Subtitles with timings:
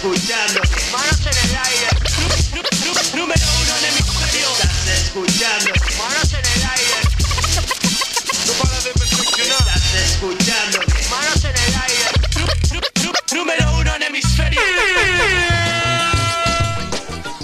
[0.00, 0.62] escuchando.
[0.92, 1.88] Manos en el aire.
[3.14, 4.48] Número uno en hemisferio.
[4.52, 5.70] Estás escuchando.
[5.98, 6.98] Manos en el aire.
[8.46, 9.60] No para de perfeccionar.
[9.60, 10.78] Estás escuchando.
[11.10, 12.06] Manos en el aire.
[13.34, 14.60] Número uno en hemisferio.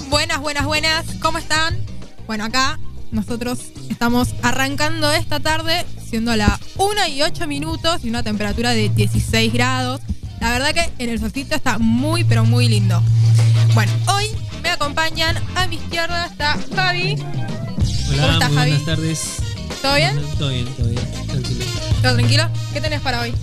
[0.07, 1.05] Buenas, buenas, buenas.
[1.21, 1.77] ¿Cómo están?
[2.25, 2.79] Bueno, acá
[3.11, 8.89] nosotros estamos arrancando esta tarde, siendo la 1 y 8 minutos y una temperatura de
[8.89, 10.01] 16 grados.
[10.47, 13.03] La verdad que en el solcito está muy, pero muy lindo.
[13.73, 14.27] Bueno, hoy
[14.63, 17.15] me acompañan a mi izquierda está Javi.
[17.19, 18.69] Hola, ¿Cómo estás, muy Javi?
[18.71, 19.19] buenas tardes.
[19.81, 20.21] ¿Todo bien?
[20.39, 21.27] Todo bien, todo bien.
[21.27, 21.65] Tranquilo.
[22.01, 22.43] ¿Todo tranquilo?
[22.71, 23.33] ¿Qué tenés para hoy?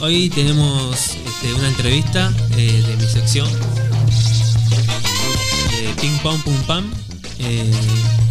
[0.00, 3.48] Hoy tenemos este, una entrevista eh, de mi sección.
[5.74, 6.90] eh, Ping Pong Pum Pam.
[7.40, 7.70] eh,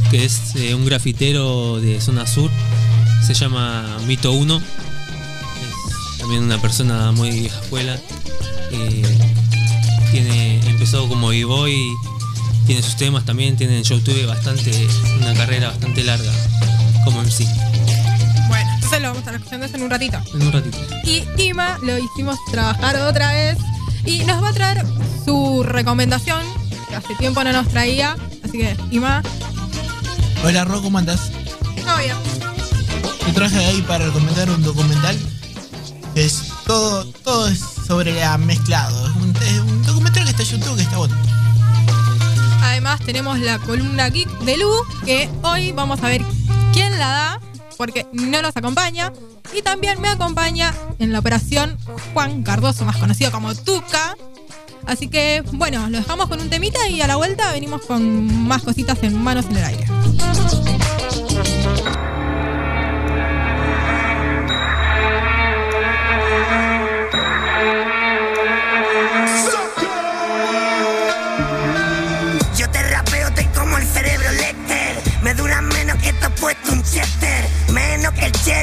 [0.10, 2.50] que es eh, un grafitero de zona sur.
[3.26, 4.60] Se llama Mito 1.
[6.24, 7.98] También una persona muy vieja escuela.
[8.72, 9.20] eh,
[10.10, 11.92] tiene, empezó como b-boy.
[12.66, 13.58] Tiene sus temas también.
[13.58, 14.72] Tiene en YouTube bastante,
[15.20, 16.32] una carrera bastante larga
[17.04, 17.46] como MC.
[18.48, 20.18] Bueno, entonces lo vamos a estar escuchando eso en un ratito.
[20.34, 20.78] En un ratito.
[21.04, 23.58] Y Ima lo hicimos trabajar otra vez
[24.06, 24.86] y nos va a traer
[25.26, 26.42] su recomendación,
[26.88, 28.16] que hace tiempo no nos traía.
[28.46, 29.22] Así que, Ima,
[30.46, 31.32] Hola Ro, ¿cómo andás?
[31.84, 32.16] todo bien.
[33.26, 35.18] Te traje ahí para recomendar un documental.
[36.16, 39.08] Es todo, todo es sobre la mezclado.
[39.08, 41.16] Es un, es un documental que está en YouTube que está bueno.
[42.62, 44.72] Además tenemos la columna geek de Lu,
[45.06, 46.24] que hoy vamos a ver
[46.72, 47.40] quién la da,
[47.78, 49.12] porque no nos acompaña.
[49.56, 51.78] Y también me acompaña en la operación
[52.14, 54.16] Juan Cardoso, más conocido como Tuca.
[54.86, 58.64] Así que, bueno, lo dejamos con un temita y a la vuelta venimos con más
[58.64, 59.86] cositas en manos en el aire.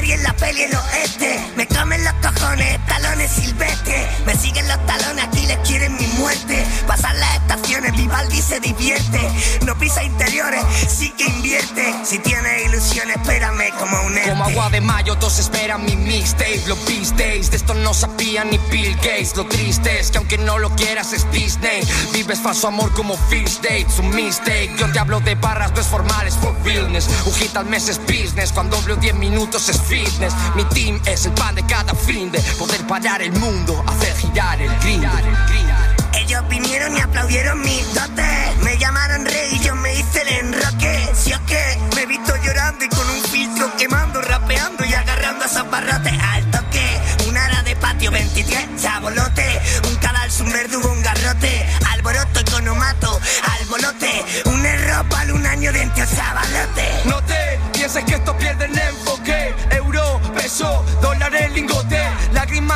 [0.01, 1.45] Cherry en la peli el oeste.
[1.55, 2.13] Me comen los
[2.51, 4.07] cojones, talones silvestres.
[4.25, 6.65] Me siguen los talones, aquí les quieren mi muerte.
[6.87, 9.19] Pasan las estaciones, Vivaldi se divierte.
[9.65, 11.93] No pisa interiores, sí que invierte.
[12.03, 14.29] Si tienes ilusiones, espérame como un ente.
[14.29, 16.63] Como agua de mayo, todos esperan mi mixtape.
[16.67, 19.35] Los beast days, de esto no sabía ni Bill Gates.
[19.35, 21.81] Lo triste es que aunque no lo quieras es Disney.
[22.13, 24.75] Vives falso amor como fish dates, un mistake.
[24.77, 27.07] Yo te hablo de barras, no es formales, for realness.
[27.37, 30.33] Hit al mes es business, cuando hablo 10 minutos es fitness.
[30.55, 34.61] Mi team es el pan de cada fin de poder parar el mundo, hacer girar
[34.61, 35.03] el green.
[36.13, 38.57] Ellos vinieron y aplaudieron mis dotes.
[38.63, 41.09] Me llamaron rey y yo me hice el enroque.
[41.15, 45.43] Si o qué, me he visto llorando y con un filtro quemando, rapeando y agarrando
[45.43, 46.13] a esos barrotes.
[46.31, 49.61] Al toque, un ara de patio 23, chabolote.
[49.87, 51.00] Un cadalso, un verdugo, un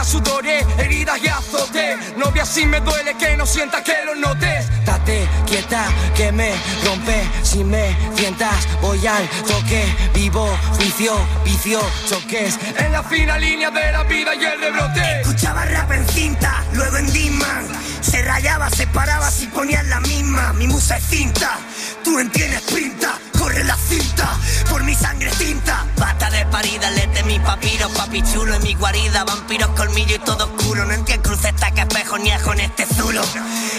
[0.05, 1.97] Sudores, heridas y azote.
[2.15, 4.67] Novia, si me duele que no sienta que lo notes.
[4.85, 5.85] Date quieta,
[6.15, 6.51] que me
[6.85, 7.27] rompe.
[7.41, 9.83] Si me sientas, voy al toque.
[10.13, 12.59] Vivo, juicio, vicio, choques.
[12.77, 15.21] En la fina línea de la vida y el rebrote.
[15.21, 17.67] Escuchaba rap en cinta, luego en Disman.
[18.01, 20.53] Se rayaba, se paraba si ponían la misma.
[20.53, 21.57] Mi musa es cinta,
[22.03, 23.17] tú entiendes pinta.
[23.45, 24.39] Corre la cinta,
[24.71, 25.85] por mi sangre es tinta.
[25.97, 29.23] Bata de parida, lete mi papiro, papi chulo en mi guarida.
[29.23, 30.83] Vampiros, colmillo y todo oscuro.
[30.83, 33.21] No entiendo cruce, estaca, espejo, ni ajo en este zulo.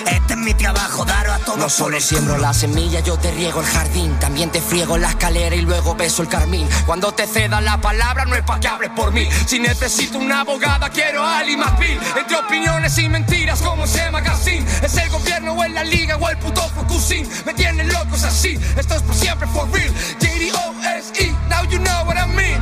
[0.06, 3.60] Este es mi trabajo, daros a todos No solo siembro la semilla, yo te riego
[3.60, 4.16] el jardín.
[4.20, 6.68] También te friego la escalera y luego beso el carmín.
[6.86, 9.28] Cuando te ceda la palabra, no es pa' que hables por mí.
[9.46, 11.98] Si necesito una abogada, quiero a Ali McBeal.
[12.16, 14.64] Entre opiniones y mentiras, como ese magazine.
[14.80, 17.28] Es el gobierno o en la liga o el puto Focusin.
[17.44, 19.92] Me tienen locos así, esto es por siempre for real.
[20.20, 22.60] J-D-O-S-E, now you know what I mean.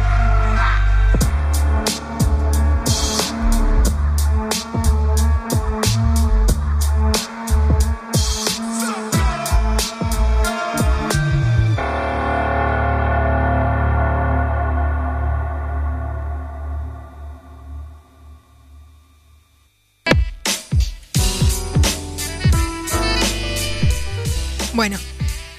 [24.75, 24.99] Bueno,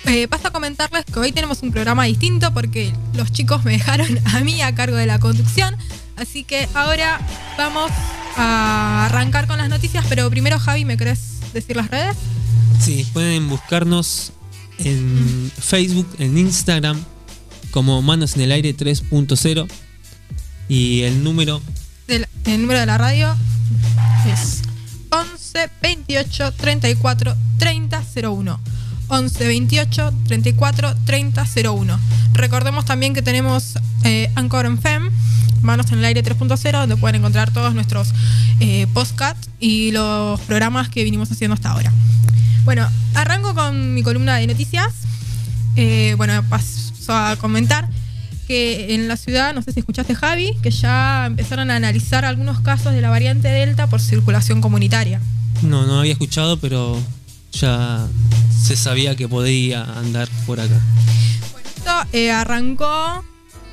[0.07, 4.19] eh, paso a comentarles que hoy tenemos un programa distinto porque los chicos me dejaron
[4.25, 5.75] a mí a cargo de la conducción.
[6.17, 7.19] Así que ahora
[7.57, 7.91] vamos
[8.37, 11.19] a arrancar con las noticias, pero primero Javi, ¿me querés
[11.53, 12.15] decir las redes?
[12.79, 14.31] Sí, pueden buscarnos
[14.79, 17.01] en Facebook, en Instagram,
[17.71, 19.67] como Manos en el Aire 3.0.
[20.67, 21.61] Y el número
[22.07, 23.35] Del- el número de la radio
[24.27, 24.61] es
[25.11, 28.59] 11 11 28 34 30 01.
[29.07, 31.99] 11 28 34 30 01.
[32.33, 35.09] Recordemos también que tenemos eh, Anchor en FEM,
[35.61, 38.13] Manos en el Aire 3.0, donde pueden encontrar todos nuestros
[38.59, 38.87] eh,
[39.59, 41.91] y los programas que vinimos haciendo hasta ahora.
[42.65, 44.93] Bueno, arranco con mi columna de noticias.
[45.75, 47.87] Eh, bueno, paso a comentar
[48.47, 52.59] que en la ciudad, no sé si escuchaste Javi, que ya empezaron a analizar algunos
[52.61, 55.19] casos de la variante Delta por circulación comunitaria.
[55.63, 56.99] No, no había escuchado, pero
[57.55, 58.07] ya
[58.63, 60.79] se sabía que podía andar por acá.
[61.51, 63.23] Bueno, esto eh, arrancó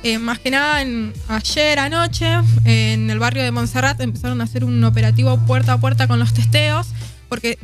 [0.03, 2.27] eh, más que nada en, ayer anoche
[2.65, 6.33] en el barrio de Montserrat empezaron a hacer un operativo puerta a puerta con los
[6.33, 6.87] testeos
[7.29, 7.57] porque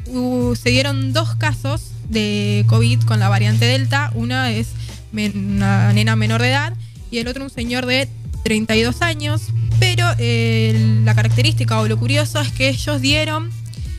[0.55, 4.11] se dieron dos casos de COVID con la variante Delta.
[4.15, 4.69] Una es
[5.13, 6.73] una nena menor de edad
[7.11, 8.09] y el otro un señor de
[8.43, 9.43] 32 años.
[9.79, 13.51] Pero eh, la característica o lo curioso es que ellos dieron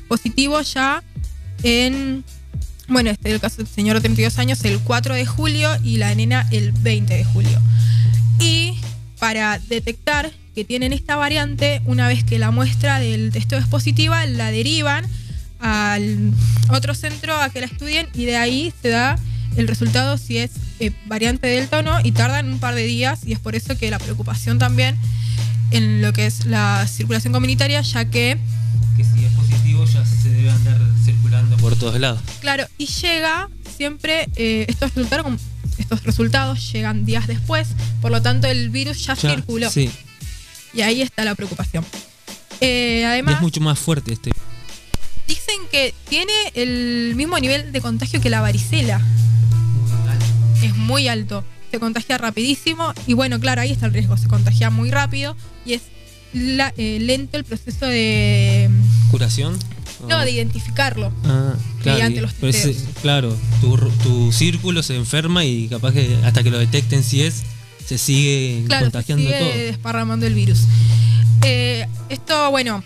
[0.08, 1.05] positivo ya
[1.62, 2.24] en,
[2.88, 6.14] bueno, este el caso del señor de 32 años el 4 de julio y la
[6.14, 7.60] nena el 20 de julio.
[8.38, 8.74] Y
[9.18, 14.26] para detectar que tienen esta variante, una vez que la muestra del testeo es positiva,
[14.26, 15.04] la derivan
[15.60, 16.32] al
[16.70, 19.18] otro centro a que la estudien y de ahí se da
[19.56, 23.20] el resultado si es eh, variante delta o no y tardan un par de días
[23.26, 24.96] y es por eso que la preocupación también
[25.70, 28.38] en lo que es la circulación comunitaria, ya que
[31.60, 32.20] por todos lados.
[32.40, 35.40] Claro, y llega siempre, eh, estos, resultados,
[35.78, 37.68] estos resultados llegan días después,
[38.00, 39.70] por lo tanto el virus ya, Ya, circuló.
[39.70, 39.90] Sí,
[40.74, 41.84] Y ahí está la preocupación.
[42.60, 44.30] Eh, y además, es mucho más fuerte este.
[45.26, 49.00] dicen que tiene el mismo nivel de contagio que la varicela.
[50.62, 51.42] Es muy alto.
[51.70, 52.92] Se contagia rapidísimo.
[53.06, 54.16] Y bueno, claro, ahí está el riesgo.
[54.18, 55.36] Se contagia muy rápido.
[55.64, 55.82] Y es
[56.34, 58.68] la- eh, lento el proceso de.
[59.10, 59.58] ¿Curación?
[60.10, 61.12] No, de identificarlo.
[61.24, 61.98] Ah, claro.
[61.98, 62.88] mediante los ese- testeos.
[63.02, 67.42] claro, tu, tu círculo se enferma y capaz que hasta que lo detecten si es,
[67.86, 69.48] se sigue Claro, se contagiando sigue todo.
[69.64, 70.60] desparramando el virus.
[71.42, 72.84] Eh, esto, bueno,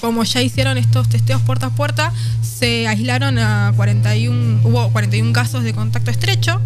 [0.00, 2.12] como ya hicieron estos testeos puerta a puerta,
[2.42, 6.60] se aislaron a 41, hubo 41 casos de contacto estrecho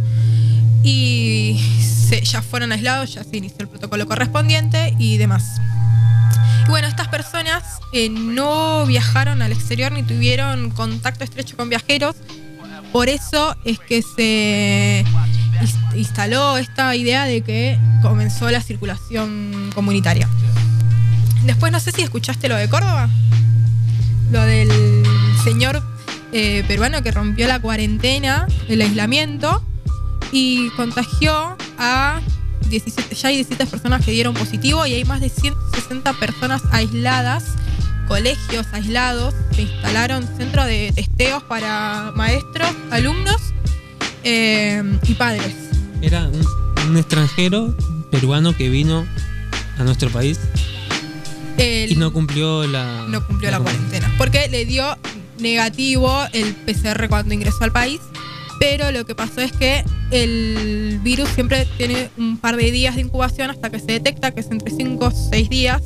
[0.82, 1.60] y
[2.08, 5.44] se- ya fueron aislados, ya se inició el protocolo correspondiente y demás.
[6.67, 7.62] Y bueno, estas personas
[7.93, 12.17] eh, no viajaron al exterior ni tuvieron contacto estrecho con viajeros.
[12.93, 15.05] Por eso es que se
[15.61, 20.29] ins- instaló esta idea de que comenzó la circulación comunitaria.
[21.44, 23.08] Después no sé si escuchaste lo de Córdoba,
[24.31, 24.70] lo del
[25.43, 25.82] señor
[26.32, 29.62] eh, peruano que rompió la cuarentena, el aislamiento
[30.31, 32.20] y contagió a
[32.69, 37.44] 17, ya hay 17 personas que dieron positivo y hay más de 160 personas aisladas,
[38.09, 43.37] colegios aislados, se instalaron centros de testeos para maestros, alumnos
[44.25, 45.55] eh, y padres.
[46.00, 47.76] Era un, un extranjero
[48.11, 49.06] peruano que vino
[49.79, 50.38] a nuestro país
[51.58, 53.05] El- y no cumplió la.
[53.08, 54.12] no cumplió la cuarentena.
[54.19, 54.97] Porque le dio
[55.38, 58.00] negativo el PCR cuando ingresó al país.
[58.62, 63.00] Pero lo que pasó es que el virus siempre tiene un par de días de
[63.00, 65.82] incubación hasta que se detecta, que es entre 5 o 6 días.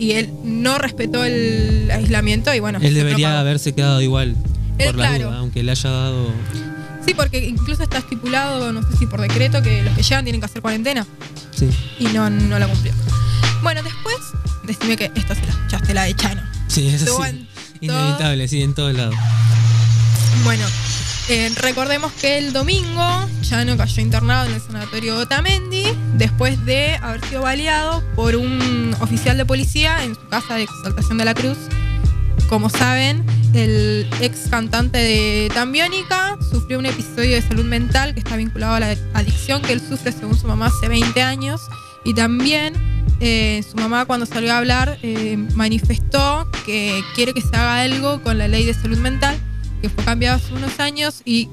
[0.00, 2.80] Y él no respetó el aislamiento y bueno.
[2.82, 3.38] Él debería propagó.
[3.38, 4.34] haberse quedado igual.
[4.78, 5.28] Él, por la claro.
[5.28, 6.26] duda, aunque le haya dado.
[7.06, 10.40] Sí, porque incluso está estipulado, no sé si por decreto, que los que llegan tienen
[10.40, 11.06] que hacer cuarentena.
[11.54, 11.70] Sí.
[12.00, 12.94] Y no, no la cumplió.
[13.62, 14.16] Bueno, después,
[14.64, 16.42] decime que esta se la escuchaste, la de Chano.
[16.66, 17.46] Sí, eso sí.
[17.80, 19.14] Inevitable, sí, en todos lados.
[20.42, 20.64] Bueno,
[21.28, 27.22] eh, recordemos que el domingo Chano cayó internado en el sanatorio Otamendi después de haber
[27.26, 31.58] sido baleado por un oficial de policía en su casa de Exaltación de la Cruz.
[32.48, 38.36] Como saben, el ex cantante de Tambiónica sufrió un episodio de salud mental que está
[38.36, 41.60] vinculado a la adicción que él sufre según su mamá hace 20 años.
[42.04, 42.72] Y también
[43.20, 48.22] eh, su mamá cuando salió a hablar eh, manifestó que quiere que se haga algo
[48.22, 49.38] con la ley de salud mental
[49.80, 51.48] que fue cambiado hace unos años y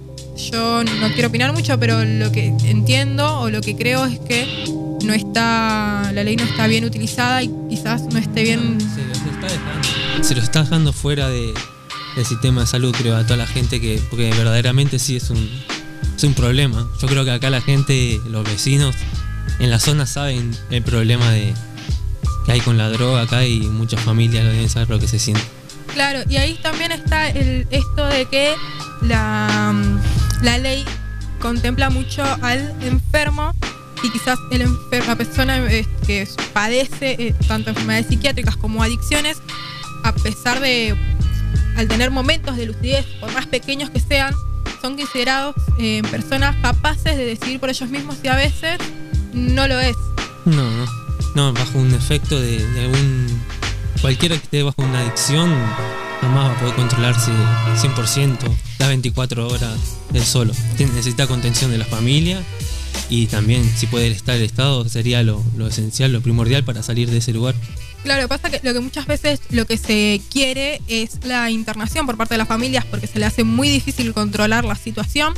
[0.52, 4.66] yo no quiero opinar mucho, pero lo que entiendo o lo que creo es que
[5.04, 8.78] no está, la ley no está bien utilizada y quizás no esté bien.
[10.22, 11.54] Se los está dejando, fuera de,
[12.16, 14.02] del sistema de salud, creo, a toda la gente que.
[14.10, 15.50] Porque verdaderamente sí es un,
[16.16, 16.90] es un problema.
[17.02, 18.96] Yo creo que acá la gente, los vecinos
[19.60, 21.54] en la zona saben el problema de
[22.46, 25.20] que hay con la droga acá y muchas familias lo deben saber lo que se
[25.20, 25.44] siente.
[25.96, 28.54] Claro, y ahí también está el, esto de que
[29.02, 29.74] la,
[30.42, 30.84] la ley
[31.40, 33.54] contempla mucho al enfermo
[34.04, 39.38] y quizás el enfer- la persona eh, que padece eh, tanto enfermedades psiquiátricas como adicciones,
[40.04, 40.96] a pesar de
[41.78, 44.34] al tener momentos de lucidez, por más pequeños que sean,
[44.82, 48.78] son considerados eh, personas capaces de decidir por ellos mismos y a veces
[49.34, 49.96] no lo es.
[50.44, 50.70] No,
[51.36, 51.54] no.
[51.54, 53.42] Bajo un efecto de, de un.
[54.02, 55.54] Cualquiera que esté bajo una adicción,
[56.22, 57.32] jamás va a poder controlarse
[57.76, 58.38] 100%
[58.80, 59.78] las 24 horas
[60.14, 60.54] él solo.
[60.78, 62.42] Necesita contención de la familia
[63.10, 67.10] y también, si puede estar el Estado, sería lo, lo esencial, lo primordial para salir
[67.10, 67.56] de ese lugar.
[68.04, 72.18] Claro, pasa que lo que muchas veces lo que se quiere es la internación por
[72.18, 75.34] parte de las familias porque se le hace muy difícil controlar la situación.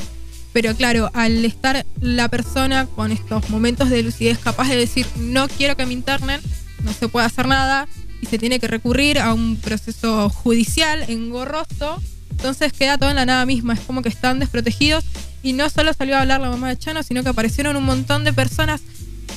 [0.53, 5.47] Pero claro, al estar la persona con estos momentos de lucidez capaz de decir no
[5.47, 6.41] quiero que me internen,
[6.83, 7.87] no se puede hacer nada
[8.21, 13.25] y se tiene que recurrir a un proceso judicial engorroso, entonces queda todo en la
[13.25, 15.03] nada misma, es como que están desprotegidos
[15.43, 18.23] y no solo salió a hablar la mamá de Chano, sino que aparecieron un montón
[18.23, 18.81] de personas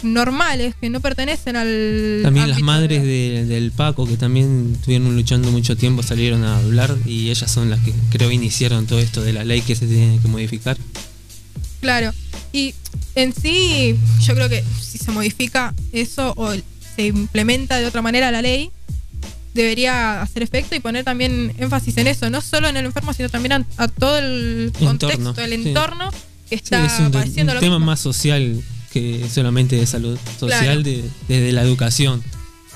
[0.03, 2.21] normales que no pertenecen al...
[2.23, 6.97] También las madres de- del Paco, que también estuvieron luchando mucho tiempo, salieron a hablar
[7.05, 10.19] y ellas son las que creo iniciaron todo esto de la ley que se tiene
[10.21, 10.79] que modificar.
[11.81, 12.13] Claro.
[12.53, 12.75] Y
[13.15, 13.97] en sí,
[14.27, 16.53] yo creo que si se modifica eso o
[16.97, 18.71] se implementa de otra manera la ley,
[19.55, 23.29] debería hacer efecto y poner también énfasis en eso, no solo en el enfermo, sino
[23.29, 25.69] también a, a todo el contexto, Entorno, el sí.
[25.69, 27.87] entorno que Sí, está es un, padeciendo un lo tema mismo.
[27.87, 30.83] más social que solamente de salud social, Claro.
[30.83, 32.23] de- desde la educación,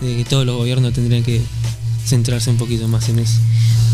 [0.00, 1.40] de que todos los gobiernos tendrían que
[2.06, 3.38] centrarse un poquito más en eso.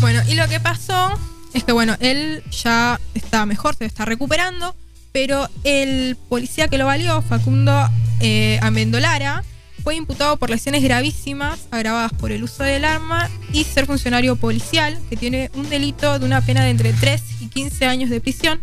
[0.01, 1.11] Bueno, y lo que pasó
[1.53, 4.75] es que, bueno, él ya está mejor, se está recuperando,
[5.11, 9.43] pero el policía que lo valió, Facundo eh, Amendolara,
[9.83, 14.99] fue imputado por lesiones gravísimas agravadas por el uso del arma y ser funcionario policial,
[15.09, 18.61] que tiene un delito de una pena de entre 3 y 15 años de prisión,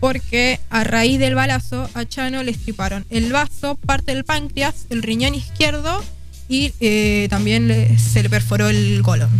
[0.00, 5.02] porque a raíz del balazo a Chano le estriparon el vaso, parte del páncreas, el
[5.02, 6.02] riñón izquierdo
[6.48, 9.30] y eh, también le- se le perforó el colon.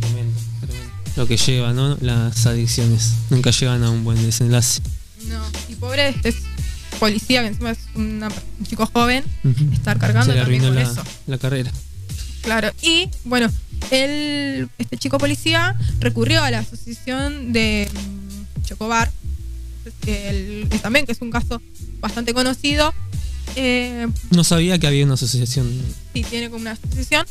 [0.00, 0.90] Tremendo, tremendo.
[1.16, 1.96] Lo que lleva, ¿no?
[2.00, 4.80] Las adicciones nunca llegan a un buen desenlace.
[5.26, 6.36] No, y pobre este es
[7.00, 9.24] policía, que encima es una- un chico joven,
[9.72, 11.02] estar cargando también con la, eso.
[11.26, 11.72] la carrera.
[12.42, 13.50] Claro, y bueno,
[13.90, 19.10] él, este chico policía recurrió a la asociación de mm, Chocobar,
[20.04, 21.60] que, el- que también que es un caso
[22.00, 22.94] bastante conocido.
[23.56, 25.68] Eh, No sabía que había una asociación.
[26.14, 27.26] sí, tiene como una asociación,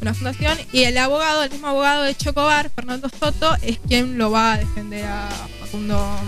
[0.00, 4.30] una fundación, y el abogado, el mismo abogado de Chocobar, Fernando Soto, es quien lo
[4.30, 5.28] va a defender a
[5.60, 6.18] Facundo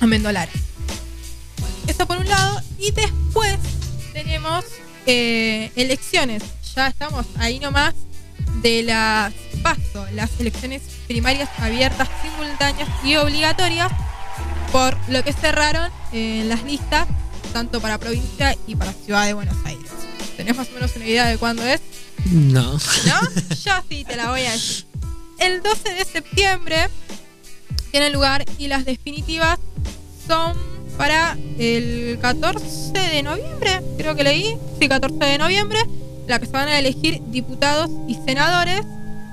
[0.00, 0.50] Amendolara.
[1.90, 3.58] Eso por un lado, y después
[4.12, 4.64] tenemos
[5.06, 6.40] eh, elecciones.
[6.76, 7.94] Ya estamos ahí nomás
[8.62, 13.90] de las PASO, las elecciones primarias abiertas, simultáneas y obligatorias,
[14.70, 17.08] por lo que cerraron eh, las listas,
[17.52, 19.90] tanto para provincia y para ciudad de Buenos Aires.
[20.36, 21.80] ¿Tenés más o menos una idea de cuándo es?
[22.26, 22.74] No.
[22.74, 22.78] ¿No?
[23.64, 24.86] Yo sí te la voy a decir.
[25.40, 26.88] El 12 de septiembre
[27.90, 29.58] tiene lugar y las definitivas
[30.28, 30.56] son
[31.00, 34.58] para el 14 de noviembre, creo que leí.
[34.78, 35.78] Sí, 14 de noviembre,
[36.26, 38.82] la que se van a elegir diputados y senadores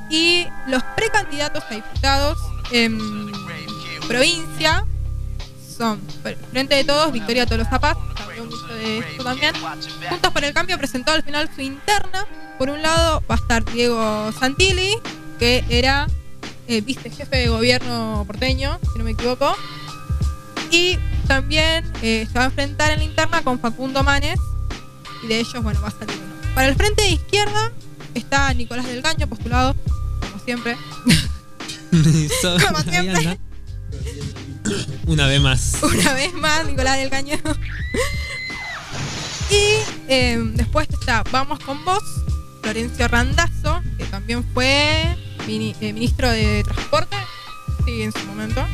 [0.10, 2.38] y los precandidatos a diputados
[2.72, 2.98] en
[4.08, 4.86] provincia
[5.78, 6.00] son
[6.52, 7.98] Frente de Todos, Victoria Tolosa Paz,
[8.38, 9.54] mucho de también.
[10.10, 12.26] Juntos por el Cambio presentó al final su interna.
[12.58, 14.94] Por un lado va a estar Diego Santilli,
[15.38, 16.08] que era
[16.70, 19.54] eh, vice jefe de gobierno porteño, si no me equivoco.
[20.72, 20.98] Y
[21.28, 24.40] también eh, se va a enfrentar en la interna con Facundo Manes.
[25.24, 26.54] Y de ellos, bueno, va a salir uno.
[26.56, 27.72] Para el frente de izquierda
[28.14, 29.76] está Nicolás del Caño, postulado,
[30.20, 30.76] como siempre.
[32.68, 33.40] Como siempre.
[35.06, 35.78] Una vez más.
[35.82, 37.38] una vez más, Nicolás del Caño.
[39.50, 42.04] y eh, después está Vamos con vos,
[42.62, 45.16] Florencio Randazzo, que también fue
[45.48, 47.16] mini- eh, ministro de Transporte,
[47.86, 48.66] sí, en su momento.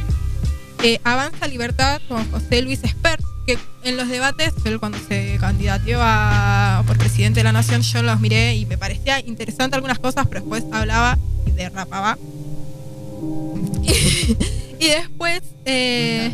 [0.85, 5.99] Eh, Avanza Libertad con José Luis Espert, que en los debates, él cuando se candidateó
[6.01, 10.27] a, por presidente de la nación, yo los miré y me parecía interesante algunas cosas,
[10.27, 12.17] pero después hablaba y derrapaba.
[13.83, 16.33] y después, eh,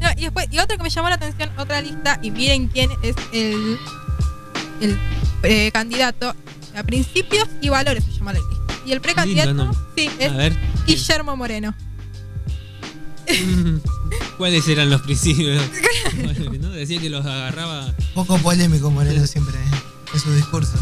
[0.00, 2.90] no, y después, y otra que me llamó la atención, otra lista, y miren quién
[3.02, 3.76] es el,
[4.80, 4.96] el
[5.40, 6.32] precandidato
[6.76, 8.74] a principios y valores se llama la lista.
[8.86, 10.54] Y el precandidato, Lindo sí, es.
[10.86, 11.74] Guillermo Moreno.
[14.38, 15.62] ¿Cuáles eran los principios?
[16.60, 16.70] ¿No?
[16.70, 17.92] Decía que los agarraba.
[18.14, 19.56] Poco polémico Moreno siempre
[20.12, 20.72] en su discurso.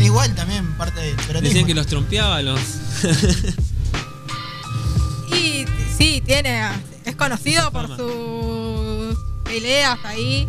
[0.00, 1.48] Igual también parte del peronismo.
[1.48, 2.60] Decían que los trompeaba, los.
[5.32, 5.64] Y
[5.96, 6.60] sí, tiene,
[7.04, 10.46] es conocido por sus peleas ahí.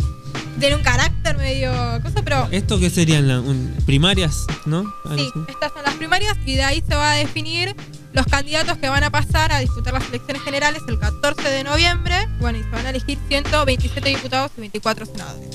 [0.60, 1.72] Tiene un carácter medio
[2.03, 3.27] cosa, pero ¿Esto qué serían?
[3.27, 4.84] La- un- primarias, ¿no?
[5.15, 7.75] sí, estas son las primarias y de ahí se va a definir
[8.13, 12.27] los candidatos que van a pasar a disputar las elecciones generales el 14 de noviembre.
[12.39, 15.50] Bueno, y se van a elegir 127 diputados y 24 senadores.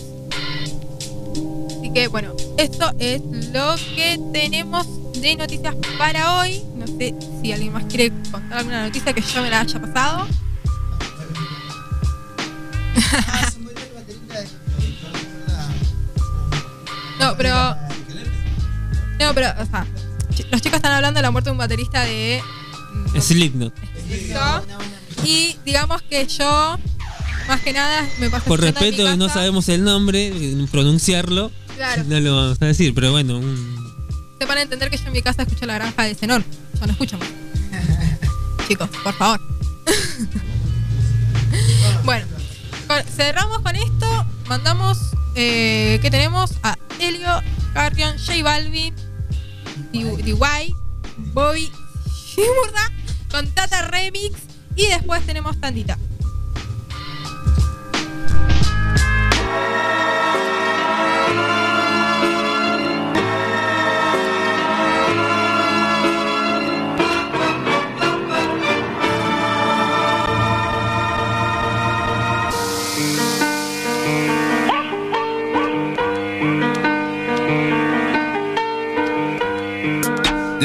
[1.78, 3.20] Así que bueno, esto es
[3.52, 4.86] lo que tenemos
[5.20, 6.62] de noticias para hoy.
[6.74, 10.26] No sé si alguien más quiere contar alguna noticia que yo me la haya pasado.
[17.18, 17.76] No, pero.
[19.18, 19.86] No, pero, o sea,
[20.50, 22.42] los chicos están hablando de la muerte de un baterista de.
[23.14, 23.74] mm, Slipknot.
[25.24, 26.78] Y digamos que yo,
[27.48, 30.66] más que nada, me pasé Por escuchando en mi respeto, no sabemos el nombre, eh,
[30.70, 31.50] pronunciarlo.
[31.76, 32.04] Claro.
[32.06, 33.76] No lo vamos a decir, pero bueno, un-
[34.38, 36.44] Se van a entender que yo en mi casa escucho la granja de Zenón.
[36.78, 37.28] Yo no escucho más.
[38.68, 39.40] Chicos, por favor.
[42.04, 42.26] bueno,
[42.86, 44.26] con- cerramos con esto.
[44.48, 44.98] Mandamos,
[45.34, 46.52] eh, ¿qué tenemos?
[46.62, 47.42] A Helio,
[47.74, 48.94] Carrion, J Balvin,
[49.92, 50.74] DY,
[51.32, 51.70] Bobby,
[52.06, 52.92] Shimurda,
[53.30, 54.40] con Tata Remix.
[54.74, 55.98] Y después tenemos Tandita.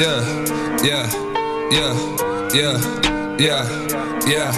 [0.02, 0.18] Yeah,
[0.82, 1.06] yeah,
[1.70, 1.94] yeah,
[2.52, 2.76] yeah,
[3.38, 3.62] yeah,
[4.26, 4.50] yeah,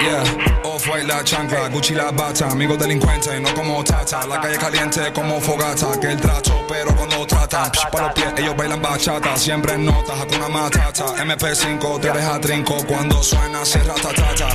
[0.00, 0.64] yeah.
[0.64, 4.26] Off-white la chancla, Gucci la bata, amigo delincuente, no como tata.
[4.26, 8.32] La calle caliente como fogata, que el trato, pero cuando tratan, psh, pa' los pies,
[8.38, 11.04] ellos bailan bachata, siempre en notas, hakuna matata.
[11.22, 14.48] MP5 te deja trinco cuando suena, se ratatata.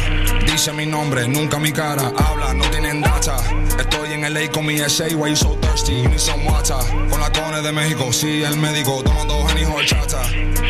[0.48, 3.38] Dice mi nombre, nunca mi cara, habla, no tienen data.
[3.78, 6.78] Estoy en LA con mi SA, you so you need some water.
[7.10, 10.22] Con la cone de México, sí, el médico, tomando Henny horchata.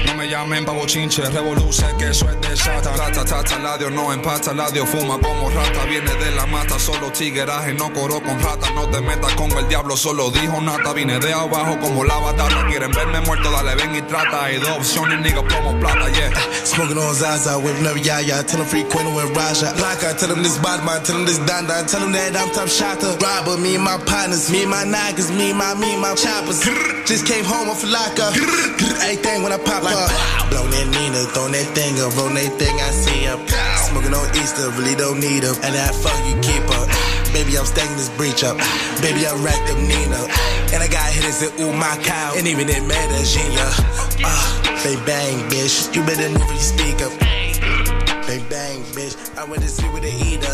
[0.05, 2.53] No me llamen pavo chinche, revoluce que eso es de.
[2.63, 7.73] Rata, tata, ladio, no empata, ladio, fuma como rata, viene de la mata, solo tigueraje,
[7.73, 8.69] no coro con rata.
[8.71, 10.93] No te metas con el diablo, solo dijo nata.
[10.93, 12.67] Vine de abajo como la batata.
[12.67, 14.45] Quieren verme muerto, dale, ven y trata.
[14.45, 16.31] Hay dos opciones, nigga, plomo plata, yeah.
[16.63, 18.43] Smoking on Zaza with love Yaya.
[18.43, 19.73] Tell him free Quinn with Raja.
[19.77, 21.85] Laka, tell him this bad man, tell him this Danda.
[21.89, 23.17] Tell him that I'm top shotter.
[23.19, 26.15] Robber, me and my partners, me and my niggas, me and my, me and my
[26.15, 26.63] choppers.
[27.05, 28.31] Just came home off a Laka.
[29.03, 30.09] Everything when I pop up.
[30.49, 33.39] Blow that Nina, throw that thing up, roll that thing I see up.
[33.89, 35.57] Smoking on Easter, really don't need up.
[35.63, 36.87] And that fuck you keep up.
[37.33, 38.57] Baby, I'm stacking this breach up.
[39.01, 40.21] Baby, I racked up Nina.
[40.71, 42.33] And I got hitters in ooh my cow.
[42.35, 43.73] And even in Medellin, yeah.
[44.23, 45.93] Uh, they bang, bitch.
[45.95, 47.42] You better you speak up.
[49.43, 49.49] They bang, bitch.
[49.49, 50.47] I went to sleep with the eater.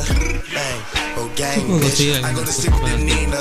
[0.53, 0.81] Bang.
[1.17, 2.23] Oh, gang, Supongo que bitch.
[2.23, 3.37] I go to sleep with the Nina.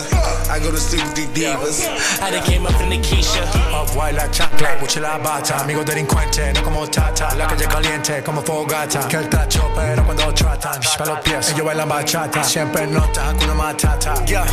[0.50, 1.86] I go to sleep with the divas.
[2.20, 3.46] I done came up in the Keisha.
[3.72, 5.60] Off-white la chancla, Gucci la bata.
[5.60, 7.34] Amigo delincuente, no como tata.
[7.36, 9.08] La calle caliente como fogata.
[9.08, 11.50] Que el tacho, pero cuando tratan, pa' los pies.
[11.50, 12.44] Ellos bailan bachata.
[12.44, 14.24] Siempre en nota, hakuna matata.
[14.26, 14.46] Yeah.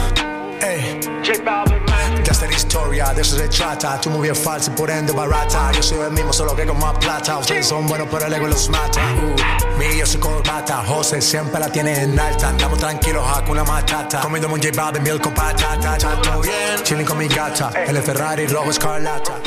[2.55, 3.99] Historia, de eso se trata.
[3.99, 5.71] Tu movie es falsa y por ende barata.
[5.73, 7.37] Yo soy el mismo, solo que con más plata.
[7.37, 9.01] Ustedes son buenos, pero el ego los mata.
[9.01, 10.83] Uh, mi yo soy corbata.
[10.85, 12.49] José siempre la tiene en alta.
[12.49, 14.21] Andamos tranquilos, hakuna matata.
[14.21, 15.97] Comiendo un J Balvin, miel con patata.
[16.41, 16.83] Bien.
[16.83, 17.71] Chilling con mi gata.
[17.85, 19.41] El Ferrari rojo escarlata.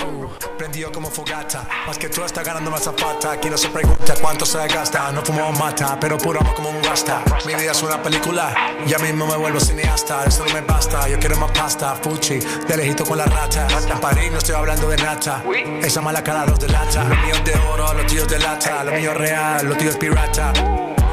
[0.56, 1.66] Prendido como fogata.
[1.86, 3.32] Más que tú está ganando más zapata.
[3.32, 5.10] Aquí no se pregunta cuánto se gasta.
[5.12, 7.22] No fumo mata, pero puro amo como un rasta.
[7.46, 8.54] Mi vida es una película.
[8.86, 10.24] Ya mismo me vuelvo cineasta.
[10.24, 11.08] Eso no me basta.
[11.08, 11.94] Yo quiero más pasta.
[11.96, 13.66] Fuchi, de lejito con la rata.
[13.88, 15.42] En París no estoy hablando de nata.
[15.82, 17.04] Esa mala cara los delata.
[17.04, 18.84] Los míos de oro, los tíos de lata.
[18.84, 20.52] Lo mío real, los tíos pirata.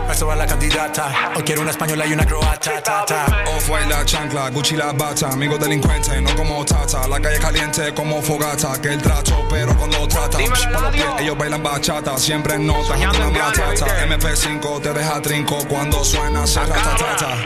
[0.08, 1.32] Me sobra la candidata.
[1.36, 2.82] Hoy quiero una española y una croata.
[2.82, 3.26] Ta, ta.
[3.56, 7.08] Off-white la chancla, Gucci la bata, amigo delincuente, no como tata.
[7.08, 10.68] La calle caliente como fogata, que el trato, pero cuando pies,
[11.20, 14.06] ellos bailan bachata, siempre en nota, hakuna matata.
[14.08, 17.38] MP5 te deja trinco cuando suena, se ratatata.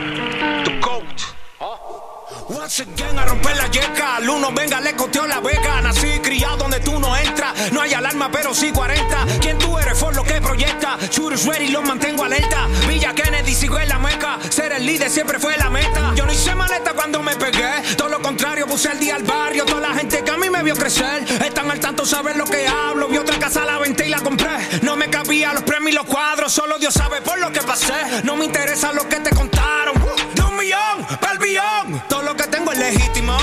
[2.69, 2.85] Once
[3.17, 6.99] a romper la yeca, al uno venga le costeo la beca, nací criado donde tú
[6.99, 9.97] no entras, no hay alarma pero sí 40, ¿quién tú eres?
[9.97, 14.37] For lo que proyecta, shooters ready, los mantengo alerta, Villa Kennedy sigo en la meca,
[14.49, 18.09] ser el líder siempre fue la meta, yo no hice maleta cuando me pegué, todo
[18.09, 20.75] lo contrario puse el día al barrio, toda la gente que a mí me vio
[20.75, 24.19] crecer, están al tanto saben lo que hablo, vi otra casa la venta y la
[24.19, 27.61] compré, no me cabía los premios y los cuadros, solo Dios sabe por lo que
[27.61, 29.95] pasé, no me interesa lo que te contaron,
[30.35, 33.37] de un millón, pa'l billón, todo lo tengo es legítimo.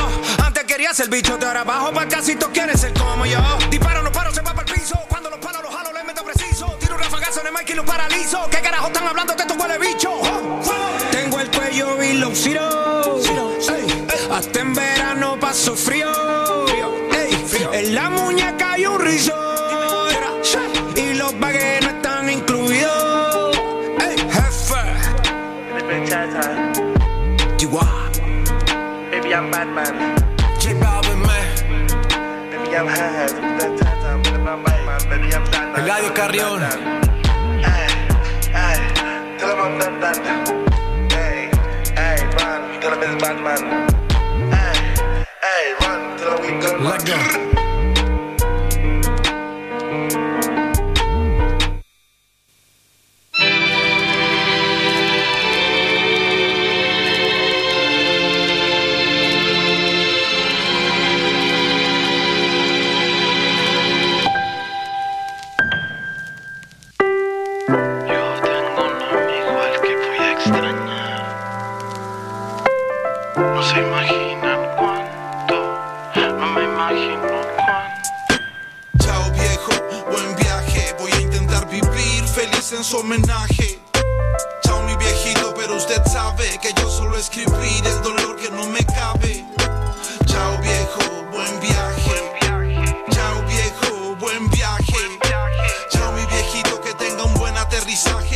[0.45, 3.39] Antes quería ser bicho, de ahora bajo para casi todos quieren ser como yo.
[3.71, 4.99] Disparo, no paro, se va para el piso.
[5.09, 6.67] Cuando los paro, los jalo, les meto preciso.
[6.81, 8.49] Tiro un rafagazo en el mic y los paralizo.
[8.51, 10.11] ¿Qué carajo están hablando de estos huele bicho?
[11.11, 13.21] Tengo el cuello y los ciro.
[14.31, 16.13] Hasta en verano paso frío.
[16.67, 16.95] frío.
[17.13, 17.45] Hey.
[17.47, 17.73] frío.
[17.73, 19.33] En la muñeca hay un rizo.
[20.95, 23.57] Y los baguettes no están incluidos.
[23.99, 24.17] Hey.
[24.31, 26.66] Jefe.
[29.27, 30.17] Baby, I'm Batman.
[30.61, 31.47] J Balvin, man.
[32.49, 33.27] Baby, I'm high.
[33.59, 33.83] Baby,
[34.47, 35.11] I'm Batman.
[35.11, 35.83] Baby, I'm Batman.
[35.83, 36.63] Eladio Carrión.
[37.65, 37.91] Ay,
[38.55, 38.79] ay.
[39.37, 41.11] Tell him I'm done, done.
[41.11, 41.51] Hey,
[41.97, 42.81] hey, run.
[42.81, 43.63] Tell him it's Batman.
[44.55, 44.79] Hey,
[45.43, 46.17] hey, run.
[46.19, 46.81] Tell him we good.
[46.81, 47.66] Let go.
[82.77, 83.79] Feliz en su homenaje.
[84.63, 88.85] Chao mi viejito, pero usted sabe que yo solo escribir el dolor que no me
[88.85, 89.16] cabe.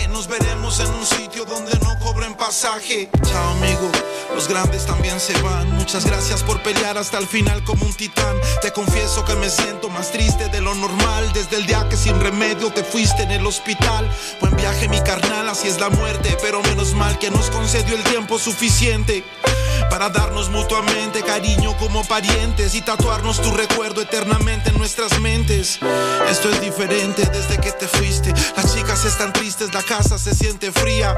[0.09, 3.11] Nos veremos en un sitio donde no cobren pasaje.
[3.23, 3.91] Chao amigo,
[4.35, 5.71] los grandes también se van.
[5.73, 8.37] Muchas gracias por pelear hasta el final como un titán.
[8.63, 12.19] Te confieso que me siento más triste de lo normal desde el día que sin
[12.21, 14.11] remedio te fuiste en el hospital.
[14.41, 18.05] Buen viaje mi carnal, así es la muerte, pero menos mal que nos concedió el
[18.05, 19.23] tiempo suficiente
[19.89, 25.79] para darnos mutuamente cariño como parientes y tatuarnos tu recuerdo eternamente en nuestras mentes.
[26.29, 28.33] Esto es diferente desde que te fuiste.
[28.57, 31.17] Las chicas están tristes, la casa se siente fría.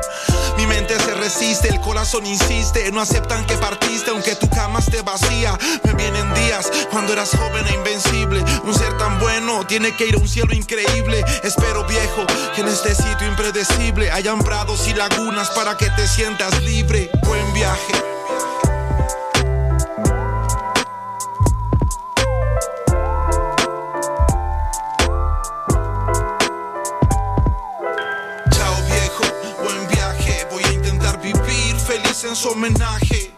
[0.57, 2.91] Mi mente se resiste, el corazón insiste.
[2.93, 5.59] No aceptan que partiste aunque tu cama esté vacía.
[5.85, 8.45] Me vienen días cuando eras joven e invencible.
[8.65, 11.25] Un ser tan bueno tiene que ir a un cielo increíble.
[11.43, 16.61] Espero viejo que en este sitio impredecible hayan prados y lagunas para que te sientas
[16.63, 17.11] libre.
[17.25, 18.22] Buen viaje.
[32.35, 33.31] Su homenaje.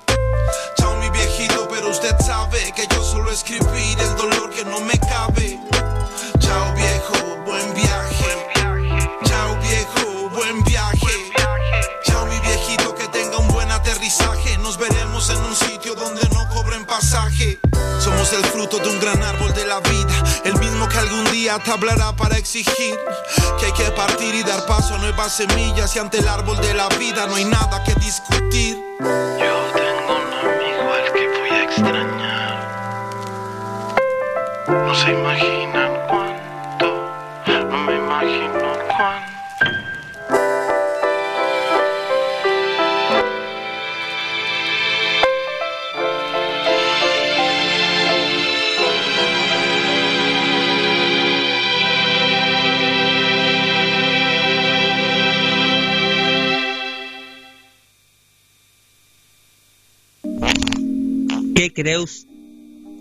[0.76, 4.96] Chao mi viejito, pero usted sabe que yo solo escribir el dolor que no me
[5.00, 5.58] cabe.
[6.38, 6.74] Chao
[18.24, 21.58] Somos el fruto de un gran árbol de la vida, el mismo que algún día
[21.58, 22.98] te hablará para exigir
[23.58, 26.72] que hay que partir y dar paso a nuevas semillas y ante el árbol de
[26.72, 28.82] la vida no hay nada que discutir.
[28.98, 32.54] Yo tengo un amigo al que voy a extrañar.
[34.68, 35.83] No se imaginan
[61.54, 62.26] ¿Qué creus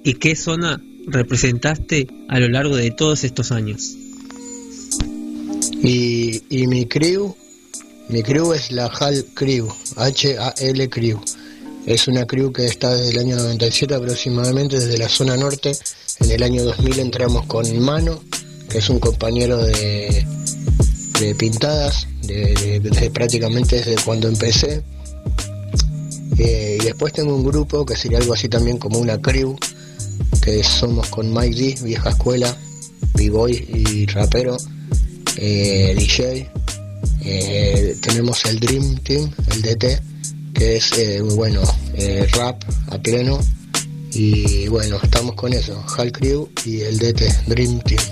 [0.03, 3.95] y qué zona representaste a lo largo de todos estos años?
[5.81, 7.35] Y, y mi crew,
[8.09, 11.19] mi crew es la HAL Crew, H-A-L Crew.
[11.85, 15.73] Es una crew que está desde el año 97 aproximadamente, desde la zona norte.
[16.21, 18.21] En el año 2000 entramos con Mano,
[18.69, 20.25] que es un compañero de,
[21.19, 24.81] de pintadas, de, de- de prácticamente desde cuando empecé.
[26.37, 29.55] Eh, y después tengo un grupo que sería algo así también como una crew,
[30.41, 32.55] que somos con Mike D, vieja escuela,
[33.13, 34.57] b-boy y rapero,
[35.37, 36.49] eh, DJ.
[37.25, 40.01] Eh, tenemos el Dream Team, el DT,
[40.53, 40.91] que es,
[41.35, 41.61] bueno,
[42.33, 43.39] rap a pleno.
[44.11, 48.03] Y bueno, estamos con eso, Hal Crew y el DT, Dream Team.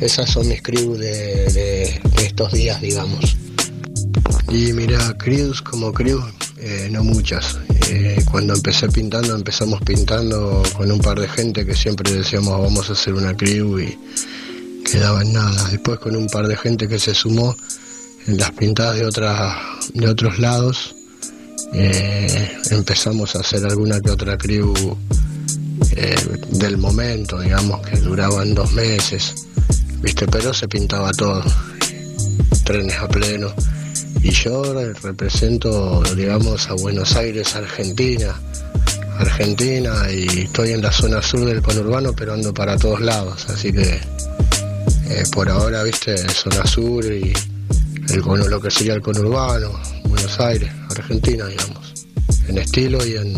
[0.00, 3.36] Esas son mis crew de estos días, digamos.
[4.50, 6.20] Y mira, crews como crew,
[6.58, 7.58] eh, no muchas.
[7.88, 12.90] Eh, cuando empecé pintando, empezamos pintando con un par de gente que siempre decíamos vamos
[12.90, 13.96] a hacer una crew y
[14.84, 15.68] quedaba en nada.
[15.70, 17.56] Después con un par de gente que se sumó
[18.26, 19.56] en las pintadas de, otras
[19.94, 20.96] de otros lados,
[21.72, 24.74] eh, empezamos a hacer alguna que otra crew
[26.50, 29.46] del momento, digamos, que duraban dos meses,
[30.00, 30.26] ¿viste?
[30.26, 31.42] Pero se pintaba todo,
[32.64, 33.54] trenes a pleno.
[34.22, 34.62] Y yo
[35.02, 38.34] represento, digamos, a Buenos Aires, Argentina.
[39.18, 43.46] Argentina y estoy en la zona sur del conurbano, pero ando para todos lados.
[43.50, 44.00] Así que
[45.10, 47.32] eh, por ahora, viste, zona sur y
[48.12, 49.70] el lo que sería el conurbano,
[50.04, 52.06] Buenos Aires, Argentina, digamos,
[52.48, 53.34] en estilo y en,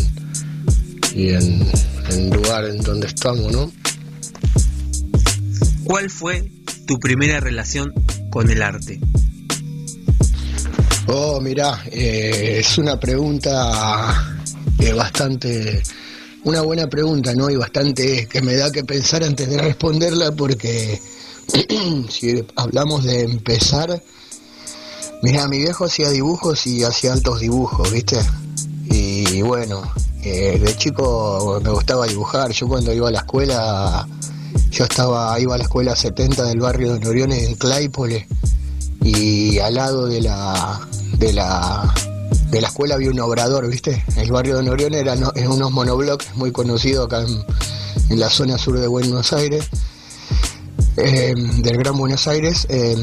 [1.15, 1.67] y en,
[2.11, 3.71] en lugar en donde estamos, ¿no?
[5.85, 6.51] ¿Cuál fue
[6.87, 7.93] tu primera relación
[8.31, 9.01] con el arte?
[11.09, 14.39] Oh, mirá, eh, es una pregunta
[14.79, 15.83] eh, bastante,
[16.45, 17.51] una buena pregunta, ¿no?
[17.51, 21.01] Y bastante que me da que pensar antes de responderla porque
[22.09, 24.01] si hablamos de empezar,
[25.23, 28.21] mirá, mi viejo hacía dibujos y hacía altos dibujos, ¿viste?
[28.89, 29.83] Y bueno,
[30.23, 34.07] eh, de chico me gustaba dibujar, yo cuando iba a la escuela,
[34.71, 38.29] yo estaba, iba a la escuela 70 del barrio de Noriones en Claypole
[39.03, 40.81] y al lado de la
[41.19, 41.93] de la
[42.51, 44.05] de la escuela había un obrador, ¿viste?
[44.17, 47.23] El barrio de Norión era no- es unos monoblocks muy conocido acá
[48.11, 49.69] en, la zona sur de Buenos Aires,
[50.99, 52.67] eh, del Gran Buenos Aires.
[52.69, 52.95] eh,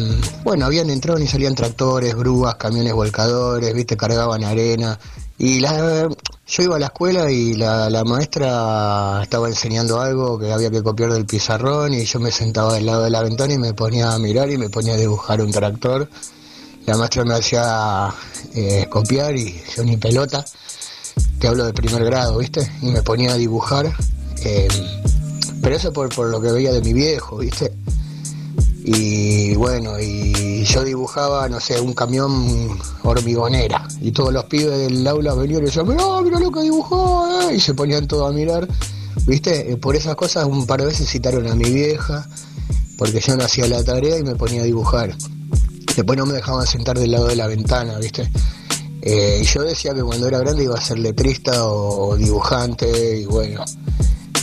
[0.44, 3.98] bueno, habían entrado y salían tractores, grúas, camiones volcadores, ¿viste?
[3.98, 5.00] Cargaban arena.
[5.40, 6.08] Y la,
[6.50, 11.14] yo iba a la escuela y la, maestra estaba enseñando algo que había que copiar
[11.14, 14.18] del pizarrón y yo me sentaba del lado de la ventana y me ponía a
[14.18, 16.10] mirar y me ponía a dibujar un tractor.
[16.88, 18.10] La maestra me hacía
[18.56, 20.44] eh, copiar y yo ni pelota,
[21.38, 22.68] te hablo de primer grado, ¿viste?
[22.82, 23.94] Y me ponía a dibujar.
[24.44, 24.68] eh,
[25.62, 27.74] pero eso por, por lo que veía de mi viejo, ¿viste?
[28.92, 33.88] Y bueno, y yo dibujaba, no sé, un camión hormigonera.
[34.02, 37.56] Y todos los pibes del aula venían y decían, mirá, mirá lo que dibujó, eh",
[37.56, 38.68] y se ponían todos a mirar.
[39.28, 39.72] ¿Viste?
[39.72, 42.28] Eh, Por esas cosas un par de veces citaron a mi vieja,
[42.98, 45.16] porque yo no hacía la tarea y me ponía a dibujar.
[45.96, 48.28] Después no me dejaban sentar del lado de la ventana, ¿viste?
[49.04, 53.64] Eh, yo decía que cuando era grande iba a ser letrista o dibujante, y bueno,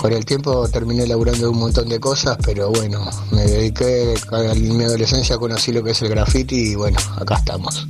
[0.07, 4.85] con el tiempo terminé laburando un montón de cosas, pero bueno, me dediqué, en mi
[4.85, 7.89] adolescencia conocí lo que es el graffiti y bueno, acá estamos.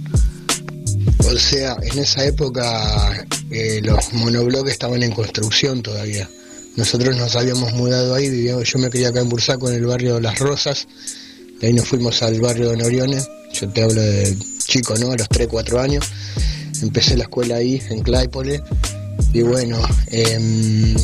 [1.30, 6.26] O sea, en esa época eh, los monobloques estaban en construcción todavía.
[6.76, 10.18] Nosotros nos habíamos mudado ahí, vivíamos, yo me quería acá en Bursaco, en el barrio
[10.18, 10.88] Las Rosas,
[11.60, 15.12] de ahí nos fuimos al barrio de Noriones, yo te hablo de chico, ¿no?
[15.12, 16.06] A los 3, 4 años.
[16.80, 18.62] Empecé la escuela ahí, en Claypole,
[19.34, 20.94] y bueno, em,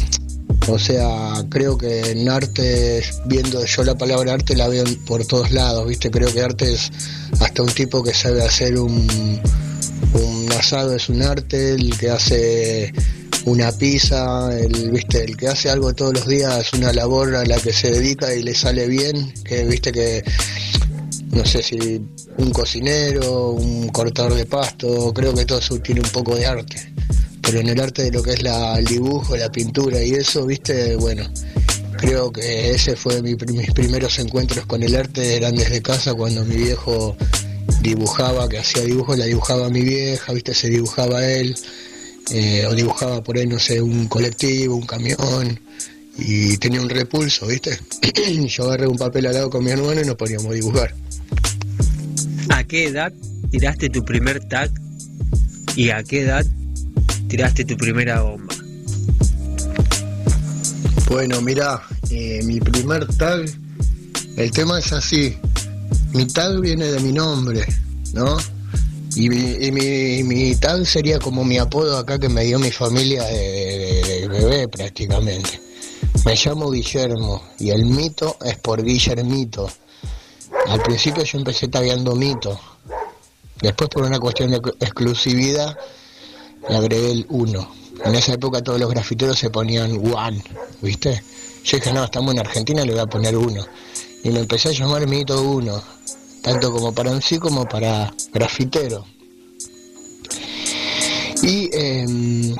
[0.68, 5.50] o sea, creo que en arte, viendo yo la palabra arte la veo por todos
[5.50, 6.10] lados, ¿viste?
[6.10, 6.90] Creo que arte es
[7.40, 9.40] hasta un tipo que sabe hacer un,
[10.14, 12.92] un asado es un arte, el que hace
[13.44, 15.24] una pizza, el, ¿viste?
[15.24, 18.32] El que hace algo todos los días es una labor a la que se dedica
[18.34, 20.22] y le sale bien, que viste que
[21.32, 22.00] no sé si
[22.36, 26.91] un cocinero, un cortador de pasto, creo que todo eso tiene un poco de arte.
[27.42, 30.46] Pero en el arte de lo que es la, el dibujo, la pintura y eso,
[30.46, 31.28] viste, bueno,
[31.98, 36.44] creo que ese fue mi, mis primeros encuentros con el arte, eran desde casa cuando
[36.44, 37.16] mi viejo
[37.80, 41.54] dibujaba, que hacía dibujos, la dibujaba mi vieja, viste, se dibujaba él,
[42.30, 45.60] eh, o dibujaba por ahí, no sé, un colectivo, un camión,
[46.18, 47.78] y tenía un repulso, viste.
[48.48, 50.94] Yo agarré un papel al lado con mi hermano y nos poníamos a dibujar.
[52.50, 53.12] ¿A qué edad
[53.50, 54.70] tiraste tu primer tag
[55.76, 56.44] y a qué edad
[57.32, 58.54] tiraste tu primera bomba?
[61.08, 63.46] Bueno, mira, eh, mi primer tag,
[64.36, 65.38] el tema es así.
[66.12, 67.64] Mi tag viene de mi nombre,
[68.12, 68.36] ¿no?
[69.16, 73.22] Y mi, y mi, tag sería como mi apodo acá que me dio mi familia
[73.24, 75.58] de, de- de bebé prácticamente.
[76.26, 79.70] Me llamo Guillermo y el mito es por Guillermito.
[80.66, 82.60] Al principio yo empecé tagueando mito.
[83.62, 85.74] Después por una cuestión de exclusividad
[86.68, 87.74] le agregué el 1.
[88.04, 90.42] En esa época todos los grafiteros se ponían one,
[90.80, 91.22] ¿viste?
[91.64, 93.64] Yo dije, no, estamos en Argentina, le voy a poner uno.
[94.24, 95.82] Y me empecé a llamar Mito 1,
[96.42, 99.04] tanto como para un sí como para grafitero.
[101.42, 102.54] Y, eh,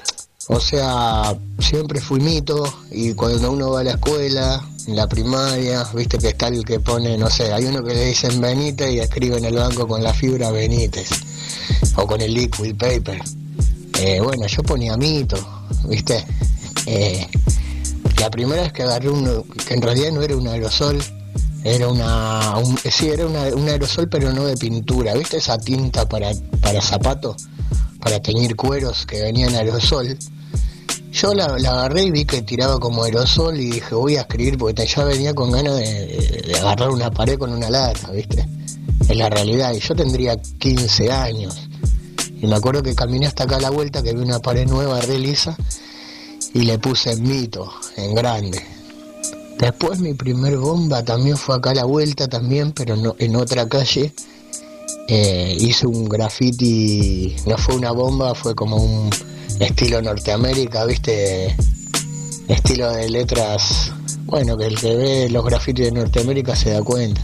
[0.48, 5.84] o sea, siempre fui mito y cuando uno va a la escuela, en la primaria,
[5.94, 8.98] viste que está el que pone, no sé, hay uno que le dicen Benítez y
[8.98, 11.08] escribe en el banco con la fibra Benítez
[11.96, 13.22] o con el liquid paper.
[14.04, 15.36] Eh, bueno, yo ponía mito,
[15.88, 16.24] viste.
[16.86, 17.26] Eh,
[18.18, 21.02] la primera vez que agarré uno, que en realidad no era un aerosol,
[21.64, 26.08] era una, un- sí, era una- un aerosol pero no de pintura, viste esa tinta
[26.08, 27.46] para, para zapatos,
[28.00, 30.16] para teñir cueros que venía en aerosol.
[31.12, 34.56] Yo la, la agarré y vi que tiraba como aerosol y dije voy a escribir
[34.58, 38.48] porque ya venía con ganas de agarrar una pared con una lata, viste.
[39.08, 41.68] Es la realidad, y yo tendría 15 años.
[42.42, 45.00] Y me acuerdo que caminé hasta acá a la vuelta, que vi una pared nueva,
[45.00, 45.56] re lisa,
[46.52, 48.60] y le puse mito, en grande.
[49.58, 53.68] Después mi primer bomba también fue acá a la vuelta también, pero no, en otra
[53.68, 54.12] calle.
[55.08, 59.10] eh, hice un graffiti, no fue una bomba, fue como un
[59.60, 61.54] estilo Norteamérica, ¿viste?
[62.48, 63.92] Estilo de letras,
[64.24, 67.20] bueno, que el que ve los grafitis de Norteamérica se da cuenta.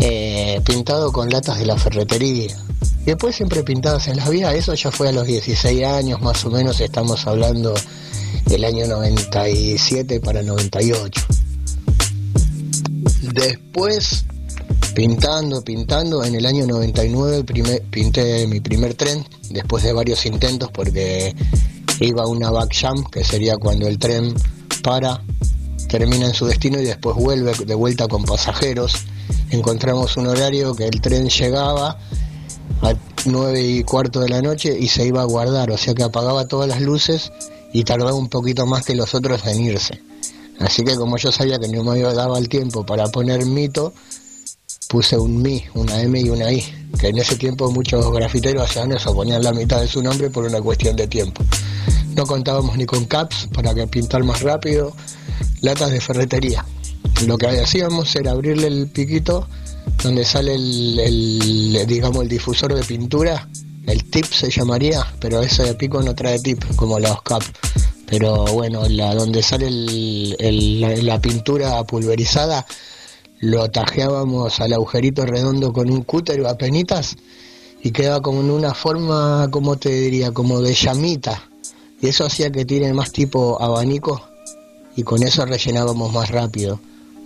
[0.00, 2.56] Eh, pintado con latas de la ferretería.
[3.04, 6.50] Después siempre pintadas en la vía, eso ya fue a los 16 años, más o
[6.50, 7.74] menos estamos hablando
[8.46, 11.20] del año 97 para 98.
[13.34, 14.24] Después,
[14.94, 20.70] pintando, pintando, en el año 99 primer- pinté mi primer tren, después de varios intentos
[20.70, 21.34] porque
[22.00, 24.34] iba una back jam, que sería cuando el tren
[24.82, 25.22] para,
[25.88, 28.94] termina en su destino y después vuelve de vuelta con pasajeros.
[29.50, 31.98] Encontramos un horario que el tren llegaba
[32.82, 36.02] a 9 y cuarto de la noche y se iba a guardar, o sea que
[36.02, 37.32] apagaba todas las luces
[37.72, 40.02] y tardaba un poquito más que los otros en irse.
[40.58, 43.92] Así que como yo sabía que no me daba el tiempo para poner mito,
[44.88, 46.62] puse un mi, una M y una I,
[46.98, 50.44] que en ese tiempo muchos grafiteros hacían eso, ponían la mitad de su nombre por
[50.44, 51.42] una cuestión de tiempo.
[52.14, 54.92] No contábamos ni con caps para que pintar más rápido,
[55.62, 56.66] latas de ferretería.
[57.26, 59.48] Lo que hacíamos era abrirle el piquito
[60.02, 63.48] donde sale el, el, digamos el difusor de pintura,
[63.86, 67.50] el tip se llamaría, pero ese pico no trae tip como los caps.
[68.06, 72.66] Pero bueno, la, donde sale el- la, pintura pulverizada,
[73.40, 77.16] lo tajeábamos al agujerito redondo con un cúter a penitas
[77.82, 81.48] y quedaba como en una forma, como te diría, como de llamita.
[82.00, 84.20] Y eso hacía que tiene más tipo abanico
[84.94, 86.80] y con eso rellenábamos más rápido.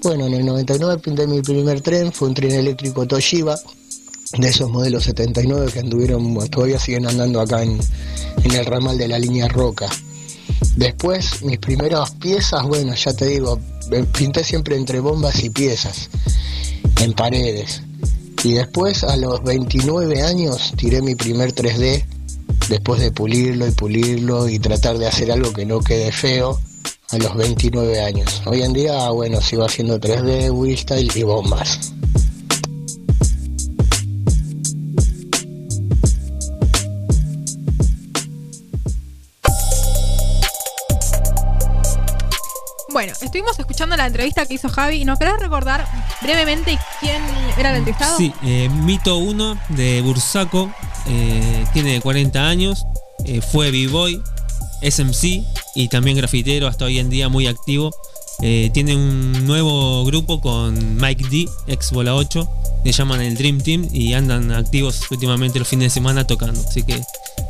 [0.06, 3.58] Bueno, en el 99 pinté mi primer tren, fue un tren eléctrico Toshiba,
[4.38, 7.76] de esos modelos 79 que anduvieron, todavía siguen andando acá en,
[8.44, 9.88] en el ramal de la línea Roca.
[10.76, 13.58] Después, mis primeras piezas, bueno, ya te digo,
[13.90, 16.08] eh, pinté siempre entre bombas y piezas,
[17.00, 17.82] en paredes.
[18.44, 22.04] Y después, a los 29 años, tiré mi primer 3D,
[22.68, 26.60] después de pulirlo y pulirlo y tratar de hacer algo que no quede feo,
[27.12, 28.42] a los 29 años.
[28.46, 31.92] Hoy en día, bueno, sigo haciendo 3D, freestyle y bombas.
[42.90, 45.86] Bueno, estuvimos escuchando la entrevista que hizo Javi y nos querés recordar
[46.22, 47.22] brevemente quién
[47.58, 48.16] era el entrevistado.
[48.16, 50.72] Sí, eh, Mito 1 de Bursaco,
[51.06, 52.86] eh, tiene 40 años,
[53.26, 54.22] eh, fue B-Boy,
[54.80, 55.44] SMC
[55.76, 57.94] y también grafitero, hasta hoy en día muy activo.
[58.42, 62.48] Eh, tiene un nuevo grupo con Mike D, ex Bola 8,
[62.84, 66.60] le llaman el Dream Team y andan activos últimamente los fines de semana tocando.
[66.60, 67.00] Así que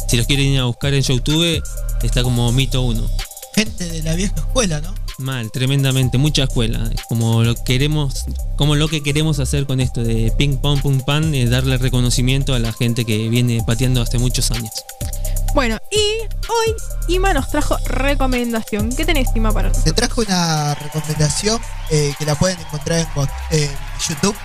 [0.08, 1.62] si los quieren ir a buscar en YouTube,
[2.02, 3.08] está como Mito 1.
[3.54, 4.94] Gente de la vieja escuela, ¿no?
[5.18, 6.90] Mal, tremendamente, mucha escuela.
[7.08, 11.34] Como lo queremos, como lo que queremos hacer con esto de ping pong pum pan,
[11.34, 14.70] es darle reconocimiento a la gente que viene pateando hace muchos años.
[15.56, 16.18] Bueno, y
[16.50, 16.76] hoy
[17.08, 18.94] Ima nos trajo recomendación.
[18.94, 19.94] ¿Qué tenés, Ima, para nosotros?
[19.94, 23.08] Te trajo una recomendación eh, que la pueden encontrar
[23.50, 23.70] en,
[24.06, 24.36] YouTube,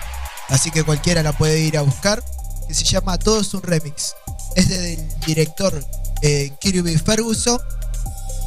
[0.47, 2.23] así que cualquiera la puede ir a buscar,
[2.65, 4.15] que se llama Todo es un remix.
[4.55, 5.83] Es del director
[6.21, 7.59] eh, Kirby Ferguson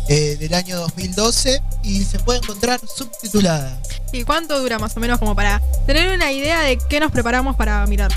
[0.09, 3.79] eh, del año 2012 y se puede encontrar subtitulada.
[4.11, 7.57] ¿Y cuánto dura más o menos como para tener una idea de qué nos preparamos
[7.57, 8.11] para mirar?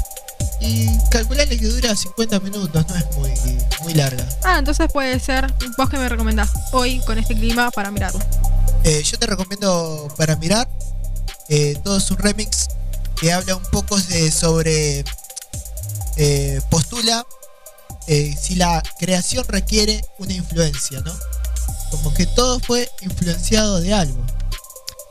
[0.59, 3.31] Y calcularle que dura 50 minutos, no es muy,
[3.83, 4.27] muy larga.
[4.43, 8.19] Ah, entonces puede ser vos que me recomendás hoy con este clima para mirarlo.
[8.83, 10.67] Eh, yo te recomiendo para mirar
[11.49, 12.67] eh, todo es un remix
[13.19, 15.05] que habla un poco de, sobre
[16.17, 17.25] eh, postula
[18.07, 21.13] eh, si la creación requiere una influencia, ¿no?
[21.89, 24.25] Como que todo fue influenciado de algo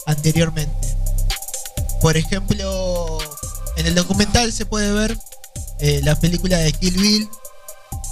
[0.07, 0.95] anteriormente.
[2.03, 3.19] Por ejemplo,
[3.77, 5.19] en el documental se puede ver
[5.81, 7.29] eh, la película de Kill Bill,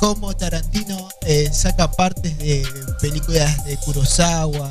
[0.01, 2.67] cómo Tarantino eh, saca partes de
[3.01, 4.71] películas de Kurosawa,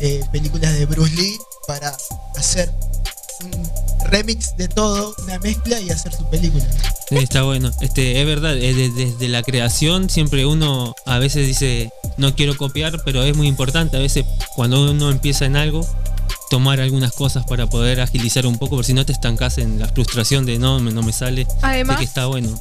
[0.00, 1.36] eh, películas de Bruce Lee,
[1.66, 1.96] para
[2.36, 2.70] hacer
[3.44, 3.68] un
[4.10, 6.64] remix de todo, una mezcla y hacer su película.
[7.10, 7.70] Está bueno.
[7.80, 13.00] Este, es verdad, de- desde la creación siempre uno a veces dice no quiero copiar,
[13.04, 14.24] pero es muy importante a veces
[14.56, 15.86] cuando uno empieza en algo
[16.50, 19.88] tomar algunas cosas para poder agilizar un poco, porque si no te estancas en la
[19.88, 21.46] frustración de no, me- no me sale.
[21.62, 22.58] Además- de que está bueno.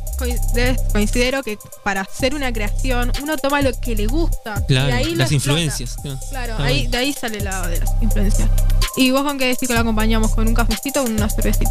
[0.93, 4.63] Considero que para hacer una creación uno toma lo que le gusta.
[4.67, 5.95] Claro, y ahí las influencias.
[6.29, 6.55] claro.
[6.59, 6.91] Ahí, bueno.
[6.91, 8.49] de ahí sale la de las influencias.
[8.95, 10.31] ¿Y vos con qué decís que lo acompañamos?
[10.33, 11.69] ¿Con un cafecito o con una cervecita?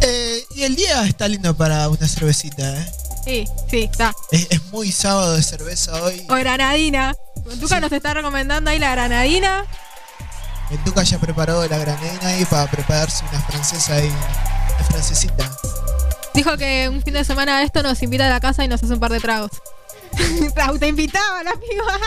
[0.00, 2.86] Eh, y el día está lindo para una cervecita, ¿eh?
[3.24, 4.14] Sí, sí, está.
[4.32, 6.26] Es, es muy sábado de cerveza hoy.
[6.28, 7.14] O granadina.
[7.60, 9.64] Tuca nos está recomendando ahí la granadina.
[10.70, 15.50] El Tuca ya preparó la granadina ahí para prepararse una francesa ahí, una francesita.
[16.34, 18.92] Dijo que un fin de semana esto nos invita a la casa y nos hace
[18.92, 19.50] un par de tragos.
[20.80, 21.98] Te invitaba la piba.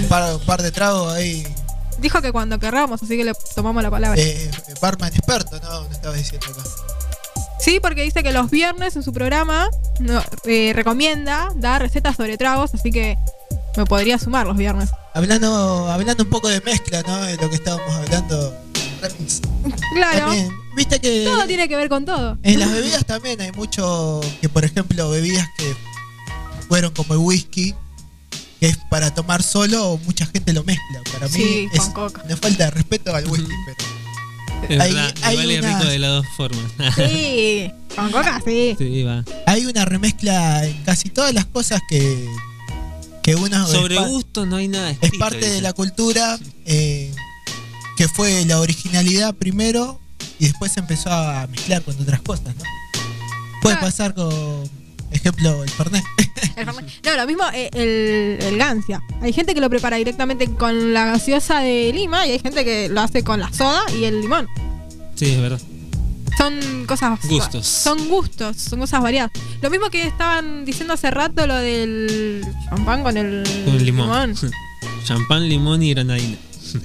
[0.00, 1.46] Un par, un par de tragos ahí.
[1.98, 4.20] Dijo que cuando querramos, así que le tomamos la palabra.
[4.20, 4.50] Eh,
[4.80, 5.88] barman experto, ¿no?
[5.88, 6.62] Me estabas diciendo acá.
[7.58, 12.36] Sí, porque dice que los viernes en su programa no, eh, recomienda dar recetas sobre
[12.36, 13.16] tragos, así que
[13.76, 14.90] me podría sumar los viernes.
[15.14, 17.22] Hablando, hablando un poco de mezcla, ¿no?
[17.22, 18.54] De lo que estábamos hablando.
[19.00, 19.40] remix.
[19.94, 20.26] Claro.
[20.26, 22.38] También, Viste que Todo tiene que ver con todo.
[22.42, 25.74] en las bebidas también hay mucho que, por ejemplo, bebidas que
[26.66, 27.74] fueron como el whisky,
[28.58, 31.00] que es para tomar solo, mucha gente lo mezcla.
[31.12, 32.22] Para mí Sí, es con coca.
[32.24, 33.52] una falta de respeto al whisky,
[34.66, 36.72] pero Hay- hay igual es unas- rico de las dos formas.
[36.96, 38.74] Sí, con coca sí.
[38.78, 39.24] Sí, va.
[39.46, 42.26] hay una remezcla en casi todas las cosas que,
[43.22, 47.12] que uno Sobre es, gusto no hay nada es escrito, parte de la cultura, eh,
[47.96, 50.00] que fue la originalidad primero
[50.38, 52.64] y después se empezó a mezclar con otras cosas, ¿no?
[53.62, 54.68] Puede pasar con,
[55.12, 55.62] ejemplo.
[55.64, 56.04] El Fernet.
[57.04, 59.02] No, lo mismo eh, el, el gancia.
[59.20, 62.88] Hay gente que lo prepara directamente con la gaseosa de Lima y hay gente que
[62.88, 64.48] lo hace con la soda y el limón.
[65.14, 65.60] Sí, es verdad.
[66.36, 67.20] Son cosas.
[67.28, 67.66] Gustos.
[67.66, 69.30] Son gustos, son cosas variadas.
[69.60, 74.34] Lo mismo que estaban diciendo hace rato lo del champán con el, Con el limón.
[75.04, 76.36] Champán, limón y granadina.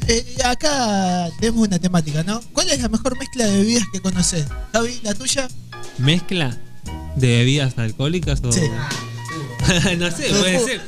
[0.07, 2.41] Eh, acá tenemos una temática, ¿no?
[2.51, 4.45] ¿Cuál es la mejor mezcla de bebidas que conoces?
[4.73, 5.47] Javi, la tuya.
[5.97, 6.57] ¿Mezcla
[7.15, 8.51] de bebidas alcohólicas o.?
[8.51, 8.61] Sí.
[9.97, 10.81] no sé, puede ser.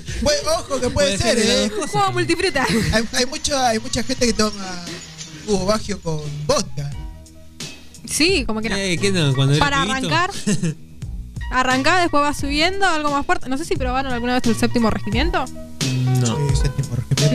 [0.57, 1.71] Ojo que puede, Puede ser, ser ¿eh?
[1.91, 2.65] Juego multifruta.
[2.93, 4.85] Hay, hay, mucho, hay mucha gente que toma
[5.45, 6.89] jugo bagio con vodka.
[8.09, 8.75] Sí, como que no.
[8.75, 9.33] Eh, ¿qué no?
[9.35, 10.13] Cuando era Para pibito.
[10.13, 10.31] arrancar.
[11.51, 13.49] Arrancar, después va subiendo, algo más fuerte.
[13.49, 15.45] No sé si probaron alguna vez el séptimo regimiento.
[16.21, 16.37] No.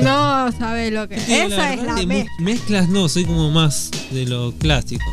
[0.02, 1.22] No sabes lo que es.
[1.24, 2.32] Sí, la Esa es la de mezcla.
[2.38, 5.04] Mezclas no, soy como más de lo clásico.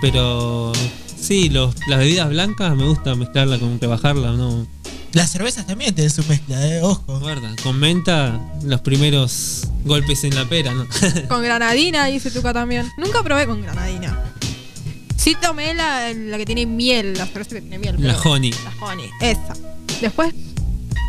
[0.00, 0.72] Pero
[1.20, 4.66] sí, los, las bebidas blancas me gusta mezclarla con rebajarla, ¿no?
[5.12, 6.80] Las cervezas también tienen su mezcla, ¿eh?
[6.82, 7.18] Ojo.
[7.20, 10.86] Guarda, con menta los primeros golpes en la pera, ¿no?
[11.28, 12.90] Con granadina, dice Tuca también.
[12.96, 14.18] Nunca probé con granadina.
[15.22, 17.96] Sí tomé la, la que tiene miel, la cerveza que tiene miel.
[17.98, 18.50] La pero- honey.
[18.64, 19.54] La honey, esa.
[20.00, 20.34] Después,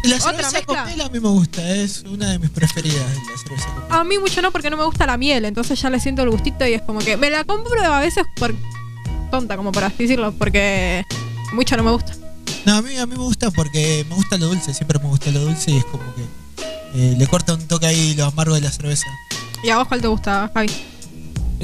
[0.04, 0.66] La otra cerveza mezcla.
[0.84, 3.02] con miel a mí me gusta, es una de mis preferidas,
[3.32, 3.70] la cerveza.
[3.90, 6.30] A mí mucho no, porque no me gusta la miel, entonces ya le siento el
[6.30, 8.54] gustito y es como que me la compro a veces por
[9.32, 11.04] tonta, como por así decirlo, porque
[11.54, 12.14] mucho no me gusta.
[12.66, 15.32] No, a mí, a mí me gusta porque me gusta lo dulce, siempre me gusta
[15.32, 16.22] lo dulce y es como que
[16.96, 19.08] eh, le corta un toque ahí lo amargo de la cerveza.
[19.64, 20.72] ¿Y a vos cuál te gusta, Javi?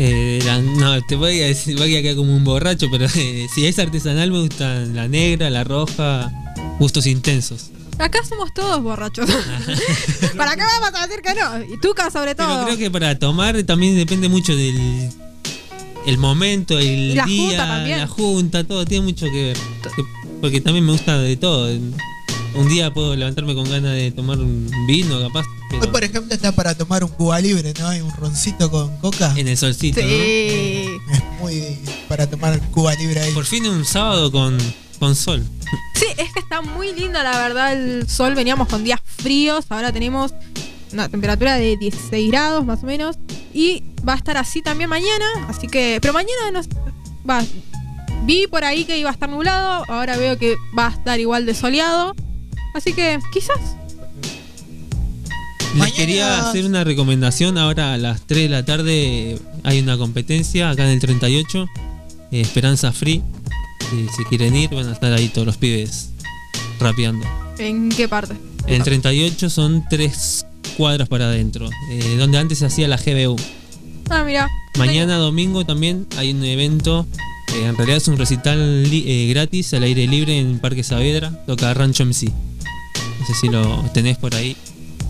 [0.02, 3.48] Eh, la- no, te voy a decir, voy a quedar como un borracho, pero eh,
[3.54, 6.32] si es artesanal me gustan la negra, la roja,
[6.80, 7.72] gustos intensos.
[7.98, 9.30] Acá somos todos borrachos.
[10.38, 11.74] ¿Para qué vamos a decir que no?
[11.76, 12.64] Y Tuca sobre Pero todo.
[12.66, 15.10] creo que para tomar también depende mucho del
[16.08, 17.98] el momento, el Y la día, junta también.
[18.00, 19.58] la junta, todo tiene mucho que ver.
[19.98, 20.04] Que-
[20.40, 21.70] Porque también me gusta de todo.
[22.56, 25.44] Un día puedo levantarme con ganas de tomar un vino, capaz.
[25.72, 27.88] Hoy, por ejemplo, está para tomar un Cuba libre, ¿no?
[27.88, 29.34] Hay un roncito con coca.
[29.38, 30.08] en el solcito, Sí.
[30.08, 33.32] Es muy para tomar Cuba libre ahí.
[33.34, 34.58] Por fin un sábado con,
[35.00, 35.46] con sol.
[35.96, 38.34] Sí, es que está muy lindo, la verdad, el sol.
[38.36, 40.34] Veníamos con días fríos, ahora tenemos
[40.92, 43.18] una temperatura de 16 grados más o menos.
[43.54, 46.00] Y va a estar así también mañana, así que...
[46.02, 46.68] Pero mañana nos...
[47.30, 47.44] Va,
[48.26, 51.46] vi por ahí que iba a estar nublado, ahora veo que va a estar igual
[51.46, 52.16] de soleado.
[52.74, 53.58] Así que quizás...
[55.76, 57.58] Les quería hacer una recomendación.
[57.58, 61.68] Ahora a las 3 de la tarde hay una competencia acá en el 38.
[62.32, 63.22] eh, Esperanza Free.
[63.90, 66.10] Si, si quieren ir, van a estar ahí todos los pibes
[66.80, 67.26] rapeando.
[67.58, 68.36] ¿En qué parte?
[68.68, 70.46] En el 38 son tres
[70.78, 73.36] cuadras para adentro, eh, donde antes se hacía la GBU.
[74.10, 74.48] Ah, mira.
[74.78, 77.06] Mañana domingo también hay un evento,
[77.54, 78.88] eh, en realidad es un recital
[79.30, 82.26] gratis al aire libre en Parque Saavedra, toca Rancho MC.
[82.28, 84.56] No sé si lo tenés por ahí.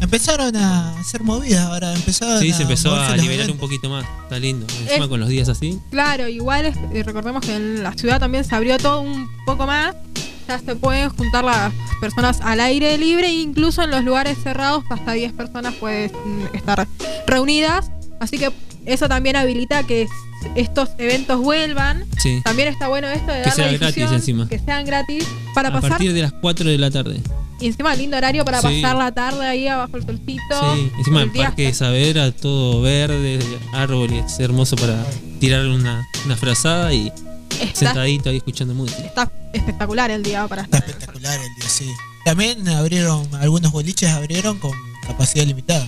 [0.01, 4.39] Empezaron a hacer movidas ahora, empezaron Sí, se empezó a liberar un poquito más, está
[4.39, 4.65] lindo.
[4.81, 5.79] Encima Es- con los días así.
[5.91, 9.65] Claro, igual es- eh, recordemos que en la ciudad también se abrió todo un poco
[9.67, 9.95] más.
[10.47, 11.71] Ya se pueden juntar las
[12.01, 16.11] personas al aire libre, e incluso en los lugares cerrados hasta 10 personas pueden
[16.53, 16.87] estar
[17.27, 17.91] reunidas.
[18.19, 18.51] Así que
[18.85, 20.07] eso también habilita que
[20.55, 22.05] estos eventos vuelvan.
[22.17, 22.41] Sí.
[22.43, 24.47] También está bueno esto de Que dar sea la gratis encima.
[24.47, 27.21] que sean gratis para a pasar partir de las 4 de la tarde.
[27.59, 28.81] Y encima lindo horario para Sí.
[28.81, 30.75] pasar la tarde ahí abajo el solcito.
[30.75, 33.39] Sí, encima El Parque de Saavedra, todo verde,
[33.73, 35.05] árboles, hermoso para
[35.39, 37.11] tirar una, una frazada y
[37.59, 39.01] Está- sentadito ahí escuchando música.
[39.01, 41.89] Está espectacular el día para Está espectacular el día, sí.
[42.25, 44.71] También abrieron, algunos boliches abrieron con
[45.07, 45.85] capacidad limitada.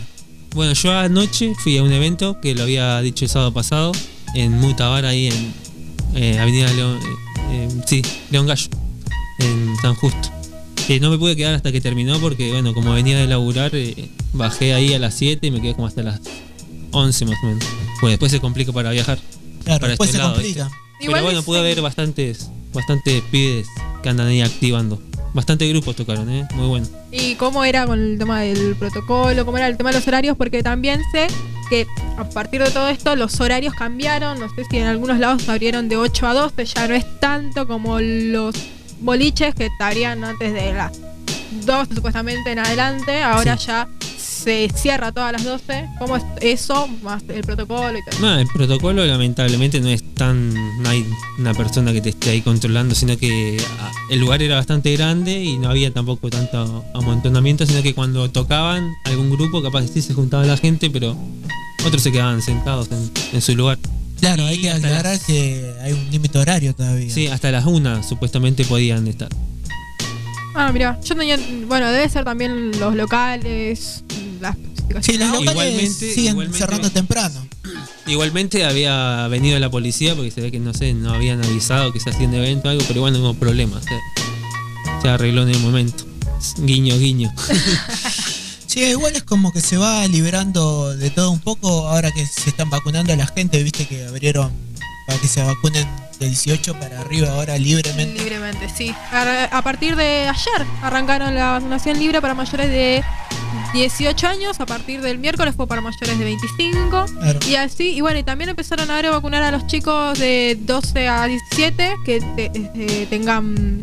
[0.53, 3.91] Bueno, yo anoche fui a un evento que lo había dicho el sábado pasado
[4.33, 5.53] en Mutabar, ahí en
[6.15, 6.99] eh, Avenida León,
[7.51, 8.01] eh, eh, sí,
[8.31, 8.67] León Gallo,
[9.39, 10.29] en San Justo.
[10.99, 14.73] No me pude quedar hasta que terminó porque, bueno, como venía de laburar, eh, bajé
[14.73, 16.19] ahí a las 7 y me quedé como hasta las
[16.91, 17.65] 11 más o menos.
[17.99, 19.19] Pues después se complica para viajar.
[19.63, 20.63] Claro, para después este se lado, complica.
[20.65, 20.77] ¿viste?
[21.01, 23.67] Igual Pero bueno, pude ver bastantes, bastantes pibes
[24.03, 25.01] que andan ahí activando.
[25.33, 26.47] Bastante grupos tocaron, ¿eh?
[26.55, 26.87] Muy bueno.
[27.11, 29.45] ¿Y cómo era con el tema del protocolo?
[29.45, 30.35] ¿Cómo era el tema de los horarios?
[30.35, 31.27] Porque también sé
[31.69, 31.87] que
[32.17, 34.39] a partir de todo esto los horarios cambiaron.
[34.39, 36.65] No sé si en algunos lados abrieron de 8 a 12.
[36.65, 38.53] Ya no es tanto como los
[39.01, 40.99] boliches que te abrían antes de las
[41.65, 43.21] 12 supuestamente en adelante.
[43.21, 43.87] Ahora ya
[44.17, 45.89] se cierra todas las 12.
[45.99, 46.87] ¿Cómo es eso?
[47.03, 48.19] Más el protocolo y todo.
[48.21, 50.53] No, el protocolo lamentablemente no es tan.
[50.81, 51.05] No hay
[51.37, 55.43] una persona que te esté ahí controlando, sino que ah, el lugar era bastante grande
[55.43, 60.13] y no había tampoco tanto amontonamiento, sino que cuando tocaban algún grupo, capaz sí se
[60.13, 61.15] juntaba la gente, pero
[61.85, 63.77] otros se quedaban sentados en, en su lugar.
[64.21, 67.13] Claro, hay que aclarar que hay un límite horario todavía.
[67.13, 69.27] Sí, hasta las una supuestamente podían estar.
[70.55, 71.37] Ah, mira, yo tenía.
[71.67, 74.03] Bueno, debe ser también los locales,
[74.39, 74.55] las
[75.01, 77.47] Sí, los locales Igualmente- siguen igualmente- cerrando temprano.
[78.07, 81.99] Igualmente había venido la policía porque se ve que no sé, no habían avisado que
[81.99, 83.83] se hacía un evento o algo, pero bueno, no hubo problemas.
[83.85, 86.05] Se, se arregló en el momento.
[86.57, 87.31] Guiño, guiño.
[88.71, 92.51] Sí, igual es como que se va liberando de todo un poco ahora que se
[92.51, 94.49] están vacunando a la gente, viste que abrieron
[95.07, 95.85] para que se vacunen
[96.19, 98.17] de 18 para arriba ahora libremente.
[98.17, 98.95] Libremente, sí.
[99.11, 103.03] A, partir de ayer arrancaron la vacunación libre para mayores de
[103.73, 104.59] 18 años.
[104.61, 107.05] A partir del miércoles fue para mayores de 25.
[107.19, 107.39] Claro.
[107.49, 111.25] Y así, y bueno, y también empezaron a vacunar a los chicos de 12 a
[111.25, 113.81] 17 que te- eh, tengan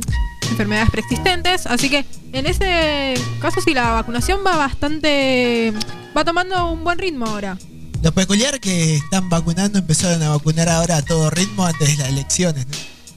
[0.50, 1.66] enfermedades preexistentes.
[1.66, 5.72] Así que en ese caso sí, la vacunación va bastante.
[6.16, 7.58] va tomando un buen ritmo ahora.
[8.02, 12.08] Lo peculiar que están vacunando, empezaron a vacunar ahora a todo ritmo antes de las
[12.12, 12.66] elecciones.
[12.66, 12.72] ¿no?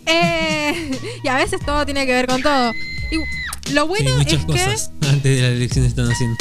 [0.07, 0.91] Eh,
[1.23, 2.71] y a veces todo tiene que ver con todo.
[3.11, 4.45] Y lo bueno Sí, muchas es que.
[4.51, 6.37] cosas antes de la elección están haciendo.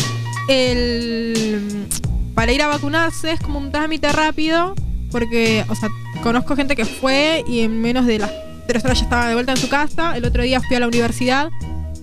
[0.48, 1.86] el
[2.34, 4.74] para ir a vacunarse es como un trámite rápido
[5.10, 5.88] porque o sea
[6.22, 8.30] conozco gente que fue y en menos de las
[8.78, 11.50] ya estaba de vuelta en su casa el otro día fui a la universidad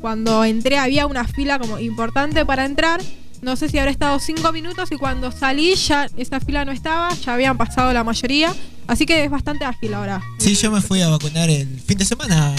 [0.02, 3.02] cuando entré había una fila como importante para entrar
[3.42, 7.14] no sé si habré estado cinco minutos y cuando salí ya esa fila no estaba
[7.16, 8.54] ya habían pasado la mayoría
[8.88, 12.06] así que es bastante ágil ahora Sí, yo me fui a vacunar el fin de
[12.06, 12.54] semana.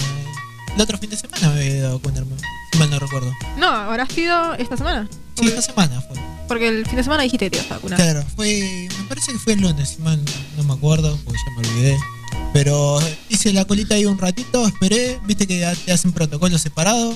[0.75, 2.35] El otro fin de semana me había ido a vacunarme.
[2.71, 3.33] Si mal no recuerdo.
[3.57, 6.17] no habrá sido esta semana Sí, esta semana fue.
[6.47, 8.87] porque el fin de semana dijiste que te ibas a vacunar Claro, fue.
[8.97, 10.19] Me parece que fue el lunes, si mal
[10.57, 11.97] no me acuerdo, porque ya me olvidé.
[12.53, 17.15] Pero hice la colita ahí un ratito, esperé, viste que ya te hacen protocolo separado.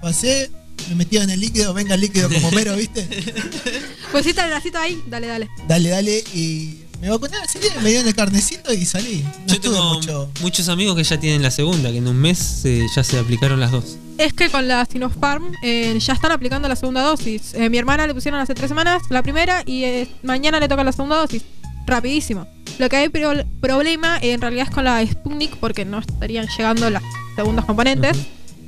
[0.00, 0.50] Pasé,
[0.88, 3.06] me metí en el líquido, venga el líquido como mero, viste.
[4.12, 8.08] pues sí, el bracito ahí dale dale Dale, dale, y me vacuné, salí, me dieron
[8.08, 9.22] el carnecito y salí.
[9.46, 10.30] No Yo tengo mucho.
[10.40, 13.60] muchos amigos que ya tienen la segunda, que en un mes eh, ya se aplicaron
[13.60, 13.98] las dos.
[14.16, 17.54] Es que con la Sinopharm eh, ya están aplicando la segunda dosis.
[17.54, 20.84] Eh, mi hermana le pusieron hace tres semanas la primera y eh, mañana le toca
[20.84, 21.42] la segunda dosis.
[21.86, 22.46] Rapidísimo.
[22.78, 26.46] Lo que hay pro- problema eh, en realidad es con la Sputnik porque no estarían
[26.56, 27.02] llegando las
[27.36, 28.16] segundos componentes.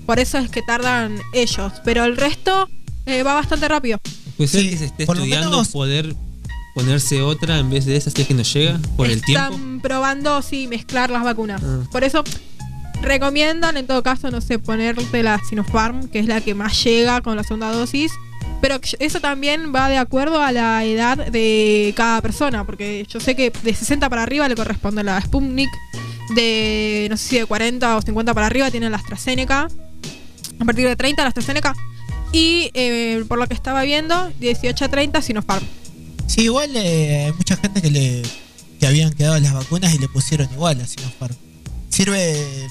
[0.06, 1.72] Por eso es que tardan ellos.
[1.84, 2.68] Pero el resto
[3.06, 3.98] eh, va bastante rápido.
[4.36, 6.14] Puede ser que se esté estudiando menos- poder
[6.74, 9.54] ponerse otra en vez de esa, si es que no llega por el tiempo.
[9.54, 11.62] Están probando, sí, mezclar las vacunas.
[11.62, 11.80] Ah.
[11.92, 12.24] Por eso
[13.02, 17.20] recomiendan, en todo caso, no sé, ponerte la Sinopharm, que es la que más llega
[17.20, 18.12] con la segunda dosis.
[18.62, 23.34] Pero eso también va de acuerdo a la edad de cada persona, porque yo sé
[23.34, 25.68] que de 60 para arriba le corresponde la Sputnik,
[26.36, 29.66] de no sé si de 40 o 50 para arriba tienen la AstraZeneca,
[30.60, 31.74] a partir de 30 la AstraZeneca,
[32.30, 35.66] y eh, por lo que estaba viendo, de 18 a 30 Sinopharm.
[36.28, 38.22] Sí, igual eh, hay mucha gente que le
[38.78, 41.34] que habían quedado las vacunas y le pusieron igual a Sinopharm.
[41.88, 42.68] Sirve.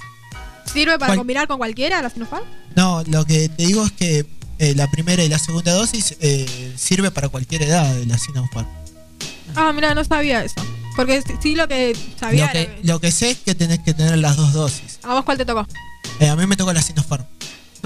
[0.71, 2.45] ¿Sirve para combinar con cualquiera la Sinopharm?
[2.77, 4.25] No, lo que te digo es que
[4.61, 8.67] eh, la primera y la segunda dosis eh, sirve para cualquier edad de la Sinopharm.
[9.55, 10.55] Ah, mira, no sabía eso.
[10.95, 13.93] Porque sí- lo que sabía Lo que, era- lo que sé es que tenés que
[13.93, 14.99] tener las dos dosis.
[15.03, 15.65] ¿A vos cuál te tocó?
[16.19, 17.25] Eh, a mí me tocó la Sinopharm.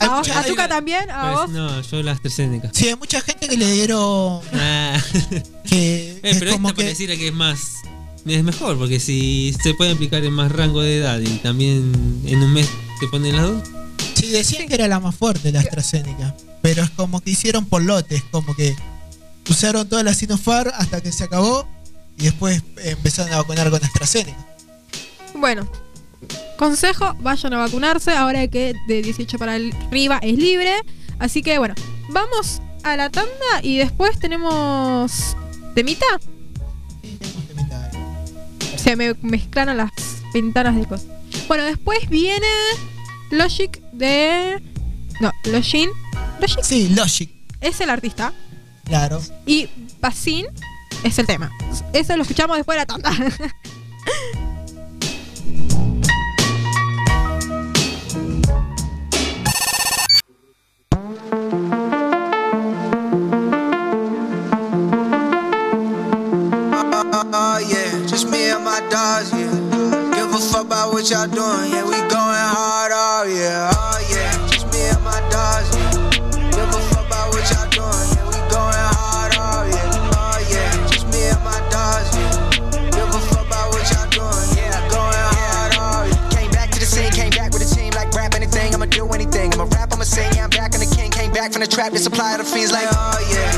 [0.00, 1.10] ¿A vos, a Tuca también?
[1.10, 1.50] ¿A Pues vos?
[1.50, 2.70] no, yo la AstraZeneca.
[2.72, 4.40] Sí, hay mucha gente que le dieron.
[4.54, 5.02] Ah.
[5.68, 6.84] que Eh, es pero como esta que.
[6.84, 7.58] pareciera que es más.
[8.24, 11.92] Es mejor, porque si se puede aplicar en más rango de edad y también
[12.26, 12.68] en un mes
[13.00, 13.62] te ponen las dos.
[14.14, 16.34] Sí, decían que era la más fuerte la AstraZeneca.
[16.62, 18.74] Pero es como que hicieron por lotes, como que
[19.48, 21.66] usaron toda la Sinopharm hasta que se acabó
[22.18, 24.46] y después empezaron a vacunar con AstraZeneca.
[25.34, 25.70] Bueno,
[26.56, 30.74] consejo, vayan a vacunarse ahora que de 18 para arriba es libre.
[31.18, 31.74] Así que bueno,
[32.10, 35.36] vamos a la tanda y después tenemos
[35.74, 36.06] temita.
[38.76, 39.90] Se me mezclaron las
[40.32, 41.06] ventanas de cosas.
[41.46, 42.46] Bueno, después viene
[43.30, 44.62] Logic de.
[45.20, 45.90] No, Login.
[46.40, 46.62] Logic.
[46.62, 47.30] Sí, Logic.
[47.60, 48.32] Es el artista.
[48.84, 49.20] Claro.
[49.46, 49.68] Y
[50.00, 50.46] Basin
[51.04, 51.50] es el tema.
[51.92, 53.10] Eso lo escuchamos después de la tanda.
[67.30, 69.50] Oh yeah, just me and my dogs, yeah.
[70.14, 71.84] Give a fuck about what y'all doing, yeah.
[71.84, 72.07] We
[72.48, 74.32] hard, oh yeah, oh yeah.
[74.48, 76.48] Just me and my dogs, yeah.
[76.50, 78.24] Give a fuck about what y'all doing, yeah.
[78.24, 80.72] We going hard, oh yeah, oh yeah.
[80.88, 82.88] Just me and my dogs, yeah.
[82.88, 84.72] Give a fuck about what y'all doing, yeah.
[84.88, 86.28] Going hard, oh yeah.
[86.32, 88.72] Came back to the scene, came back with a team like rap anything.
[88.72, 89.52] I'ma do anything.
[89.52, 90.32] I'ma rap, I'ma sing.
[90.32, 91.10] Yeah, I'm back in the king.
[91.10, 92.88] Came back from the trap to supply the fiends like.
[92.90, 93.52] Oh yeah,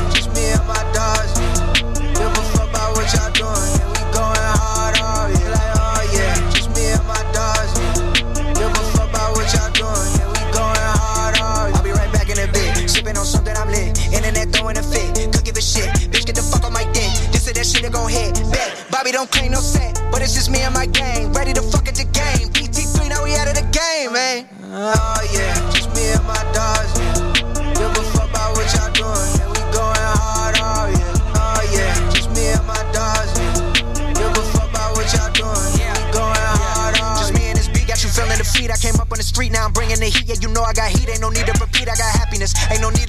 [24.93, 27.71] Oh yeah, just me and my dogs, yeah.
[27.79, 29.47] Give a fuck about what y'all doing, yeah.
[29.47, 31.39] We going hard, oh yeah.
[31.39, 34.11] Oh yeah, just me and my dogs, yeah.
[34.11, 35.95] Give a fuck about what y'all doing, yeah.
[35.95, 38.67] We going hard, oh Just me and this beat got you feeling the feet.
[38.67, 40.27] I came up on the street, now I'm bringing the heat.
[40.27, 41.07] Yeah, you know I got heat.
[41.07, 41.87] Ain't no need to repeat.
[41.87, 42.51] I got happiness.
[42.67, 43.00] Ain't no need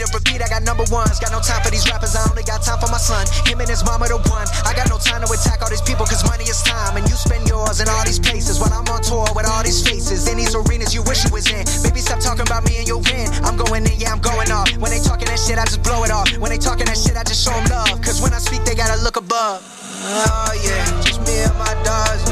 [0.82, 1.18] number ones.
[1.18, 2.14] Got no time for these rappers.
[2.16, 3.26] I only got time for my son.
[3.46, 4.46] Him and his mama the one.
[4.66, 6.96] I got no time to attack all these people cause money is time.
[6.96, 9.82] And you spend yours in all these places while I'm on tour with all these
[9.82, 10.26] faces.
[10.28, 11.64] In these arenas you wish you was in.
[11.82, 13.28] Baby, stop talking about me and your win.
[13.46, 14.70] I'm going in, yeah, I'm going off.
[14.78, 16.26] When they talking that shit, I just blow it off.
[16.38, 18.00] When they talking that shit, I just show them love.
[18.02, 19.62] Cause when I speak, they gotta look above.
[20.02, 22.26] Oh yeah, just me and my dogs,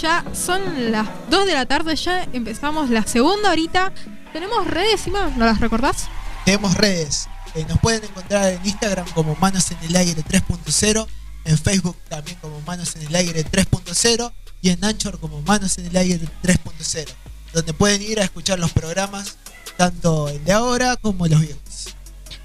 [0.00, 3.92] ya son las 2 de la tarde, ya empezamos la segunda horita.
[4.32, 6.08] Tenemos redes, Ima, ¿no las recordás?
[6.44, 7.28] Tenemos redes.
[7.54, 11.06] Eh, nos pueden encontrar en Instagram como Manos en el Aire 3.0,
[11.44, 15.86] en Facebook también como Manos en el Aire 3.0 y en Anchor como Manos en
[15.86, 17.06] el Aire 3.0,
[17.52, 19.38] donde pueden ir a escuchar los programas,
[19.76, 21.94] tanto el de ahora como los viejos.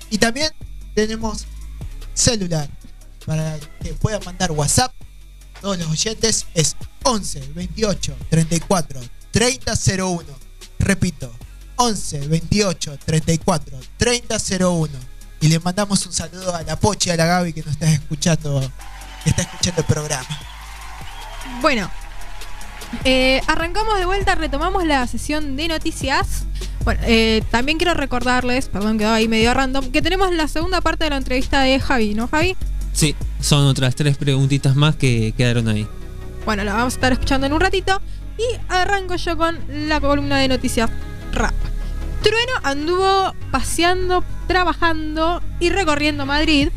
[0.10, 0.52] Y también
[0.96, 1.46] tenemos
[2.14, 2.70] celular
[3.26, 4.94] para que puedan mandar WhatsApp.
[5.64, 9.00] Todos los oyentes es 11 28 34
[9.32, 10.24] 30 01.
[10.78, 11.34] Repito,
[11.78, 14.90] 11 28 34 30 01.
[15.40, 17.90] Y le mandamos un saludo a la Pochi y a la Gaby que nos está
[17.90, 18.60] escuchando,
[19.24, 20.42] que está escuchando el programa.
[21.62, 21.90] Bueno,
[23.06, 26.44] eh, arrancamos de vuelta, retomamos la sesión de noticias.
[26.84, 31.06] Bueno, eh, también quiero recordarles, perdón, quedó ahí medio random, que tenemos la segunda parte
[31.06, 32.58] de la entrevista de Javi, ¿no, Javi?
[32.92, 35.86] Sí, son otras tres preguntitas más que quedaron ahí.
[36.46, 38.02] Bueno, la vamos a estar escuchando en un ratito.
[38.38, 40.90] Y arranco yo con la columna de noticias
[41.34, 41.54] rap.
[42.24, 46.70] Trueno anduvo paseando, trabajando y recorriendo Madrid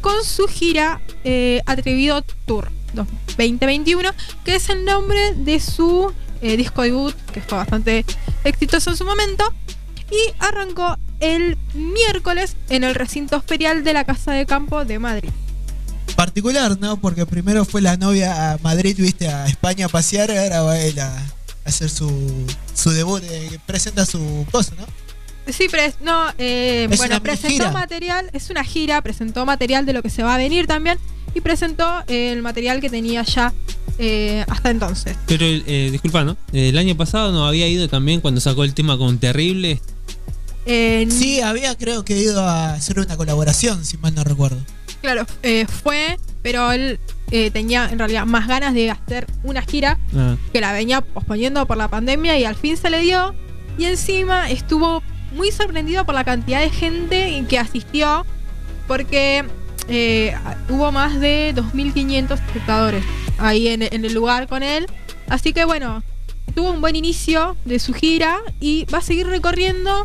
[0.00, 2.70] con su gira eh, Atrevido Tour
[3.36, 4.10] 2021,
[4.44, 8.04] que es el nombre de su eh, disco debut, que fue bastante
[8.44, 9.44] exitoso en su momento.
[10.10, 15.30] Y arrancó el miércoles en el recinto ferial de la Casa de Campo de Madrid.
[16.16, 17.00] Particular, ¿no?
[17.00, 20.78] Porque primero fue la novia a Madrid, viste, a España a pasear, y ahora va
[20.78, 21.22] él a
[21.64, 24.86] hacer su, su debut, eh, presenta su cosa, ¿no?
[25.52, 27.72] Sí, pres no, eh, bueno, presentó gira.
[27.72, 30.98] material, es una gira, presentó material de lo que se va a venir también
[31.34, 33.52] y presentó eh, el material que tenía ya
[33.98, 35.16] eh, hasta entonces.
[35.26, 36.36] Pero, eh, disculpa, ¿no?
[36.52, 39.80] El año pasado no había ido también cuando sacó el tema con Terrible.
[40.66, 44.60] Eh, Sí, había creo que ido a hacer una colaboración, si mal no recuerdo.
[45.00, 46.98] Claro, eh, fue, pero él
[47.30, 50.36] eh, tenía en realidad más ganas de hacer una gira Ah.
[50.52, 53.34] que la venía posponiendo por la pandemia y al fin se le dio.
[53.78, 55.02] Y encima estuvo
[55.34, 58.26] muy sorprendido por la cantidad de gente que asistió,
[58.88, 59.44] porque
[59.88, 60.34] eh,
[60.68, 63.04] hubo más de 2.500 espectadores
[63.38, 64.86] ahí en, en el lugar con él.
[65.28, 66.02] Así que bueno,
[66.54, 70.04] tuvo un buen inicio de su gira y va a seguir recorriendo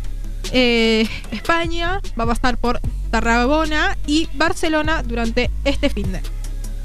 [0.52, 2.80] eh, España, va a pasar por
[3.16, 6.20] Tarragona y Barcelona durante este fin de.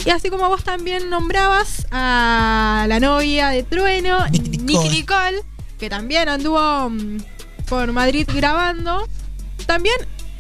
[0.06, 5.44] Y así como vos también nombrabas a la novia de Trueno, Nicky Nicole,
[5.78, 7.18] que también anduvo mm,
[7.68, 9.06] por Madrid grabando,
[9.66, 9.96] también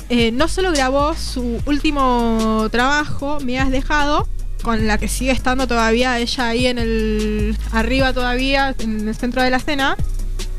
[0.07, 4.29] eh, no solo grabó su último trabajo, Me has dejado,
[4.63, 7.57] con la que sigue estando todavía ella ahí en el.
[7.73, 9.97] arriba todavía, en el centro de la escena.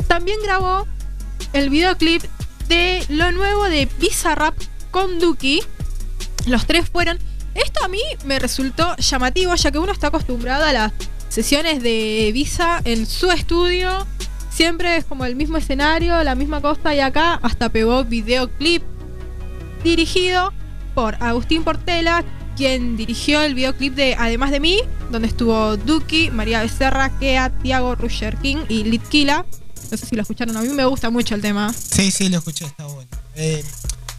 [0.09, 0.87] También grabó
[1.55, 2.22] el videoclip
[2.68, 4.55] de lo nuevo de Bizarrap
[4.93, 5.61] con Duki.
[6.47, 7.18] Los tres fueron.
[7.55, 10.93] Esto a mí me resultó llamativo, ya que uno está acostumbrado a las
[11.28, 14.07] sesiones de Visa en su estudio.
[14.51, 18.82] Siempre es como el mismo escenario, la misma costa, y acá hasta pegó videoclip
[19.82, 20.53] dirigido
[20.95, 22.24] por Agustín Portela,
[22.57, 24.78] quien dirigió el videoclip de Además de mí,
[25.11, 29.47] donde estuvo Duki, María Becerra, Kea, Tiago, Rusher King y Litkila.
[29.90, 31.72] No sé si lo escucharon, a mí me gusta mucho el tema.
[31.72, 33.11] Sí, sí, lo escuché, está bueno.
[33.34, 33.64] Eh,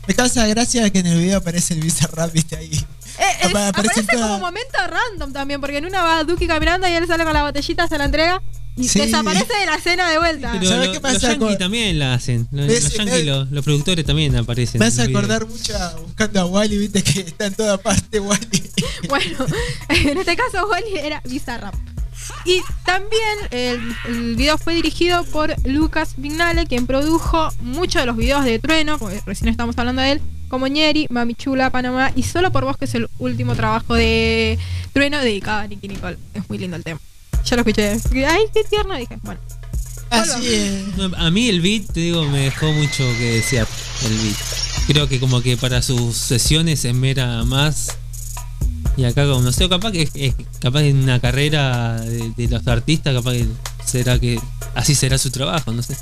[0.07, 2.71] me causa gracia que en el video aparece el Bizarrap, viste ahí.
[3.19, 6.87] Eh, Apa- aparece aparece toda- como momento random también, porque en una va Duki caminando
[6.87, 8.41] y él sale con la botellita, se la entrega
[8.75, 8.99] y Sí.
[8.99, 10.51] desaparece de la escena de vuelta.
[10.53, 12.47] Pero ¿Sabes lo- qué me los yankees también la hacen.
[12.51, 14.79] Los, los yankees, los, los productores también aparecen.
[14.79, 15.09] Me los videos.
[15.11, 18.63] acordar mucho a buscando a Wally, viste que está en toda parte Wally.
[19.09, 19.45] Bueno,
[19.89, 21.75] en este caso Wally era Bizarrap.
[22.45, 28.17] Y también el, el video fue dirigido por Lucas Vignale, quien produjo muchos de los
[28.17, 32.51] videos de Trueno, recién estamos hablando de él, como Ñeri, Mami Chula, Panamá y Solo
[32.51, 34.59] por Vos, que es el último trabajo de
[34.93, 36.17] Trueno dedicado a Nicky Nicole.
[36.33, 36.99] Es muy lindo el tema.
[37.43, 37.97] Yo lo escuché.
[38.27, 39.17] Ay, qué tierno, dije.
[39.23, 39.39] Bueno.
[40.09, 40.83] Así es.
[41.17, 43.67] A mí el beat, te digo, me dejó mucho que desear.
[44.05, 44.35] El beat.
[44.87, 47.97] Creo que como que para sus sesiones se esmera más.
[48.95, 52.67] Y acá, como no sé, capaz que es, capaz en una carrera de, de los
[52.67, 53.47] artistas, capaz que
[53.85, 54.39] será que
[54.75, 55.95] así será su trabajo, no sé.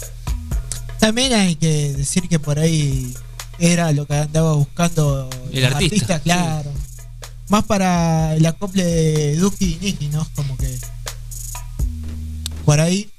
[0.99, 3.13] También hay que decir que por ahí
[3.59, 6.71] era lo que andaba buscando El los artista, artistas, claro.
[7.49, 10.27] Más para el acople de Duki y Nicky, ¿no?
[10.35, 10.77] Como que
[12.65, 13.09] por ahí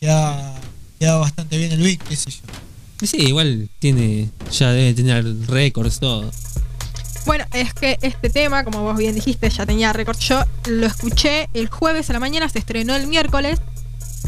[0.00, 0.54] queda,
[0.98, 3.06] queda bastante bien el beat, qué sé yo.
[3.06, 6.30] Sí, igual tiene, ya debe tener récords, todo.
[7.26, 10.18] Bueno, es que este tema, como vos bien dijiste, ya tenía récord.
[10.18, 13.60] Yo lo escuché el jueves a la mañana, se estrenó el miércoles.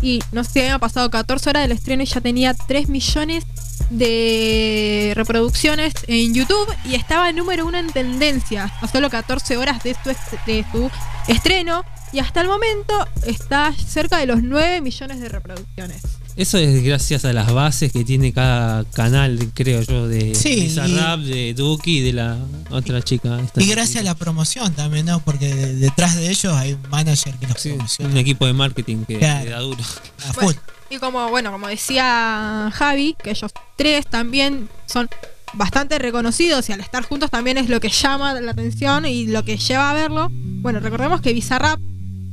[0.03, 3.45] Y no sé, habían pasado 14 horas del estreno y ya tenía 3 millones
[3.91, 6.75] de reproducciones en YouTube.
[6.85, 10.11] Y estaba número uno en tendencia a solo 14 horas de su,
[10.47, 10.91] de su
[11.29, 11.85] estreno.
[12.13, 16.03] Y hasta el momento está cerca de los 9 millones de reproducciones.
[16.37, 21.21] Eso es gracias a las bases que tiene cada canal, creo yo, de Sí, Bizarrap,
[21.21, 22.37] de Duki y de la
[22.71, 23.41] otra chica.
[23.41, 25.21] esta Y gracias a la promoción también, ¿no?
[25.21, 28.11] Porque de- detrás de ellos hay un manager que los promociona.
[28.11, 29.45] un equipo de marketing que Claro.
[29.45, 29.83] le da duro.
[30.29, 30.53] A full.
[30.91, 35.09] Y como, bueno, como decía Javi, que ellos tres también son
[35.55, 39.43] bastante reconocidos y al estar juntos también es lo que llama la atención y lo
[39.43, 40.29] que lleva a verlo.
[40.31, 41.81] Bueno, recordemos que Bizarrap,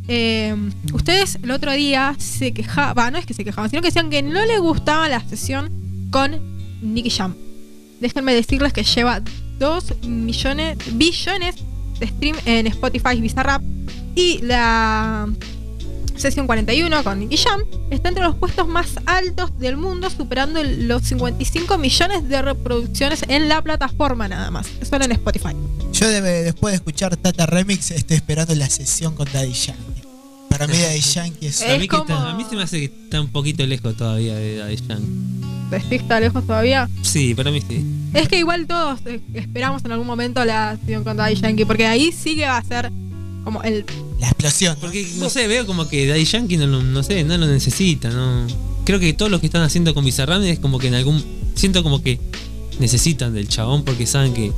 [0.07, 0.55] eh,
[0.93, 4.21] ustedes el otro día se quejaban, no es que se quejaban, sino que decían que
[4.21, 5.71] no le gustaba la sesión
[6.11, 6.39] con
[6.81, 7.35] Nicky Jam.
[7.99, 9.21] Déjenme decirles que lleva
[9.59, 11.55] 2 millones, billones
[11.99, 13.61] de stream en Spotify Bizarrap
[14.15, 15.27] y la
[16.15, 21.03] Sesión 41 con Nicky Jam está entre los puestos más altos del mundo, superando los
[21.03, 25.55] 55 millones de reproducciones en la plataforma nada más, solo en Spotify.
[25.91, 29.92] Yo después de escuchar Tata Remix estoy esperando la sesión con Daddy Yankee.
[30.57, 31.61] Para mí Daddy Yankee es...
[31.61, 34.35] a, mí que está- a mí se me hace que está un poquito lejos todavía
[34.35, 35.79] de Daddy Yankee.
[35.79, 36.87] ¿Steve está lejos todavía?
[37.01, 37.83] Sí, para mí sí.
[38.13, 41.87] Es que igual todos eh, esperamos en algún momento la sesión con Daddy Yankee, porque
[41.87, 42.91] ahí sí que va a ser
[43.43, 43.83] como el...
[44.19, 44.77] La explosión.
[44.79, 48.09] Porque, no sé, veo como que Daddy Yankee no, lo- no sé, no lo necesita,
[48.09, 48.45] no.
[48.85, 51.23] Creo que todos los que están haciendo con Bizarrap es como que en algún.
[51.55, 52.19] Siento como que
[52.79, 54.51] necesitan del chabón porque saben que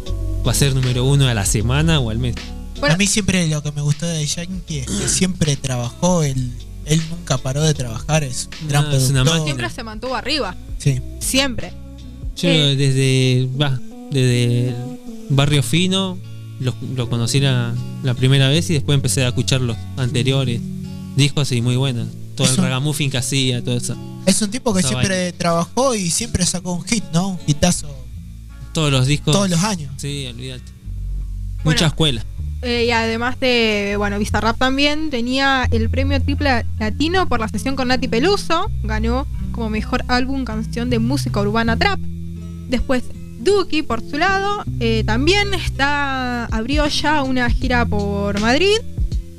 [0.45, 2.35] va a ser número uno a la semana o al mes.
[2.81, 6.51] A mí siempre lo que me gustó de Yankee es que siempre trabajó, él,
[6.85, 9.23] él nunca paró de trabajar, es un gran es una.
[9.43, 10.55] Siempre se mantuvo arriba.
[10.77, 11.01] Sí.
[11.19, 11.73] Siempre.
[12.35, 12.75] Yo Eh.
[12.75, 13.49] desde.
[13.59, 13.79] Va,
[14.11, 14.75] desde el
[15.29, 16.17] barrio fino
[16.59, 17.73] lo, lo conocí la,
[18.03, 20.61] la primera vez y después empecé a escuchar los anteriores
[21.15, 22.07] discos y muy buenas.
[22.35, 23.95] Todo el ragamuffin que hacía, todo eso.
[24.25, 27.29] Es un tipo que Esa siempre trabajó y siempre sacó un hit, ¿no?
[27.29, 27.87] Un hitazo.
[28.73, 29.33] Todos los discos.
[29.33, 29.91] Todos los años.
[29.97, 30.63] Sí, olvídate.
[31.63, 32.23] Mucha escuela.
[32.65, 37.75] Eh, y además de, bueno, Bizarrap también tenía el premio triple latino por la sesión
[37.75, 38.71] con Nati Peluso.
[38.81, 41.99] Ganó como mejor álbum canción de música urbana trap.
[42.67, 43.03] Después
[43.37, 48.77] Duki, por su lado, eh, también está abrió ya una gira por Madrid.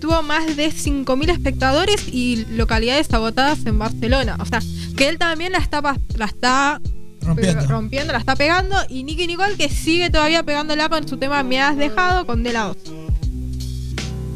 [0.00, 4.36] Tuvo más de 5.000 espectadores y localidades agotadas en Barcelona.
[4.38, 4.60] O sea,
[4.96, 5.82] que él también la está,
[6.14, 6.80] la está
[7.68, 8.12] Rompiendo.
[8.12, 8.76] la está pegando.
[8.88, 12.52] Y Nicky Nicole que sigue todavía pegándola con su tema Me Has Dejado con De
[12.52, 12.76] La 2.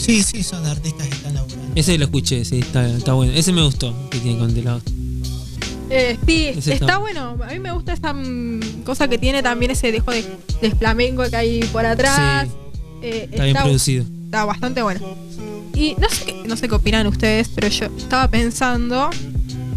[0.01, 1.73] Sí, sí, son artistas que están laburando.
[1.75, 3.33] Ese lo escuché, sí, está, está bueno.
[3.33, 4.89] Ese me gustó, que tiene con The Lost.
[5.91, 7.37] Eh, sí, está, está- bueno.
[7.43, 10.25] A mí me gusta esa mm, cosa que tiene también ese dejo de,
[10.63, 12.47] de flamenco que hay por atrás.
[12.49, 12.55] Sí.
[13.03, 14.05] Eh, Está bien producido.
[14.27, 15.01] Está bastante bueno.
[15.75, 19.11] Y no sé, qué, no sé qué opinan ustedes, pero yo estaba pensando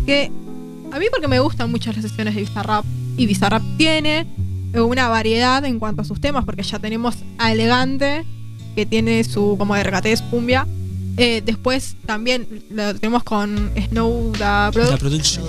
[0.05, 0.31] que
[0.91, 2.85] a mí porque me gustan mucho las sesiones de Bizarrap
[3.17, 4.27] y Bizarrap tiene
[4.75, 8.25] una variedad en cuanto a sus temas, porque ya tenemos a Elegante,
[8.75, 10.67] que tiene su como de regates cumbia.
[11.17, 15.45] Eh, después también lo tenemos con Snow da La Production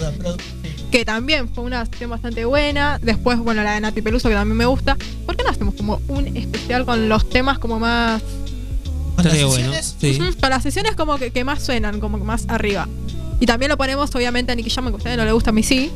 [0.95, 3.01] que también fue una sesión bastante buena.
[3.03, 4.97] Después, bueno, la de Nati Peluso, que también me gusta.
[5.27, 8.23] ¿Por qué no hacemos como un especial con los temas como más...
[9.17, 9.73] Estaría bueno.
[10.01, 10.21] Sí.
[10.41, 12.89] Con las sesiones como que, que más suenan, como que más arriba.
[13.41, 15.53] Y también lo ponemos, obviamente, a Nicky Jam, que a ustedes no le gusta a
[15.53, 15.91] mí sí.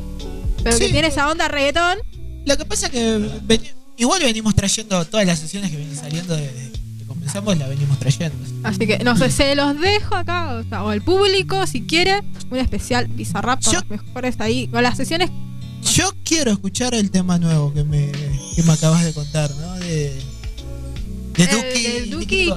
[0.65, 0.93] Pero que Sí.
[0.93, 1.99] tiene esa onda reggaetón.
[2.45, 3.61] Lo que pasa es que
[3.99, 6.68] igual venimos trayendo todas las sesiones que vienen saliendo desde
[7.35, 8.37] las venimos trayendo.
[8.63, 12.23] Así que, no sé, se los dejo acá, o, sea, o el público, si quiere,
[12.51, 14.69] un especial Bizarrap con los mejores ahí.
[14.69, 15.31] Con las sesiones
[15.95, 18.11] Yo quiero escuchar el tema nuevo que me,
[18.55, 19.75] que me acabas de contar, ¿no?
[19.79, 20.21] De,
[21.35, 22.11] de Duki.
[22.11, 22.53] Duki,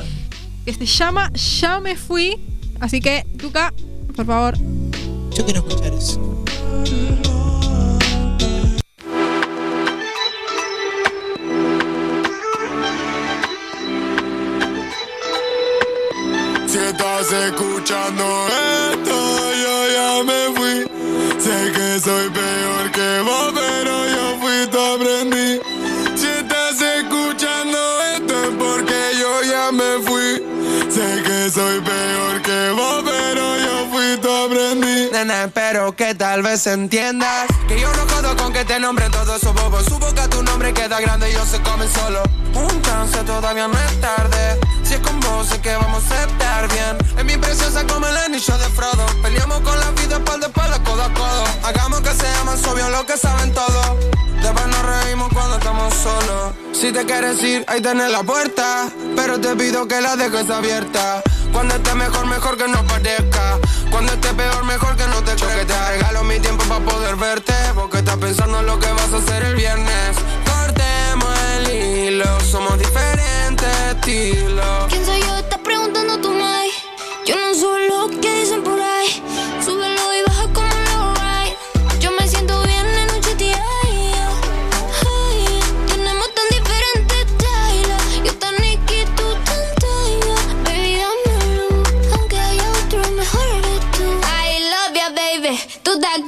[0.66, 2.38] que se llama Ya me fui.
[2.80, 3.74] Así que, Duca,
[4.16, 4.58] por favor.
[5.36, 6.44] Yo quiero escuchar eso.
[17.34, 18.24] Escuchando
[18.92, 20.86] esto, yo ya me fui.
[21.40, 23.54] Sé que soy peor que vos,
[35.96, 39.84] Que tal vez entiendas Que yo no jodo con que te nombren todos esos bobos.
[39.86, 42.24] Su boca tu nombre queda grande y ellos se comen solo.
[42.54, 42.82] Un
[43.26, 44.60] todavía no es tarde.
[44.84, 46.98] Si es con vos sé que vamos a estar bien.
[47.18, 49.06] En mi preciosa como el anillo de Frodo.
[49.22, 51.44] Peleamos con la vida espalda a espalda, codo a codo.
[51.64, 53.98] Hagamos que sea más obvio lo que saben todos.
[54.42, 56.54] Después nos reímos cuando estamos solos.
[56.74, 58.90] Si te quieres ir, ahí tenés la puerta.
[59.16, 61.22] Pero te pido que la dejes abierta
[61.52, 65.48] Cuando esté mejor, mejor que no parezca Cuando esté peor, mejor que no te Yo
[65.48, 69.14] que te regalo mi tiempo para poder verte Porque estás pensando en lo que vas
[69.14, 75.38] a hacer el viernes Cortemos el hilo, somos diferentes estilos ¿Quién soy yo?
[75.38, 76.70] Estás preguntando tú, Mai.
[77.26, 77.90] Yo no soy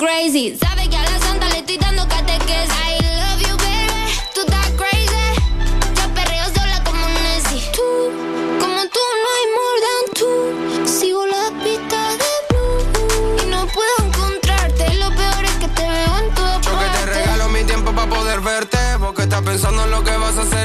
[0.04, 0.58] crazy.
[0.58, 2.74] Sabes que a la santa le estoy dando catequesis.
[2.86, 4.04] I love you, baby.
[4.34, 5.26] Tú estás crazy.
[5.98, 7.64] Yo perreo sola como Nessie.
[7.72, 7.88] Tú,
[8.60, 10.32] como tú, no hay more than tú.
[11.00, 13.44] Sigo la pista de blue.
[13.44, 14.94] Y no puedo encontrarte.
[14.94, 17.94] Y lo peor es que te veo en todas Yo que te regalo mi tiempo
[17.94, 20.63] para poder verte Porque estás pensando en lo que vas a hacer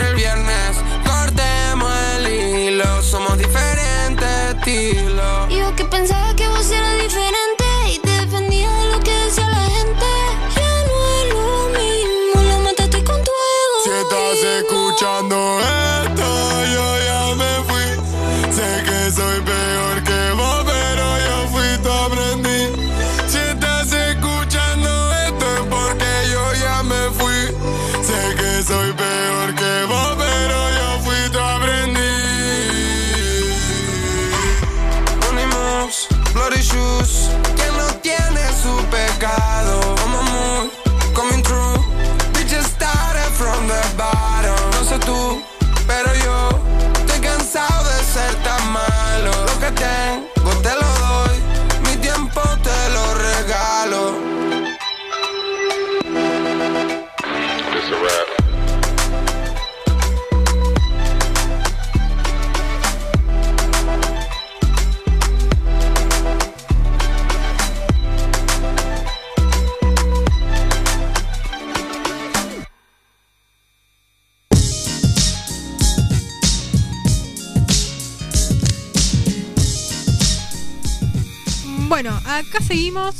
[82.39, 83.15] acá seguimos.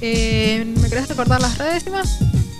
[0.00, 2.02] Eh, ¿Me querés recordar las redes, Emma?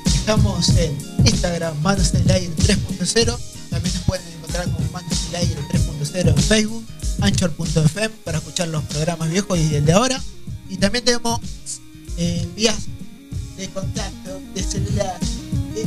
[0.07, 3.38] Estamos en Instagram, el Aire 3.0.
[3.70, 6.84] También nos pueden encontrar como el Aire 3.0 en Facebook,
[7.20, 10.20] Anchor.fm para escuchar los programas viejos y el de ahora.
[10.68, 11.40] Y también tenemos
[12.16, 12.86] eh, vías
[13.57, 15.18] de contacto, de celular,
[15.74, 15.86] de.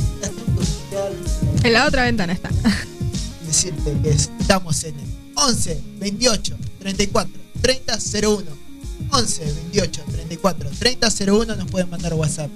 [1.64, 2.50] En la otra ventana está.
[3.46, 8.65] decirte que estamos en el 11 28 34 30 01.
[9.12, 12.50] 11 28 34 30 01 nos pueden mandar WhatsApp.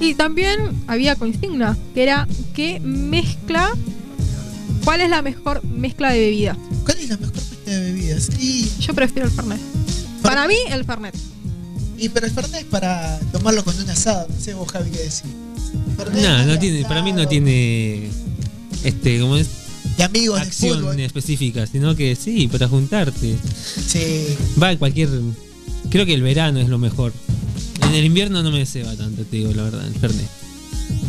[0.00, 3.72] Y también había consigna, que era ¿qué mezcla?
[4.84, 6.56] ¿Cuál es la mejor mezcla de bebidas?
[6.84, 8.30] ¿Cuál es la mejor mezcla de bebidas?
[8.38, 9.60] Y Yo prefiero el Fernet.
[10.22, 11.14] Para mí, el Fernet.
[11.98, 14.98] Y pero el Fernet es para tomarlo con un asado, no sé vos Javi qué
[14.98, 15.30] decir.
[15.96, 18.08] Fernet No, no tiene, para mí no tiene
[18.84, 19.48] este, como es
[19.98, 21.00] De amigos de acción fútbol.
[21.00, 23.36] específica, sino que sí, para juntarte.
[23.86, 24.28] Sí.
[24.62, 25.08] Va a cualquier.
[25.90, 27.12] Creo que el verano es lo mejor.
[27.82, 30.28] En el invierno no me ceba tanto, te digo la verdad, el Fernet.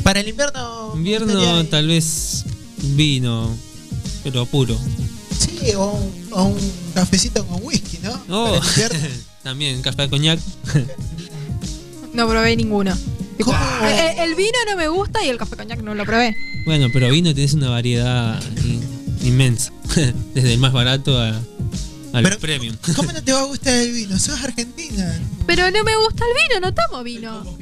[0.01, 0.93] Para el invierno.
[0.95, 2.45] Invierno tal vez
[2.95, 3.55] vino,
[4.23, 4.75] pero puro.
[5.37, 8.19] Sí, o un, o un cafecito con whisky, ¿no?
[8.29, 8.59] Oh,
[9.43, 10.39] también café de coñac.
[12.13, 12.97] No probé ninguno.
[13.37, 16.35] El, el vino no me gusta y el café coñac no lo probé.
[16.65, 18.83] Bueno, pero vino tenés una variedad in-
[19.23, 19.71] inmensa.
[20.33, 21.29] Desde el más barato a,
[22.13, 22.75] al Pero- premium.
[22.95, 24.17] ¿Cómo no te va a gustar el vino?
[24.19, 25.19] Sos argentina.
[25.47, 27.57] Pero no me gusta el vino, no tomo vino.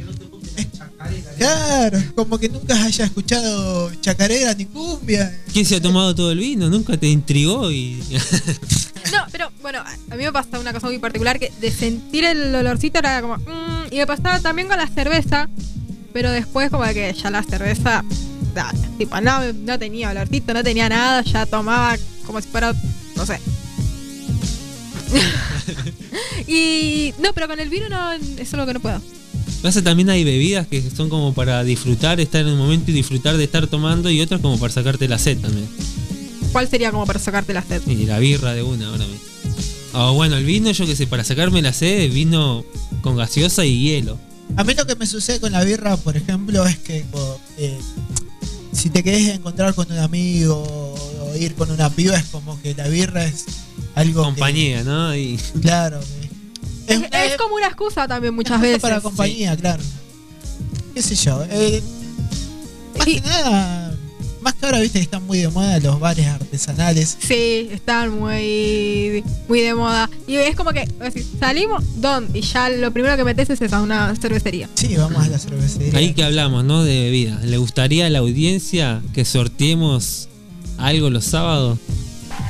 [1.38, 5.40] Claro, como que nunca haya escuchado chacarera ni cumbia.
[5.54, 6.68] ¿Quién se ha tomado todo el vino?
[6.70, 7.72] ¿Nunca te intrigó?
[7.72, 8.02] y
[9.12, 12.26] No, pero bueno, a a mí me pasa una cosa muy particular que de sentir
[12.26, 13.38] el olorcito era como.
[13.38, 15.48] mm, y me pasaba también con la cerveza,
[16.14, 18.04] pero después como que ya la cerveza.
[18.98, 22.74] Tipo, no, no tenía olorcito, no tenía nada, ya tomaba como si fuera.
[23.16, 23.40] No sé.
[26.48, 27.14] y.
[27.20, 29.02] No, pero con el vino no, eso es lo que no puedo.
[29.62, 33.38] Pasa también hay bebidas que son como para disfrutar, estar en el momento y disfrutar
[33.38, 35.68] de estar tomando y otras como para sacarte la sed también.
[36.52, 37.82] ¿Cuál sería como para sacarte la sed?
[37.88, 39.28] Y la birra de una ahora mismo.
[39.94, 42.64] O bueno, el vino, yo que sé, para sacarme la sed, vino
[43.02, 44.20] con gaseosa y hielo.
[44.56, 47.04] A mí lo que me sucede con la birra, por ejemplo, es que
[47.58, 47.80] eh,
[48.72, 50.64] si te querés encontrar con un amigo
[51.22, 53.46] o ir con una piba, es como que la birra es
[53.96, 54.22] algo.
[54.22, 55.16] que- Compañía, ¿no?
[55.16, 56.00] Y claro.
[56.88, 58.82] Es, es como una excusa también muchas veces.
[58.82, 59.84] para compañía, claro.
[60.94, 61.44] ¿Qué sé yo?
[61.50, 61.82] eh,
[62.98, 63.87] más que nada,
[64.48, 67.18] más que ahora viste que están muy de moda los bares artesanales.
[67.20, 70.10] Sí, están muy, muy de moda.
[70.26, 72.40] Y es como que es decir, salimos, ¿dónde?
[72.40, 74.70] Y ya lo primero que metes es esa, una cervecería.
[74.76, 76.00] Sí, vamos a la cervecería.
[76.00, 76.86] ahí que hablamos, ¿no?
[76.86, 77.44] De bebidas.
[77.44, 80.30] ¿Le gustaría a la audiencia que sorteemos
[80.78, 81.78] algo los sábados?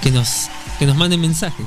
[0.04, 1.66] Que nos, que nos manden mensajes.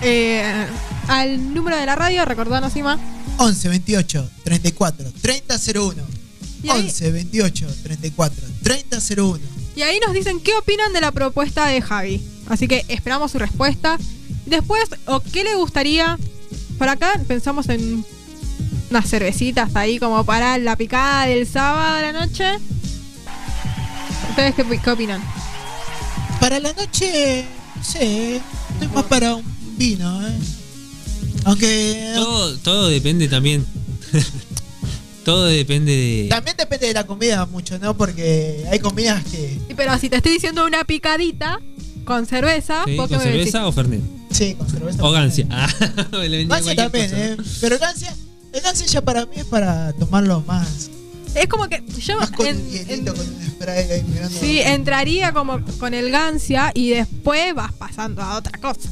[0.00, 0.66] Eh,
[1.08, 2.98] al número de la radio, recordanos, Ima.
[3.36, 6.21] 11 28 34 30 01.
[6.62, 9.38] Y ahí- 11 28 34 30 01.
[9.76, 12.22] Y ahí nos dicen qué opinan de la propuesta de Javi.
[12.48, 13.98] Así que esperamos su respuesta.
[14.46, 16.18] Después, ¿o qué le gustaría?
[16.78, 18.04] Por acá pensamos en
[18.90, 22.44] unas cervecitas ahí como para la picada del sábado de la noche.
[24.30, 25.22] ¿Ustedes qué, qué opinan?
[26.40, 27.44] Para la noche,
[27.76, 28.36] no sé,
[28.72, 29.44] estoy más para un
[29.78, 30.32] vino, ¿eh?
[31.44, 33.64] Aunque Todo, todo depende también.
[35.24, 36.26] todo depende de.
[36.28, 37.96] también depende de la comida mucho, ¿no?
[37.96, 39.58] Porque hay comidas que...
[39.68, 41.60] Sí, Pero si te estoy diciendo una picadita
[42.04, 42.96] con cerveza, ¿Sí?
[42.96, 44.00] ¿vos qué ¿Con cerveza o Fernet?
[44.30, 45.04] Sí, con cerveza.
[45.04, 45.46] O gancia.
[45.50, 45.68] Ah,
[46.10, 47.24] Gancia también, cosa.
[47.24, 47.36] ¿eh?
[47.60, 48.14] Pero gancia,
[48.52, 50.90] el gancia ya para mí es para tomarlo más.
[51.34, 54.38] Es como que yo con en- hielito, con un spray ahí mirando.
[54.38, 58.90] Sí, entraría como con el gancia y después vas pasando a otra cosa.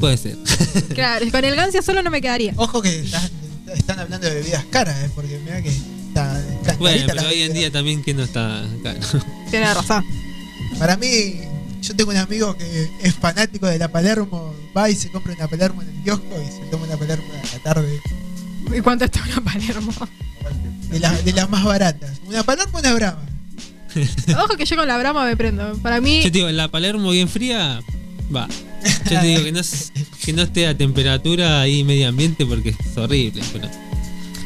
[0.00, 0.36] Puede ser.
[0.94, 2.54] Claro, con el gancia solo no me quedaría.
[2.56, 3.30] Ojo que están,
[3.74, 5.10] están hablando de bebidas caras, ¿eh?
[5.14, 9.00] Porque mira que está, están Bueno, pero hoy en día también que no está caro.
[9.50, 10.04] Tiene razón.
[10.78, 11.40] Para mí,
[11.82, 15.48] yo tengo un amigo que es fanático de la Palermo, va y se compra una
[15.48, 18.00] Palermo en el kiosco y se toma una Palermo a la tarde.
[18.76, 19.92] ¿Y cuánto está una Palermo?
[20.90, 22.20] De, la- de las más baratas.
[22.26, 23.22] Una Palermo, una Brava.
[24.42, 25.74] Ojo que yo con la brama me prendo.
[25.78, 27.80] Para mí, Yo te digo, la Palermo bien fría,
[28.34, 28.48] va.
[28.84, 29.92] Yo te digo que no, es-
[30.24, 33.68] que no esté a temperatura ahí medio ambiente porque es horrible, pero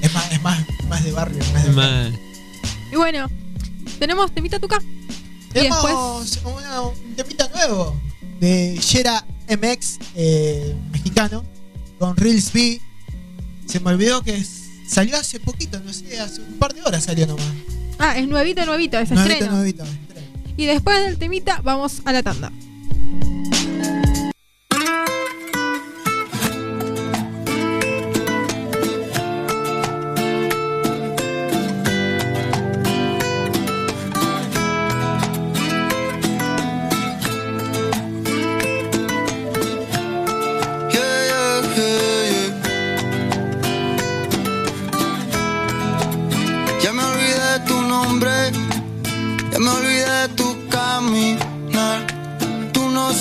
[0.02, 1.38] Es más, es más, más de barrio.
[1.52, 2.12] Más de es más.
[2.92, 3.28] y bueno,
[3.98, 4.78] tenemos temita tuca.
[5.54, 7.96] Y después, Tenemos una- un temita nuevo
[8.40, 11.44] de Yera MX, eh, mexicano,
[11.98, 12.80] con Reels B.
[13.66, 17.04] Se me olvidó que es- salió hace poquito, no sé, hace un par de horas
[17.04, 17.44] salió nomás.
[17.98, 19.56] ah, es nuevito, nuevito, es Nuevito, estreno.
[19.56, 19.84] nuevito.
[20.58, 22.52] Y después del temita, vamos a la tanda.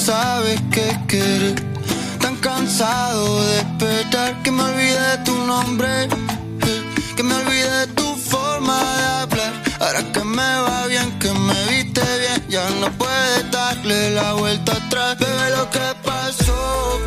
[0.06, 1.56] Sabes qué querer,
[2.22, 6.08] tan cansado de esperar que me olvide de tu nombre,
[7.16, 9.54] que me olvide de tu forma de hablar.
[9.80, 14.74] Ahora que me va bien, que me viste bien, ya no puedes darle la vuelta
[14.74, 15.18] atrás.
[15.18, 16.60] Bebé, lo que pasó,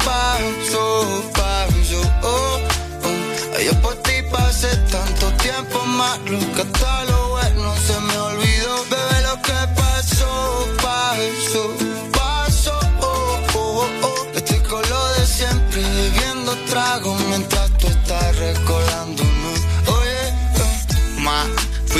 [0.04, 2.00] pasó, pasó.
[2.22, 2.58] Oh,
[3.04, 3.82] oh.
[3.82, 7.27] Por ti pasé tanto tiempo malo que hasta lo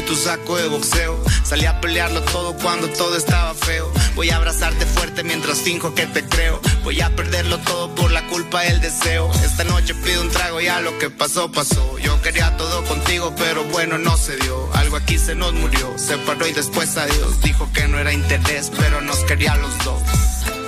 [0.09, 1.23] tu saco de boxeo.
[1.45, 3.93] Salí a pelearlo todo cuando todo estaba feo.
[4.15, 6.61] Voy a abrazarte fuerte mientras finjo que te creo.
[6.83, 9.31] Voy a perderlo todo por la culpa del deseo.
[9.45, 11.99] Esta noche pido un trago, ya lo que pasó, pasó.
[11.99, 14.73] Yo quería todo contigo, pero bueno, no se dio.
[14.75, 15.99] Algo aquí se nos murió.
[15.99, 17.43] Se paró y después adiós.
[17.43, 20.03] Dijo que no era interés, pero nos quería los dos.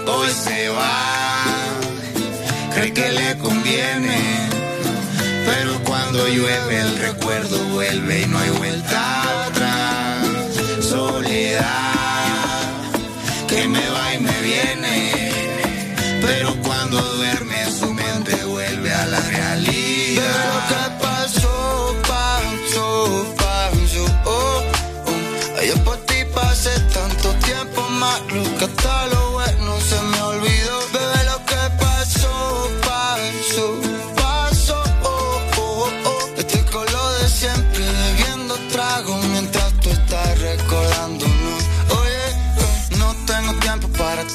[0.06, 1.44] Hoy se va,
[2.74, 4.59] cree que le conviene.
[5.46, 10.26] Pero cuando llueve el recuerdo vuelve y no hay vuelta atrás.
[10.80, 11.64] Soledad
[13.48, 15.32] que me va y me viene.
[16.20, 20.24] Pero cuando duerme su mente vuelve a la realidad.
[20.46, 21.50] Lo que pasó.
[22.76, 24.62] Oh,
[25.06, 25.62] oh.
[25.66, 29.19] Yo por ti pasé tanto tiempo malo que hasta lo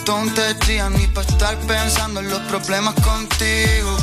[0.05, 3.97] para tonterías ni para estar pensando en los problemas contigo.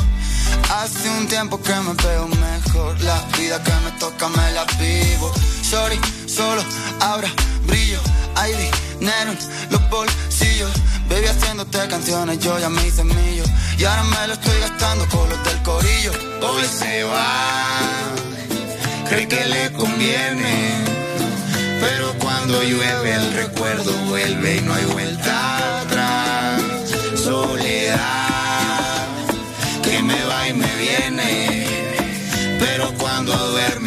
[0.69, 5.31] Hace un tiempo que me veo mejor, la vida que me toca me la vivo.
[5.61, 6.63] Sorry, solo
[6.99, 7.29] ahora
[7.65, 7.99] brillo,
[8.35, 8.51] hay
[8.99, 10.71] dinero en los bolsillos.
[11.09, 13.43] Baby haciéndote canciones, yo ya me hice millo.
[13.77, 16.11] Y ahora me lo estoy gastando con los del corillo.
[16.41, 17.65] Hoy se va,
[19.09, 20.83] cree que le conviene.
[21.81, 25.82] Pero cuando llueve el recuerdo vuelve y no hay vuelta.
[27.23, 29.07] Soledad
[29.81, 31.67] que me va y me viene.
[32.59, 33.82] Pero cuando duerme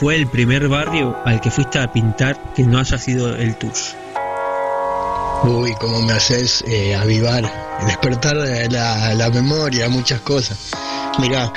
[0.00, 3.74] fue el primer barrio al que fuiste a pintar que no haya sido el tuyo?
[5.44, 7.44] Uy, cómo me haces eh, avivar,
[7.84, 10.70] despertar la, la memoria, muchas cosas.
[11.18, 11.52] Mirá,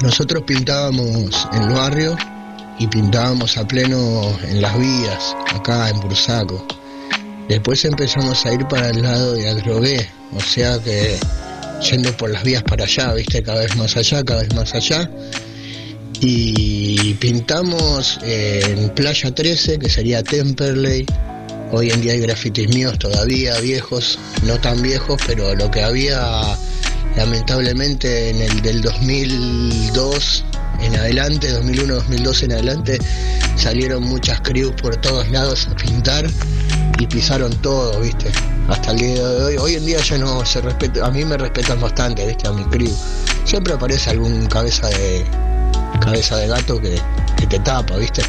[0.00, 2.16] nosotros pintábamos en el barrio
[2.78, 6.64] y pintábamos a pleno en las vías, acá en Bursaco.
[7.48, 11.18] Después empezamos a ir para el lado de Adrogué, o sea que
[11.90, 15.10] yendo por las vías para allá, viste, cada vez más allá, cada vez más allá.
[16.26, 21.04] Y pintamos en Playa 13, que sería Temperley.
[21.70, 26.56] Hoy en día hay grafitis míos todavía viejos, no tan viejos, pero lo que había
[27.14, 30.44] lamentablemente en el del 2002
[30.80, 32.98] en adelante, 2001-2002 en adelante,
[33.56, 36.24] salieron muchas crews por todos lados a pintar
[36.98, 38.32] y pisaron todo, ¿viste?
[38.68, 39.56] Hasta el día de hoy.
[39.58, 42.48] Hoy en día ya no se respeta, a mí me respetan bastante, ¿viste?
[42.48, 42.96] A mi crew.
[43.44, 45.26] Siempre aparece algún cabeza de
[46.00, 47.00] cabeza de gato que,
[47.36, 48.22] que te tapa, ¿viste?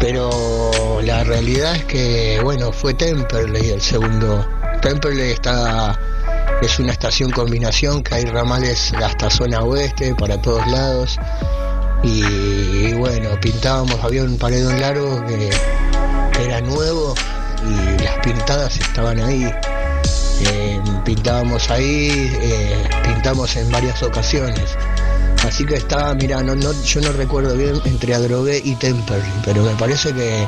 [0.00, 4.46] Pero la realidad es que, bueno, fue Temperley el segundo.
[4.80, 5.98] Temperley está
[6.62, 11.18] es una estación combinación que hay ramales hasta zona oeste para todos lados
[12.04, 15.50] y, bueno pintábamos había un paredón largo que,
[16.32, 17.14] que era nuevo
[17.64, 19.52] y las pintadas estaban ahí
[20.44, 22.10] Eh, pintábamos ahí
[22.42, 24.76] eh, pintamos en varias ocasiones
[25.44, 29.62] así que estaba mira no, no yo no recuerdo bien entre Adrogué y Temperley pero
[29.62, 30.46] me parece que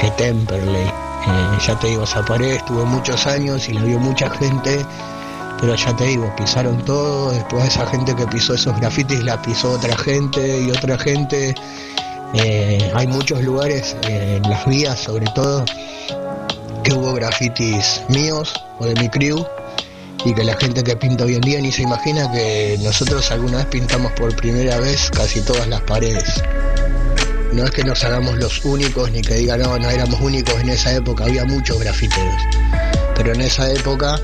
[0.00, 0.92] que Temperley
[1.26, 4.84] Eh, ya te digo Zaparé estuvo muchos años y la vio mucha gente
[5.60, 9.72] pero ya te digo, pisaron todo, después esa gente que pisó esos grafitis la pisó
[9.72, 11.54] otra gente y otra gente.
[12.34, 15.64] Eh, hay muchos lugares, eh, en las vías sobre todo,
[16.82, 19.46] que hubo grafitis míos o de mi crew
[20.24, 23.58] y que la gente que pinta hoy en día ni se imagina que nosotros alguna
[23.58, 26.42] vez pintamos por primera vez casi todas las paredes.
[27.52, 30.70] No es que nos hagamos los únicos ni que digan no, no éramos únicos en
[30.70, 32.40] esa época, había muchos grafiteros.
[33.14, 34.18] Pero en esa época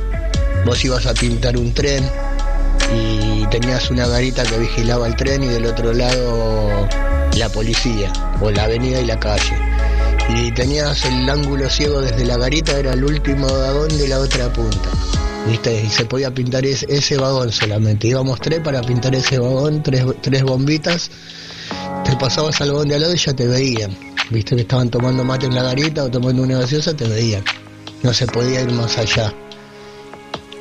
[0.65, 2.05] vos ibas a pintar un tren
[2.95, 6.89] y tenías una garita que vigilaba el tren y del otro lado
[7.37, 9.55] la policía o la avenida y la calle.
[10.31, 14.53] Y tenías el ángulo ciego desde la garita, era el último vagón de la otra
[14.53, 14.89] punta.
[15.49, 15.83] ¿Viste?
[15.85, 18.09] Y se podía pintar es- ese vagón solamente.
[18.09, 21.11] Íbamos tres para pintar ese vagón, tres, tres bombitas.
[22.05, 23.97] Te pasabas al vagón de al lado y ya te veían.
[24.31, 24.55] ¿Viste?
[24.55, 27.43] Que estaban tomando mate en la garita o tomando una gaseosa, te veían.
[28.03, 29.33] No se podía ir más allá.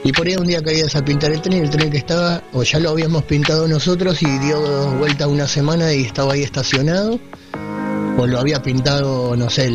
[0.03, 2.63] Y por ahí un día caías a pintar el tren, el tren que estaba, o
[2.63, 4.59] ya lo habíamos pintado nosotros y dio
[4.97, 7.19] vuelta una semana y estaba ahí estacionado,
[8.19, 9.71] o lo había pintado, no sé,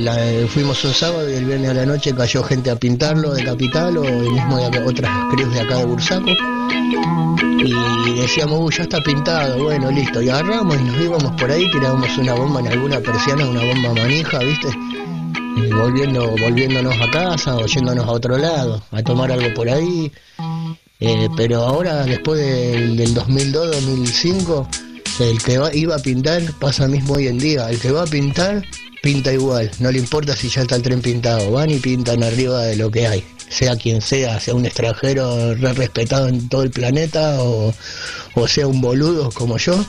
[0.49, 3.97] fuimos un sábado y el viernes a la noche cayó gente a pintarlo de Capital
[3.97, 6.31] o el mismo de otras crews de acá de Bursaco.
[7.59, 10.21] Y decíamos, uy, ya está pintado, bueno, listo.
[10.21, 13.95] Y agarramos y nos íbamos por ahí, tirábamos una bomba en alguna persiana, una bomba
[13.95, 14.69] manija, ¿viste?
[15.57, 20.13] Y volviendo, volviéndonos a casa o yéndonos a otro lado, a tomar algo por ahí.
[21.01, 24.84] Eh, pero ahora, después del, del 2002,
[25.19, 27.69] 2005, el que va- iba a pintar pasa mismo hoy en día.
[27.71, 28.65] El que va a pintar,
[29.03, 29.71] pinta igual.
[29.79, 31.51] No le importa si ya está el tren pintado.
[31.51, 33.25] Van y pintan arriba de lo que hay.
[33.49, 37.75] Sea quien sea, sea un extranjero re respetado en todo el planeta o,
[38.35, 39.85] o sea un boludo como yo.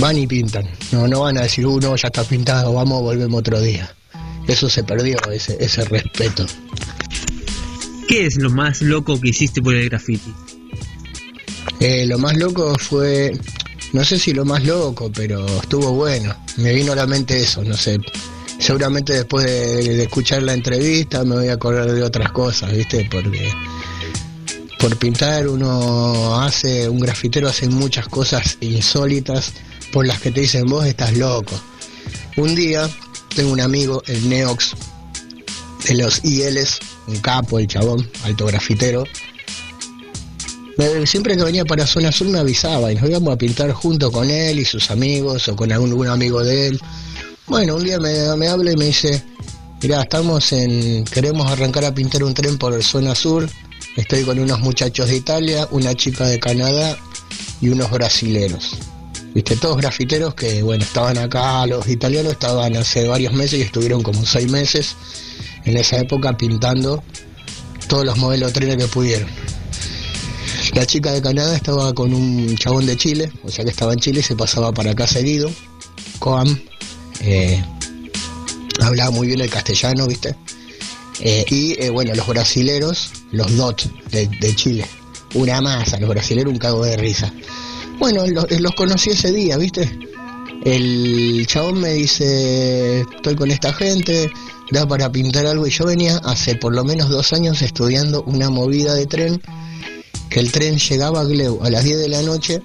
[0.00, 0.68] Van y pintan.
[0.92, 3.90] No, no van a decir, uh, no, ya está pintado, vamos, volvemos otro día.
[4.46, 6.46] Eso se perdió, ese, ese respeto.
[8.08, 10.32] ¿Qué es lo más loco que hiciste por el graffiti?
[11.80, 13.36] Eh, lo más loco fue,
[13.92, 16.34] no sé si lo más loco, pero estuvo bueno.
[16.56, 17.98] Me vino a la mente eso, no sé.
[18.58, 23.06] Seguramente después de, de escuchar la entrevista me voy a acordar de otras cosas, ¿viste?
[23.10, 23.52] Porque
[24.78, 29.52] por pintar uno hace, un grafitero hace muchas cosas insólitas
[29.92, 31.58] por las que te dicen vos estás loco.
[32.36, 32.88] Un día
[33.34, 34.74] tengo un amigo, el Neox,
[35.88, 39.04] de los ILs, un capo, el chabón, alto grafitero,
[41.06, 44.30] siempre que venía para Zona Sur me avisaba y nos íbamos a pintar junto con
[44.30, 46.80] él y sus amigos o con algún, algún amigo de él.
[47.46, 49.22] Bueno, un día me, me habla y me dice,
[49.82, 53.48] mirá, estamos en, queremos arrancar a pintar un tren por Zona Sur,
[53.96, 56.98] estoy con unos muchachos de Italia, una chica de Canadá
[57.60, 58.76] y unos brasileros.
[59.32, 64.02] Viste, todos grafiteros que, bueno, estaban acá, los italianos estaban hace varios meses y estuvieron
[64.02, 64.96] como seis meses
[65.64, 67.02] en esa época pintando
[67.86, 69.28] todos los modelos de trenes que pudieron.
[70.76, 73.98] La chica de Canadá estaba con un chabón de Chile, o sea que estaba en
[73.98, 75.50] Chile y se pasaba para acá seguido.
[76.18, 76.54] Coam,
[77.20, 77.64] eh,
[78.80, 80.36] hablaba muy bien el castellano, ¿viste?
[81.20, 84.86] Eh, y eh, bueno, los brasileros, los DOT de, Chile.
[85.32, 87.32] Una masa, los brasileros un cago de risa.
[87.98, 89.98] Bueno, lo- los conocí ese día, ¿viste?
[90.66, 94.30] El chabón me dice, estoy con esta gente,
[94.72, 95.66] da para pintar algo.
[95.66, 99.40] Y yo venía hace por lo menos dos años estudiando una movida de tren,
[100.30, 102.62] que el tren llegaba a Gleu a las 10 de la noche.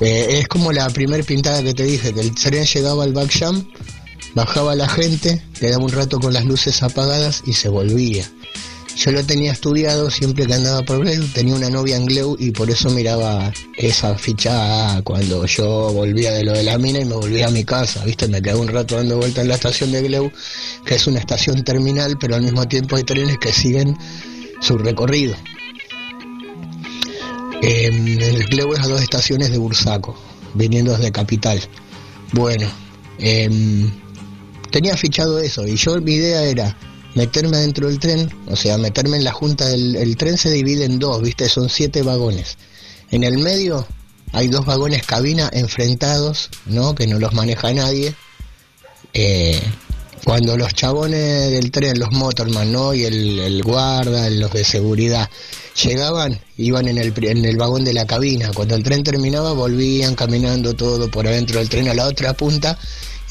[0.00, 3.66] Eh, es como la primer pintada que te dije, que el tren llegaba al backjam,
[4.34, 8.24] bajaba la gente, le daba un rato con las luces apagadas y se volvía.
[8.96, 12.50] Yo lo tenía estudiado siempre que andaba por Gleu, tenía una novia en Gleu y
[12.50, 17.14] por eso miraba esa ficha cuando yo volvía de lo de la mina y me
[17.14, 18.28] volvía a mi casa, ¿viste?
[18.28, 20.30] Me quedé un rato dando vuelta en la estación de Gleu,
[20.84, 23.96] que es una estación terminal, pero al mismo tiempo hay trenes que siguen
[24.60, 25.34] su recorrido.
[27.62, 30.16] El Gleu es a dos estaciones de Bursaco,
[30.54, 31.60] viniendo desde Capital.
[32.32, 32.70] Bueno,
[33.18, 33.90] em,
[34.70, 36.76] tenía fichado eso y yo mi idea era
[37.14, 40.84] meterme dentro del tren, o sea, meterme en la junta del el tren se divide
[40.84, 41.48] en dos, ¿viste?
[41.48, 42.56] Son siete vagones.
[43.10, 43.86] En el medio
[44.32, 46.94] hay dos vagones cabina enfrentados, ¿no?
[46.94, 48.14] Que no los maneja nadie.
[49.12, 49.60] Eh,
[50.24, 52.94] cuando los chabones del tren, los motorman, ¿no?
[52.94, 55.28] Y el guarda, los de seguridad,
[55.82, 58.50] llegaban, iban en el, en el vagón de la cabina.
[58.54, 62.78] Cuando el tren terminaba, volvían caminando todo por adentro del tren a la otra punta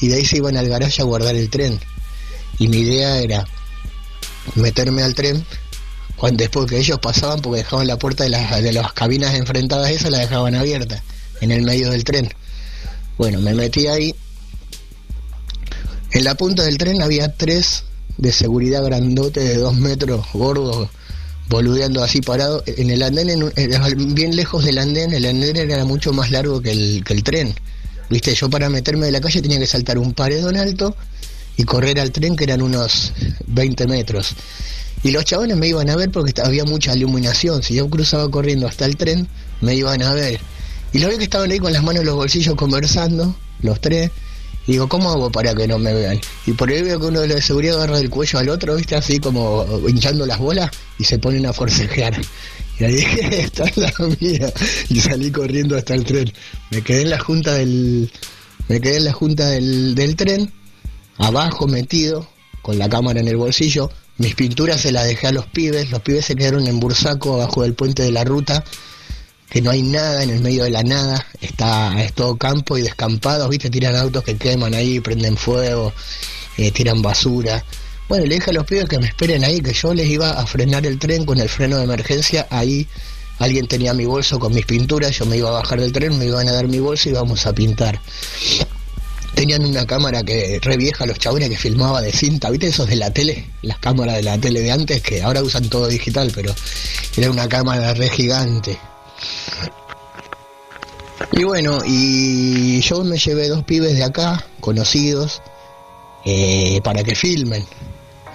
[0.00, 1.78] y de ahí se iban al garaje a guardar el tren.
[2.58, 3.46] Y mi idea era
[4.54, 5.44] meterme al tren
[6.16, 9.90] cuando después que ellos pasaban porque dejaban la puerta de las, de las cabinas enfrentadas
[9.90, 11.02] esas la dejaban abierta
[11.40, 12.32] en el medio del tren
[13.16, 14.14] bueno me metí ahí
[16.12, 17.84] en la punta del tren había tres
[18.18, 20.88] de seguridad grandote de dos metros gordos
[21.50, 26.14] boludeando así parado en el andén era bien lejos del andén el andén era mucho
[26.14, 27.54] más largo que el, que el tren
[28.10, 30.96] Viste, yo para meterme de la calle tenía que saltar un paredón alto
[31.56, 33.12] y correr al tren que eran unos
[33.46, 34.34] 20 metros.
[35.04, 37.62] Y los chabones me iban a ver porque había mucha iluminación.
[37.62, 39.28] Si yo cruzaba corriendo hasta el tren,
[39.60, 40.40] me iban a ver.
[40.92, 44.10] Y lo vi que estaban ahí con las manos en los bolsillos conversando, los tres.
[44.66, 46.20] Digo, ¿cómo hago para que no me vean?
[46.46, 48.76] Y por ahí veo que uno de los de seguridad agarra del cuello al otro,
[48.76, 48.94] ¿viste?
[48.94, 52.20] Así como hinchando las bolas y se ponen a forcejear.
[52.78, 54.52] Y ahí dije, esta es la mía.
[54.88, 56.32] Y salí corriendo hasta el tren.
[56.70, 58.10] Me quedé en la junta del.
[58.68, 60.52] Me quedé en la junta del, del tren,
[61.18, 62.28] abajo metido,
[62.62, 63.90] con la cámara en el bolsillo.
[64.18, 65.90] Mis pinturas se las dejé a los pibes.
[65.90, 68.64] Los pibes se quedaron en Bursaco, abajo del puente de la ruta
[69.50, 72.82] que no hay nada en el medio de la nada, está es todo campo y
[72.82, 75.92] descampado, viste, tiran autos que queman ahí, prenden fuego,
[76.56, 77.64] eh, tiran basura.
[78.08, 80.46] Bueno, le dije a los pibes que me esperen ahí, que yo les iba a
[80.46, 82.86] frenar el tren con el freno de emergencia, ahí
[83.40, 86.26] alguien tenía mi bolso con mis pinturas, yo me iba a bajar del tren, me
[86.26, 88.00] iban a dar mi bolso y íbamos a pintar.
[89.34, 92.96] Tenían una cámara que re vieja, los chabones que filmaba de cinta, ¿viste esos de
[92.96, 93.46] la tele?
[93.62, 96.54] Las cámaras de la tele de antes, que ahora usan todo digital, pero
[97.16, 98.78] era una cámara re gigante.
[101.32, 105.42] Y bueno, y yo me llevé dos pibes de acá, conocidos,
[106.24, 107.64] eh, para que filmen.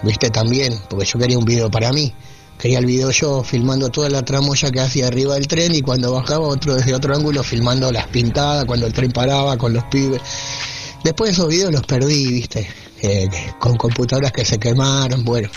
[0.04, 2.14] Viste también, porque yo quería un video para mí.
[2.58, 6.14] Quería el video yo filmando toda la tramoya que hacía arriba del tren y cuando
[6.14, 10.22] bajaba otro desde otro ángulo filmando las pintadas, cuando el tren paraba con los pibes.
[11.04, 12.68] Después esos videos los perdí, viste,
[13.02, 13.28] eh,
[13.60, 15.50] con computadoras que se quemaron, bueno,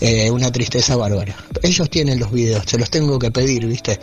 [0.00, 1.36] eh, una tristeza bárbara.
[1.62, 4.00] Ellos tienen los videos, se los tengo que pedir, viste.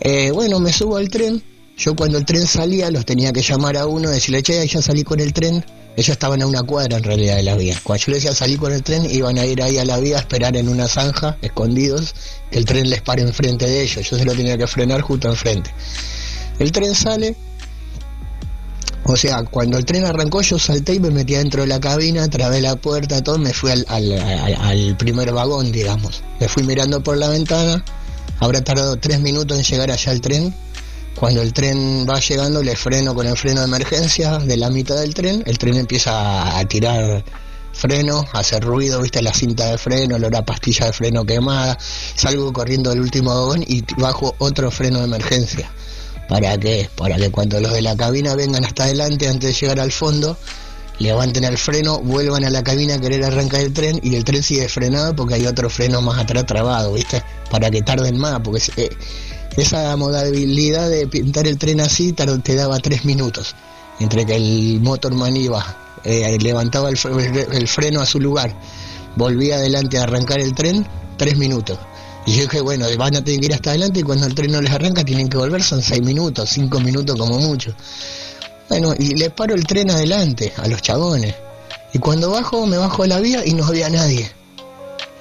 [0.00, 1.42] Eh, bueno, me subo al tren.
[1.80, 5.02] Yo cuando el tren salía los tenía que llamar a uno, decirle, che, ya salí
[5.02, 5.64] con el tren.
[5.96, 7.74] Ellos estaban a una cuadra en realidad de la vía.
[7.82, 10.18] Cuando yo les decía salí con el tren, iban a ir ahí a la vía
[10.18, 12.14] a esperar en una zanja, escondidos,
[12.50, 14.10] que el tren les pare enfrente de ellos.
[14.10, 15.70] Yo se lo tenía que frenar justo enfrente.
[16.58, 17.34] El tren sale.
[19.04, 22.28] O sea, cuando el tren arrancó yo salté y me metí dentro de la cabina,
[22.28, 26.22] trabé la puerta, todo, me fui al, al, al, al primer vagón, digamos.
[26.40, 27.82] Me fui mirando por la ventana,
[28.40, 30.54] Habrá tardado tres minutos en llegar allá al tren.
[31.20, 34.96] Cuando el tren va llegando, le freno con el freno de emergencia de la mitad
[34.96, 35.42] del tren.
[35.44, 37.22] El tren empieza a tirar
[37.74, 41.76] freno, hacer ruido, viste la cinta de freno, olor a pastilla de freno quemada.
[42.14, 45.70] Salgo corriendo del último vagón y bajo otro freno de emergencia.
[46.26, 46.88] ¿Para qué?
[46.96, 50.38] Para que cuando los de la cabina vengan hasta adelante antes de llegar al fondo,
[51.00, 54.42] levanten el freno, vuelvan a la cabina a querer arrancar el tren y el tren
[54.42, 57.22] sigue frenado porque hay otro freno más atrás trabado, ¿viste?
[57.50, 58.88] Para que tarden más, porque eh,
[59.56, 63.54] esa modalidad de pintar el tren así te daba tres minutos,
[63.98, 66.96] entre que el motorman iba, eh, levantaba el,
[67.68, 68.54] freno a su lugar,
[69.16, 70.86] volvía adelante a arrancar el tren,
[71.16, 71.78] tres minutos.
[72.26, 74.52] Y yo dije, bueno, van a tener que ir hasta adelante y cuando el tren
[74.52, 77.74] no les arranca tienen que volver, son seis minutos, cinco minutos como mucho.
[78.68, 81.34] Bueno, y le paro el tren adelante a los chabones.
[81.92, 84.30] Y cuando bajo, me bajo de la vía y no había nadie.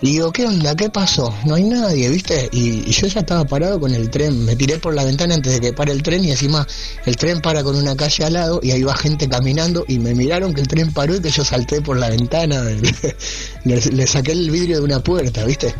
[0.02, 0.76] Y digo, ¿qué onda?
[0.76, 1.36] ¿Qué pasó?
[1.46, 2.48] No hay nadie, ¿viste?
[2.54, 4.46] Y, yo ya estaba parado con el tren.
[4.46, 6.66] Me tiré por la ventana antes de que pare el tren y encima
[7.06, 10.16] el tren para con una calle al lado y ahí va gente caminando y me
[10.16, 12.64] miraron que el tren paró y que yo salté por la ventana.
[13.66, 15.76] le, le saqué el vidrio de una puerta, ¿viste?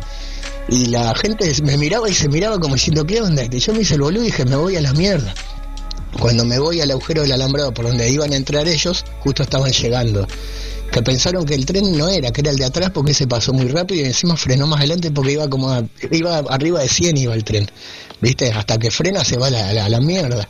[0.68, 3.42] Y la gente me miraba y se miraba como diciendo, ¿qué onda?
[3.50, 5.34] Y yo me hice el boludo y dije, me voy a la mierda.
[6.18, 9.72] Cuando me voy al agujero del alambrado por donde iban a entrar ellos, justo estaban
[9.72, 10.26] llegando.
[10.90, 13.52] Que pensaron que el tren no era, que era el de atrás porque se pasó
[13.52, 17.16] muy rápido y encima frenó más adelante porque iba como a, iba arriba de 100
[17.16, 17.70] iba el tren.
[18.20, 18.50] ¿Viste?
[18.50, 20.48] Hasta que frena se va la, la, mierda.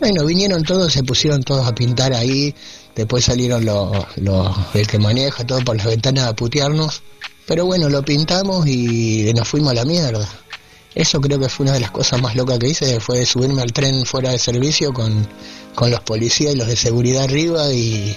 [0.00, 2.54] Bueno, vinieron todos, se pusieron todos a pintar ahí.
[2.94, 7.02] Después salieron los, los, el que maneja todo por las ventanas a putearnos.
[7.46, 10.26] Pero bueno, lo pintamos y nos fuimos a la mierda.
[10.94, 13.72] Eso creo que fue una de las cosas más locas que hice, fue subirme al
[13.72, 15.26] tren fuera de servicio con,
[15.74, 18.16] con los policías y los de seguridad arriba y,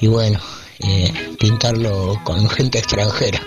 [0.00, 0.38] y bueno,
[0.80, 3.40] eh, pintarlo con gente extranjera.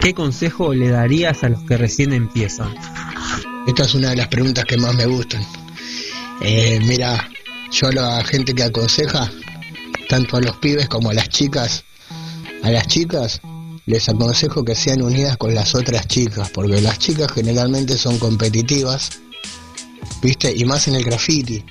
[0.00, 2.74] ¿Qué consejo le darías a los que recién empiezan?
[3.66, 5.44] Esta es una de las preguntas que más me gustan.
[6.40, 7.28] Eh, mira,
[7.72, 9.30] yo a la gente que aconseja,
[10.08, 11.84] tanto a los pibes como a las chicas,
[12.62, 13.40] a las chicas
[13.86, 19.10] les aconsejo que sean unidas con las otras chicas, porque las chicas generalmente son competitivas,
[20.22, 20.52] ¿viste?
[20.56, 21.64] Y más en el graffiti.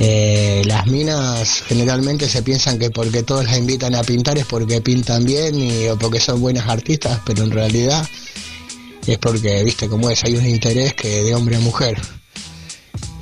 [0.00, 4.80] Eh, las minas generalmente se piensan que porque todos las invitan a pintar es porque
[4.80, 8.08] pintan bien y, o porque son buenas artistas, pero en realidad
[9.06, 12.00] es porque, viste cómo es, hay un interés que de hombre a mujer.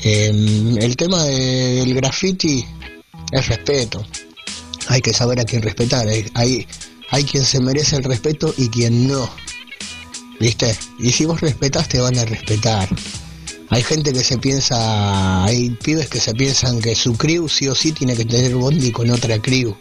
[0.02, 2.66] Eh, el tema de, del graffiti
[3.32, 4.04] es respeto.
[4.88, 6.06] Hay que saber a quién respetar.
[6.06, 6.66] Hay, hay,
[7.10, 9.30] hay quien se merece el respeto y quien no.
[10.38, 10.76] ¿Viste?
[10.98, 12.88] Y si vos respetás, te van a respetar.
[13.68, 17.74] Hay gente que se piensa, hay pibes que se piensan que su crew sí o
[17.74, 19.76] sí tiene que tener bondi con otra crew.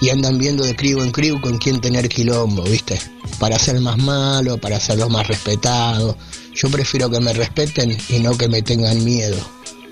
[0.00, 3.00] Y andan viendo de crew en crew con quién tener quilombo, ¿viste?
[3.40, 6.14] Para ser más malo, para ser los más respetados.
[6.54, 9.36] Yo prefiero que me respeten y no que me tengan miedo.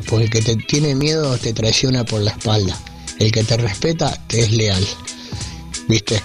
[0.09, 2.79] Porque el que te tiene miedo te traiciona por la espalda.
[3.19, 4.87] El que te respeta te es leal.
[5.89, 6.23] ¿Viste?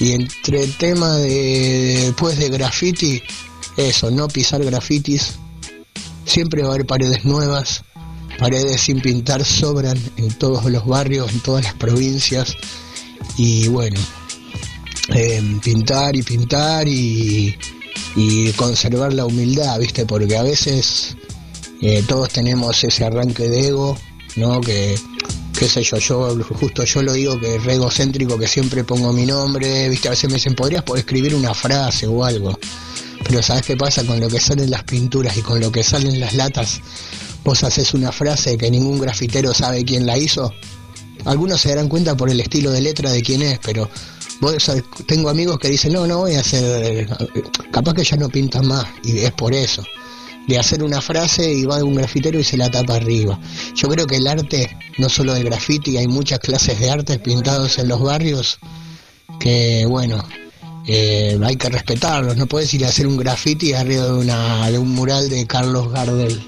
[0.00, 3.22] Y entre el tema de después de graffiti,
[3.76, 5.34] eso, no pisar grafitis.
[6.28, 7.84] Siempre va a haber paredes nuevas,
[8.38, 12.54] paredes sin pintar sobran en todos los barrios, en todas las provincias.
[13.38, 13.98] Y bueno,
[15.14, 17.56] eh, pintar y pintar y,
[18.14, 20.04] y conservar la humildad, ¿viste?
[20.04, 21.16] Porque a veces
[21.80, 23.96] eh, todos tenemos ese arranque de ego,
[24.36, 24.60] ¿no?
[24.60, 24.96] Que,
[25.58, 29.14] qué sé yo, yo justo yo lo digo que es re egocéntrico, que siempre pongo
[29.14, 30.08] mi nombre, ¿viste?
[30.08, 32.58] A veces me dicen, ¿podrías escribir una frase o algo?
[33.28, 34.04] Pero ¿sabes qué pasa?
[34.04, 36.80] Con lo que salen las pinturas y con lo que salen las latas,
[37.44, 40.52] vos haces una frase que ningún grafitero sabe quién la hizo.
[41.26, 43.90] Algunos se darán cuenta por el estilo de letra de quién es, pero
[45.06, 47.06] tengo amigos que dicen, no, no voy a hacer,
[47.70, 49.84] capaz que ya no pintan más, y es por eso.
[50.46, 53.38] De hacer una frase y va un grafitero y se la tapa arriba.
[53.74, 57.78] Yo creo que el arte, no solo del grafiti, hay muchas clases de arte pintados
[57.78, 58.58] en los barrios
[59.38, 60.24] que, bueno,
[60.88, 62.36] eh, hay que respetarlos.
[62.38, 65.92] No puedes ir a hacer un graffiti arriba de, una, de un mural de Carlos
[65.92, 66.42] Gardel.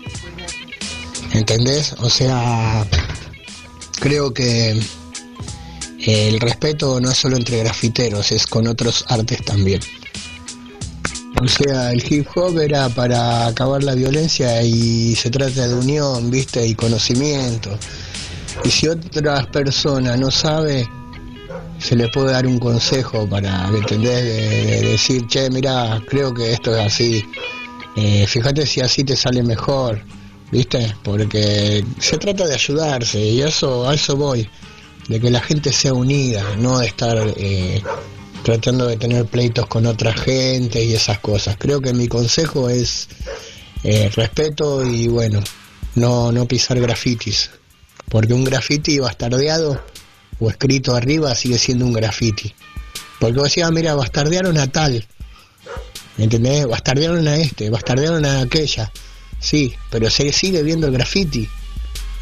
[1.32, 1.94] ¿Entendés?
[1.98, 2.86] O sea,
[4.00, 9.80] creo que eh, el respeto no es solo entre grafiteros, es con otros artes también.
[11.42, 16.30] O sea, el hip hop era para acabar la violencia y se trata de unión,
[16.30, 17.78] viste, y conocimiento.
[18.64, 20.88] Y si otra persona no sabe,
[21.80, 24.22] se le puede dar un consejo para, ¿entendés?
[24.22, 27.24] De, de decir, che, mira, creo que esto es así.
[27.96, 30.02] Eh, fíjate si así te sale mejor,
[30.52, 30.94] ¿viste?
[31.02, 34.48] Porque se trata de ayudarse y eso, a eso voy,
[35.08, 37.82] de que la gente sea unida, no de estar eh,
[38.44, 41.56] tratando de tener pleitos con otra gente y esas cosas.
[41.58, 43.08] Creo que mi consejo es
[43.82, 45.40] eh, respeto y bueno,
[45.94, 47.50] no, no pisar grafitis,
[48.08, 49.80] porque un grafiti bastardeado
[50.40, 52.52] o escrito arriba sigue siendo un grafiti.
[53.20, 55.06] Porque vos decías, mira, bastardearon a tal,
[56.16, 56.66] ¿entendés?
[56.66, 58.90] Bastardearon a este, bastardearon a aquella.
[59.38, 61.48] Sí, pero se sigue viendo el graffiti.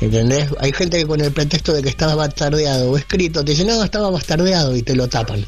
[0.01, 0.49] ¿Entendés?
[0.61, 3.83] Hay gente que con el pretexto de que estaba bastardeado o escrito te dice, no,
[3.83, 5.45] estaba bastardeado y te lo tapan.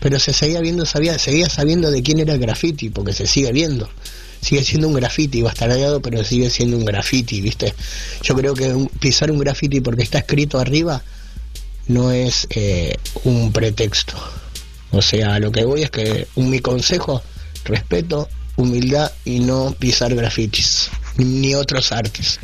[0.00, 3.52] Pero se seguía viendo, sabía, seguía sabiendo de quién era el graffiti, porque se sigue
[3.52, 3.88] viendo.
[4.40, 7.74] Sigue siendo un graffiti bastardeado, pero sigue siendo un graffiti, ¿viste?
[8.22, 11.02] Yo creo que pisar un graffiti porque está escrito arriba
[11.90, 14.14] no es eh, un pretexto.
[14.92, 17.20] O sea, lo que voy es que mi consejo,
[17.64, 22.38] respeto, humildad y no pisar grafitis, ni otros artes.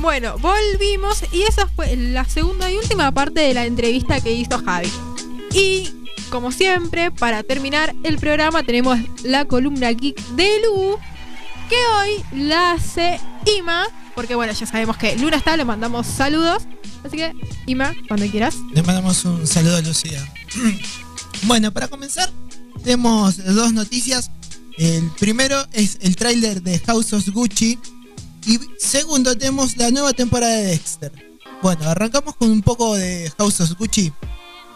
[0.00, 4.62] Bueno, volvimos y esa fue la segunda y última parte de la entrevista que hizo
[4.62, 4.92] Javi.
[5.52, 5.90] Y
[6.30, 10.98] como siempre, para terminar el programa tenemos la columna geek de Lu,
[11.68, 13.20] que hoy la hace
[13.58, 16.64] Ima, porque bueno, ya sabemos que Luna está, le mandamos saludos.
[17.04, 17.32] Así que,
[17.66, 18.56] Ima, cuando quieras.
[18.72, 20.26] Le mandamos un saludo a Lucía.
[21.42, 22.30] bueno, para comenzar,
[22.82, 24.30] tenemos dos noticias.
[24.78, 27.78] El primero es el tráiler de House of Gucci.
[28.46, 31.12] Y segundo, tenemos la nueva temporada de Dexter.
[31.62, 34.12] Bueno, arrancamos con un poco de House of Gucci.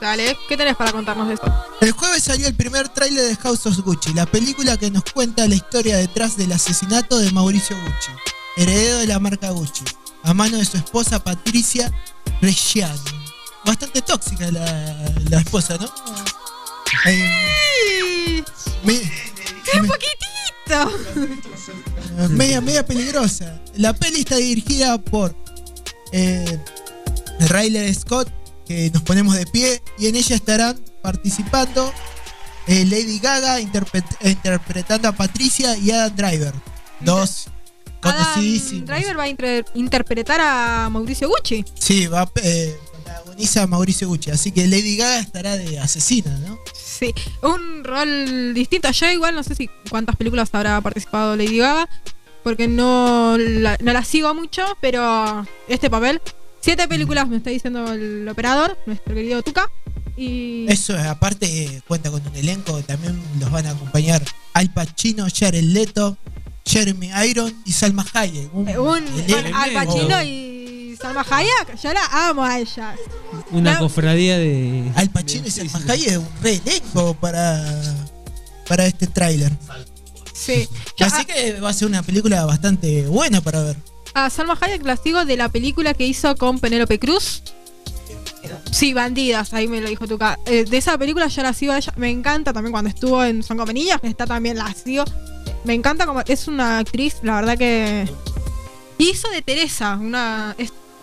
[0.00, 1.52] Dale, ¿qué tenés para contarnos de esto?
[1.80, 5.46] El jueves salió el primer tráiler de House of Gucci, la película que nos cuenta
[5.46, 8.10] la historia detrás del asesinato de Mauricio Gucci,
[8.56, 9.84] heredero de la marca Gucci,
[10.22, 11.92] a mano de su esposa Patricia
[12.40, 12.98] Reggiani.
[13.64, 14.64] Bastante tóxica la,
[15.28, 15.90] la esposa, ¿no?
[17.04, 18.42] Ay,
[18.84, 19.00] me-
[19.80, 20.90] ¡Un poquitito!
[22.30, 23.60] media, media peligrosa.
[23.76, 25.34] La peli está dirigida por
[26.12, 26.58] eh,
[27.50, 28.28] Riley Scott,
[28.70, 31.92] que nos ponemos de pie, y en ella estarán participando
[32.68, 36.54] eh, Lady Gaga interpret- interpretando a Patricia y Adam Driver.
[37.00, 37.48] Dos
[38.00, 38.86] Adam conocidísimos.
[38.86, 41.64] Driver va a inter- interpretar a Mauricio Gucci.
[41.80, 46.56] Sí, va eh, protagoniza a Mauricio Gucci, así que Lady Gaga estará de asesina, ¿no?
[46.72, 48.88] Sí, un rol distinto.
[48.92, 51.88] Yo igual no sé si cuántas películas habrá participado Lady Gaga,
[52.44, 56.20] porque no la, no la sigo mucho, pero este papel,
[56.60, 59.70] siete películas me está diciendo el operador, nuestro querido Tuca.
[60.16, 64.22] Y Eso, aparte, cuenta con un elenco, también los van a acompañar
[64.52, 66.18] Al Pacino, Jared Leto,
[66.66, 68.54] Jeremy Iron y Salma Hayek.
[68.54, 69.04] Un, Eh, un.
[69.54, 72.94] Al Pacino y Salma Hayek, yo la amo a ella.
[73.50, 74.90] Una cofradía de.
[74.94, 77.64] Al Pacino y Salma Hayek es un re elenco para,
[78.68, 79.52] para este tráiler.
[80.34, 80.68] Sí.
[81.00, 83.76] Así que va a ser una película bastante buena para ver.
[84.14, 87.42] A, Salma Hayek la sigo de la película que hizo con Penélope Cruz.
[88.70, 90.38] Sí, Bandidas, ahí me lo dijo Tuca.
[90.46, 91.92] Eh, de esa película yo la sigo a ella.
[91.96, 95.04] Me encanta también cuando estuvo en Son que está también la sigo.
[95.64, 98.08] Me encanta como es una actriz, la verdad que
[98.98, 100.56] hizo de Teresa, una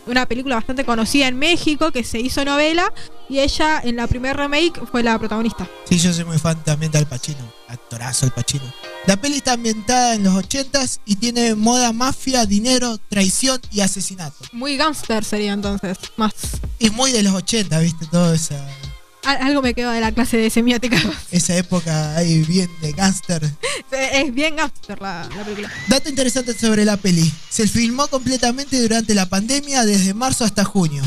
[0.08, 2.92] una película bastante conocida en México que se hizo novela
[3.30, 5.68] y ella en la primer remake fue la protagonista.
[5.90, 7.40] Sí, yo soy muy fan también de Al Pacino.
[7.68, 8.64] Actorazo Al Pacino.
[9.06, 14.38] La peli está ambientada en los 80s y tiene moda mafia, dinero, traición y asesinato.
[14.52, 16.34] Muy gangster sería entonces, más.
[16.80, 18.06] Y muy de los 80, ¿viste?
[18.08, 18.56] Toda esa,
[19.24, 20.98] Al- Algo me quedó de la clase de semiótica.
[21.32, 23.50] esa época ahí bien de gángster.
[23.92, 25.70] es bien gangster la, la película.
[25.88, 27.32] Dato interesante sobre la peli.
[27.50, 31.04] Se filmó completamente durante la pandemia desde marzo hasta junio.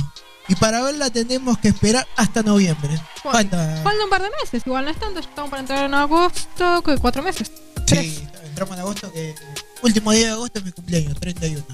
[0.51, 3.01] Y para verla tendremos que esperar hasta noviembre.
[3.23, 3.81] Falta.
[3.85, 6.99] Falta un par de meses, igual no es tanto, estamos para entrar en agosto, que
[6.99, 7.53] cuatro meses.
[7.87, 9.35] Sí, entramos en agosto que.
[9.83, 11.65] Último día de agosto es mi cumpleaños, 31.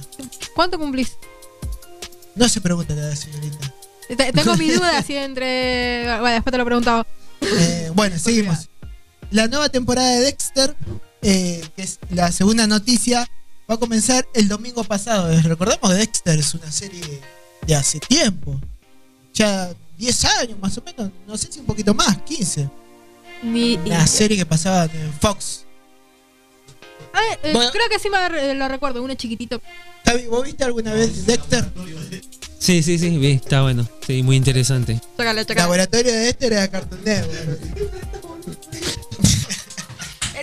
[0.55, 1.17] ¿Cuánto cumplís?
[2.35, 3.73] No se pregunta la señorita.
[4.15, 6.05] Te- Tengo mi duda así entre.
[6.21, 7.07] Bueno, después te lo he preguntado.
[7.41, 8.69] Eh, bueno, seguimos.
[9.31, 10.77] La nueva temporada de Dexter,
[11.23, 13.27] eh, que es la segunda noticia,
[13.69, 15.29] va a comenzar el domingo pasado.
[15.43, 17.21] Recordemos que Dexter es una serie
[17.67, 18.59] de hace tiempo.
[19.35, 22.69] Ya 10 años más o menos, no sé si un poquito más, 15.
[23.43, 25.65] Ni, Una serie que pasaba en Fox.
[27.13, 27.71] Ah, eh, Bueno.
[27.71, 29.61] Creo que sí me re- lo recuerdo, uno chiquitito.
[30.05, 31.71] Javi, ¿vos viste alguna vez Dexter?
[32.59, 33.87] Sí, sí, sí, vi, está bueno.
[34.07, 35.01] Sí, muy interesante.
[35.17, 35.63] Chacale, El chacale.
[35.65, 37.01] laboratorio de Dexter era Cartoon.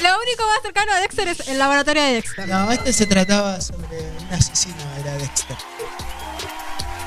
[0.02, 2.48] Lo único más cercano a Dexter es el laboratorio de Dexter.
[2.50, 3.86] No, este se trataba sobre
[4.20, 5.56] un asesino, era Dexter.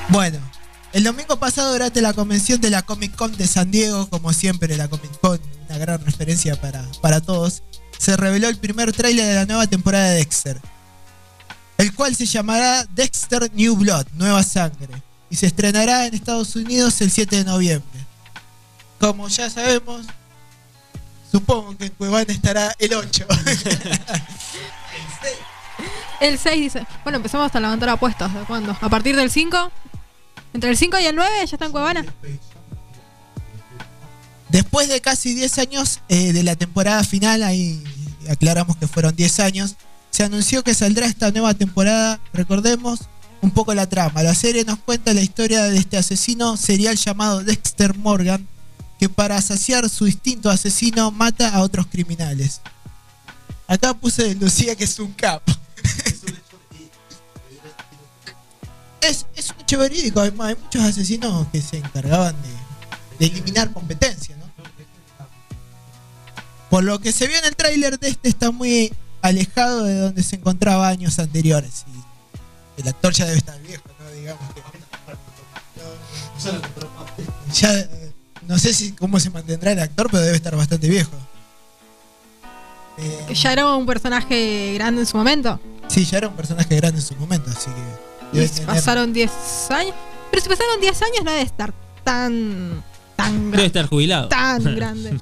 [0.09, 0.39] Bueno,
[0.93, 4.77] el domingo pasado durante la convención de la Comic Con de San Diego, como siempre
[4.77, 7.61] la Comic Con, una gran referencia para, para todos,
[7.97, 10.61] se reveló el primer tráiler de la nueva temporada de Dexter,
[11.77, 17.01] el cual se llamará Dexter New Blood, Nueva Sangre, y se estrenará en Estados Unidos
[17.01, 17.99] el 7 de noviembre.
[18.99, 20.05] Como ya sabemos,
[21.29, 23.27] supongo que en Cuevana estará el 8.
[26.19, 26.87] El 6 dice.
[27.03, 28.33] Bueno, empezamos a levantar apuestas.
[28.33, 28.75] ¿De cuándo?
[28.81, 29.71] ¿A partir del 5?
[30.53, 32.05] ¿Entre el 5 y el 9 ya está en Cuevana?
[34.49, 37.83] Después de casi 10 años eh, de la temporada final, ahí
[38.29, 39.75] aclaramos que fueron 10 años,
[40.09, 42.19] se anunció que saldrá esta nueva temporada.
[42.33, 43.01] Recordemos
[43.41, 44.23] un poco la trama.
[44.23, 48.47] La serie nos cuenta la historia de este asesino serial llamado Dexter Morgan,
[48.99, 52.61] que para saciar su instinto asesino mata a otros criminales.
[53.67, 55.53] Acá puse Lucía que es un capo.
[59.01, 60.19] Es, es un hecho verídico.
[60.21, 64.45] Hay, hay muchos asesinos que se encargaban de, de eliminar competencia, ¿no?
[66.69, 70.21] Por lo que se vio en el tráiler de este está muy alejado de donde
[70.23, 71.85] se encontraba años anteriores.
[72.77, 74.09] Y el actor ya debe estar viejo, ¿no?
[74.11, 74.61] Digamos que.
[77.53, 77.89] ya
[78.47, 81.11] no sé si cómo se mantendrá el actor, pero debe estar bastante viejo.
[82.97, 85.59] Eh, Ya era un personaje grande en su momento.
[85.87, 88.06] sí, ya era un personaje grande en su momento, así que.
[88.33, 89.31] Y si tener- pasaron 10
[89.71, 89.93] años.
[90.31, 91.73] Pero si pasaron 10 años no debe estar
[92.03, 92.83] tan.
[93.15, 94.27] tan Debe estar jubilado.
[94.29, 95.19] Tan grande.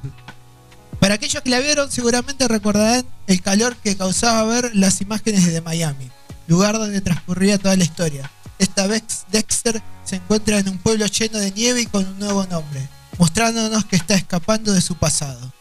[1.00, 5.62] Para aquellos que la vieron, seguramente recordarán el calor que causaba ver las imágenes de
[5.62, 6.10] Miami,
[6.48, 8.32] lugar donde transcurría toda la historia.
[8.58, 12.46] Esta vez Dexter se encuentra en un pueblo lleno de nieve y con un nuevo
[12.48, 12.88] nombre,
[13.20, 15.52] mostrándonos que está escapando de su pasado.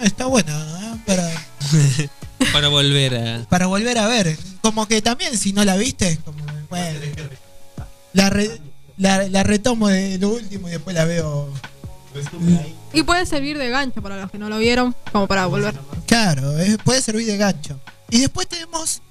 [0.00, 0.96] Eh, Está buena, ¿eh?
[1.06, 1.28] para,
[2.52, 3.46] Para volver a.
[3.48, 4.36] para volver a ver.
[4.60, 6.98] Como que también, si no la viste, como, bueno,
[8.12, 8.60] la, re-
[8.96, 11.48] la, la retomo de lo último y después la veo.
[12.92, 15.74] Y puede servir de gancho para los que no lo vieron, como para volver.
[16.06, 16.54] Claro,
[16.84, 17.78] puede servir de gancho.
[18.10, 19.02] Y después tenemos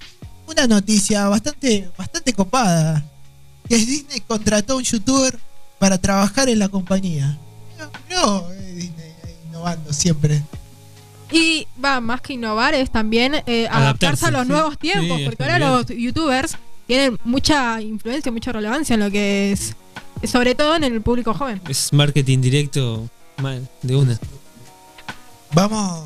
[0.47, 3.03] una noticia bastante, bastante copada.
[3.69, 5.37] Que es Disney contrató a un youtuber
[5.79, 7.37] para trabajar en la compañía.
[7.77, 9.13] No, no, eh, Disney
[9.47, 10.41] innovando siempre.
[11.31, 14.47] Y va, más que innovar, es también eh, adaptarse, Adaptarse, a los sí.
[14.49, 15.71] nuevos tiempos, Sí, porque ahora bien.
[15.71, 16.57] los youtubers
[16.87, 19.75] tienen mucha influencia, mucha relevancia en lo que es,
[20.29, 21.61] sobre todo en el público joven.
[21.67, 23.09] Es marketing directo
[23.41, 24.19] mal, de una.
[25.53, 26.03] Vamos,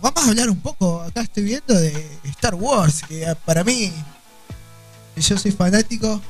[0.00, 1.02] vamos a hablar un poco.
[1.02, 3.92] Acá estoy viendo de Star Wars, que para mí,
[5.16, 6.20] yo soy fanático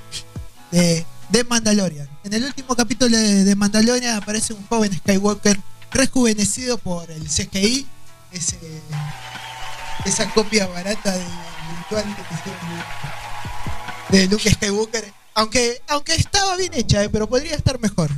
[0.70, 2.08] de, de Mandalorian.
[2.24, 5.58] En el último capítulo de, de Mandalorian aparece un joven Skywalker
[5.92, 7.86] rejuvenecido por el CGI,
[10.04, 11.24] esa copia barata de
[11.76, 12.84] virtual que hicieron.
[14.10, 15.12] de Luke Skywalker.
[15.34, 18.10] Aunque, aunque estaba bien hecha, eh, pero podría estar mejor.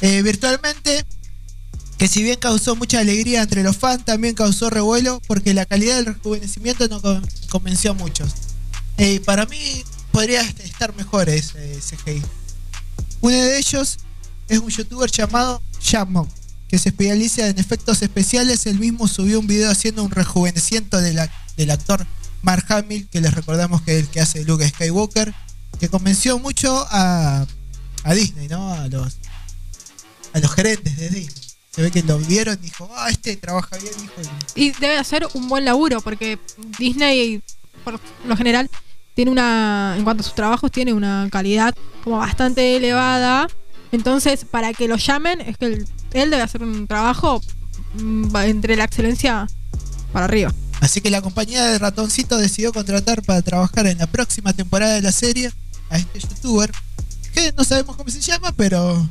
[0.00, 1.04] Eh, virtualmente,
[1.96, 5.96] que si bien causó mucha alegría entre los fans, también causó revuelo porque la calidad
[5.96, 8.32] del rejuvenecimiento no con- convenció a muchos.
[8.98, 12.22] Eh, para mí podría estar mejor ese CGI.
[13.20, 13.98] Uno de ellos
[14.48, 16.28] es un youtuber llamado Shamon,
[16.72, 18.64] que se especializa en efectos especiales.
[18.64, 22.06] Él mismo subió un video haciendo un rejuvenecimiento de la- del actor
[22.40, 25.34] Mark Hamill, que les recordamos que es el que hace Luke Skywalker,
[25.78, 27.46] que convenció mucho a,
[28.04, 28.72] a Disney, ¿no?
[28.72, 29.18] A los,
[30.32, 31.36] a los gerentes de Disney.
[31.74, 34.30] Se ve que lo vieron y dijo, ah, este trabaja bien, hijo.
[34.54, 36.38] Y debe hacer un buen laburo, porque
[36.78, 37.42] Disney,
[37.84, 38.70] por lo general,
[39.14, 39.94] tiene una.
[39.98, 43.46] En cuanto a sus trabajos, tiene una calidad como bastante elevada.
[43.92, 47.40] Entonces, para que lo llamen, es que él, él debe hacer un trabajo
[47.94, 49.46] mm, entre la excelencia
[50.12, 50.52] para arriba.
[50.80, 55.02] Así que la compañía de ratoncito decidió contratar para trabajar en la próxima temporada de
[55.02, 55.52] la serie
[55.90, 56.72] a este youtuber,
[57.32, 59.08] que no sabemos cómo se llama, pero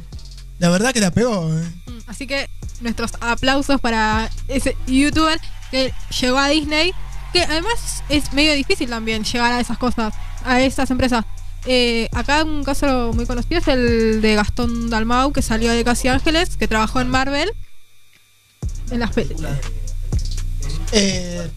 [0.59, 1.47] la verdad que la pegó.
[1.57, 1.63] ¿eh?
[1.87, 2.49] Mm, Así que
[2.81, 5.39] nuestros aplausos para ese youtuber
[5.69, 6.93] que llegó a Disney,
[7.31, 10.13] que además es medio difícil también llegar a esas cosas,
[10.43, 11.23] a esas empresas.
[11.65, 16.07] Eh, acá un caso muy conocido es el de Gastón Dalmau, que salió de Casi
[16.07, 17.51] Ángeles, que trabajó en Marvel,
[18.89, 19.59] en las películas.
[20.91, 21.49] Eh,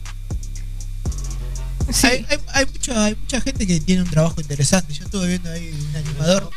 [2.03, 4.93] hay, hay- hay mucho- hay mucha gente que tiene un trabajo interesante.
[4.93, 6.51] Yo estuve viendo ahí un animador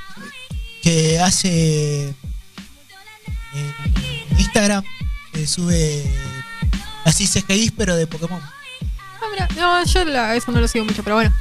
[0.84, 2.08] que hace
[3.54, 3.74] en
[4.40, 4.84] Instagram,
[5.34, 6.04] que sube
[7.06, 8.42] así CGI, pero de Pokémon.
[8.42, 11.34] Ah, mira, no, yo la- eso no lo sigo mucho, pero bueno.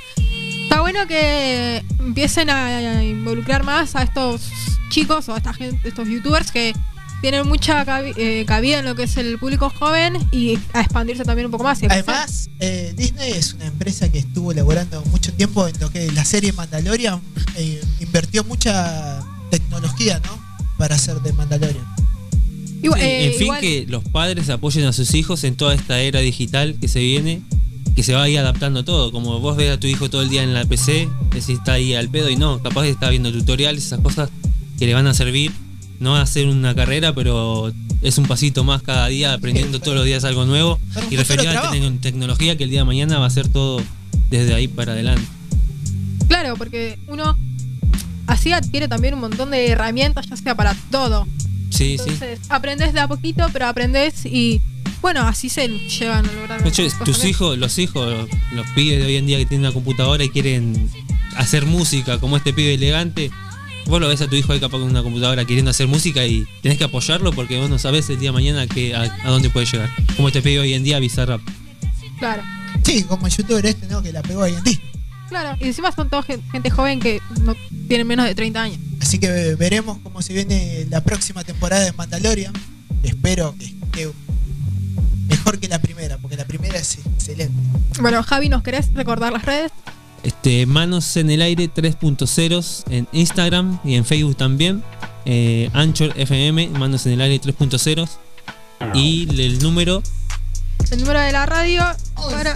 [0.66, 4.42] Está bueno que empiecen a involucrar más a estos
[4.90, 6.72] chicos o a esta gente, estos youtubers que
[7.20, 11.24] tienen mucha cabi- eh, cabida en lo que es el público joven y a expandirse
[11.24, 11.80] también un poco más.
[11.84, 16.24] Además, eh, Disney es una empresa que estuvo elaborando mucho tiempo en lo que la
[16.24, 17.20] serie Mandalorian
[17.56, 20.38] eh, invirtió mucha tecnología, ¿no?
[20.78, 21.84] Para hacer de Mandalorian.
[22.82, 25.74] Igual- Sí, eh, en fin, igual- que los padres apoyen a sus hijos en toda
[25.74, 27.40] esta era digital que se viene,
[27.96, 29.10] que se va a ir adaptando todo.
[29.10, 31.94] Como vos ves a tu hijo todo el día en la PC, decís está ahí
[31.94, 34.30] al pedo y no, capaz que está viendo tutoriales, esas cosas
[34.78, 35.50] que le van a servir.
[35.98, 39.96] No va a hacer una carrera, pero es un pasito más cada día, aprendiendo todos
[39.96, 40.78] los días algo nuevo
[41.10, 43.82] y referido a tec- tecnología que el día de mañana va a ser todo
[44.28, 45.26] desde ahí para adelante.
[46.28, 47.34] Claro, porque uno
[48.26, 51.26] así adquiere también un montón de herramientas, ya sea para todo.
[51.70, 52.02] Sí, sí.
[52.10, 54.60] Entonces, aprendes de a poquito, pero aprendes y
[55.02, 57.28] bueno, así se llevan a lograr De hecho, tus también.
[57.28, 60.90] hijos, los hijos, los, pibes de hoy en día que tienen una computadora y quieren
[61.36, 63.30] hacer música, como este pibe elegante,
[63.86, 66.46] vos lo ves a tu hijo ahí capaz con una computadora queriendo hacer música y
[66.62, 69.50] tenés que apoyarlo porque vos no sabés el día de mañana que, a, a dónde
[69.50, 69.90] puede llegar.
[70.16, 71.40] Como este pibe hoy en día, Bizarrap.
[72.18, 72.42] Claro,
[72.84, 74.02] Sí, como el youtuber este, ¿no?
[74.02, 74.90] Que la pegó ahí en Disney.
[75.28, 75.56] claro.
[75.60, 77.54] Y encima son toda gen- gente joven que no
[77.88, 78.78] tienen menos de 30 años.
[79.00, 82.52] Así que veremos cómo se viene la próxima temporada de Mandalorian.
[83.02, 84.08] Espero que esté
[85.26, 87.54] mejor que la primera, porque la primera es excelente.
[88.00, 89.72] Bueno, Javi, ¿nos querés recordar las redes?
[90.22, 94.82] Este, Manos en el aire 3.0 en Instagram y en Facebook también.
[95.24, 98.08] Eh, Anchor FM, Manos en el aire 3.0.
[98.94, 100.02] Y el número
[100.90, 101.82] El número de la radio
[102.30, 102.54] para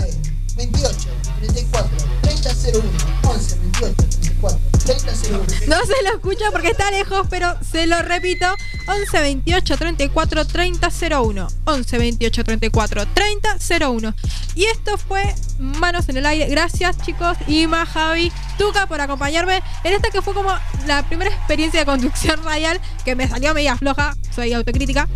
[0.61, 1.09] 28,
[1.39, 2.83] 34, 30, 01,
[3.23, 5.45] 11, 28, 34, 30, 01.
[5.69, 8.47] No se lo escucha porque está lejos, pero se lo repito.
[8.87, 10.89] 11 28 34 30
[11.23, 11.49] 01.
[11.65, 13.57] 11 28 34 30
[13.89, 14.15] 01.
[14.55, 16.47] Y esto fue Manos en el Aire.
[16.49, 17.39] Gracias, chicos.
[17.47, 20.51] Ima, Javi, Tuca por acompañarme en esta que fue como
[20.87, 24.15] la primera experiencia de conducción radial que me salió media floja.
[24.35, 25.09] Soy autocrítica.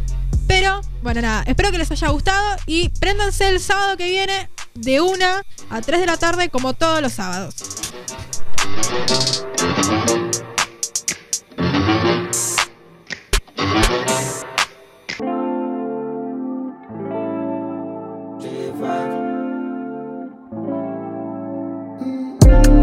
[0.46, 1.42] Pero, bueno, nada.
[1.46, 5.24] Espero que les haya gustado y préndanse el sábado que viene de 1
[5.70, 7.54] a 3 de la tarde, como todos los sábados.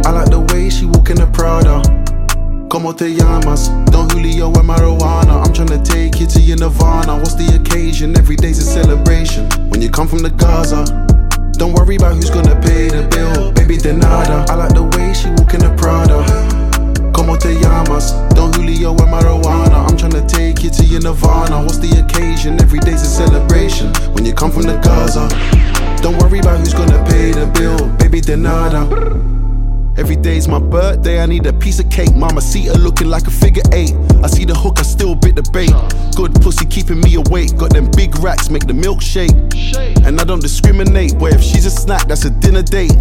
[0.03, 1.81] I like the way she walk in the Prada.
[2.69, 3.69] Como te llamas?
[3.91, 5.43] Don Julio and marijuana.
[5.45, 7.17] I'm tryna take you to your Nirvana.
[7.17, 8.17] What's the occasion?
[8.17, 9.49] Every day's a celebration.
[9.69, 10.85] When you come from the Gaza,
[11.61, 13.51] don't worry about who's gonna pay the bill.
[13.51, 14.51] Baby, de nada.
[14.51, 16.25] I like the way she walk in the Prada.
[17.13, 18.13] Como te llamas?
[18.33, 19.87] Don Julio and marijuana.
[19.87, 21.61] I'm trying to take you to your Nirvana.
[21.61, 22.59] What's the occasion?
[22.59, 23.93] Every day's a celebration.
[24.13, 25.29] When you come from the Gaza,
[26.01, 27.89] don't worry about who's gonna pay the bill.
[27.97, 29.30] Baby, de nada.
[29.97, 32.15] Every day's my birthday, I need a piece of cake.
[32.15, 33.93] Mama see her looking like a figure eight.
[34.23, 35.73] I see the hook, I still bit the bait.
[36.15, 37.57] Good pussy keeping me awake.
[37.57, 39.31] Got them big racks, make the milk shake.
[40.05, 42.95] And I don't discriminate, but if she's a snack, that's a dinner date.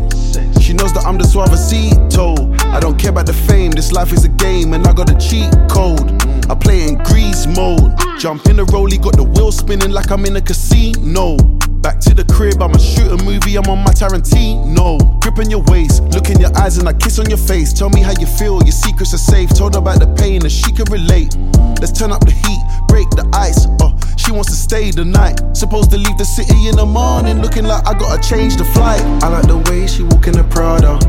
[0.60, 2.60] She knows that I'm the suavecito.
[2.64, 5.18] I don't care about the fame, this life is a game, and I got a
[5.18, 6.10] cheat code.
[6.50, 7.94] I play in grease mode.
[8.18, 11.36] Jump in the rollie, got the wheel spinning like I'm in a casino.
[11.80, 15.00] Back to the crib, I'ma shoot a movie, I'm on my Tarantino.
[15.20, 17.72] Grip on your waist, look in your eyes, and I kiss on your face.
[17.72, 19.48] Tell me how you feel, your secrets are safe.
[19.50, 21.34] Told her about the pain, and she can relate.
[21.80, 23.64] Let's turn up the heat, break the ice.
[23.80, 25.40] Uh, she wants to stay the night.
[25.56, 29.00] Supposed to leave the city in the morning, looking like I gotta change the flight.
[29.24, 31.00] I like the way she walk in the Prada.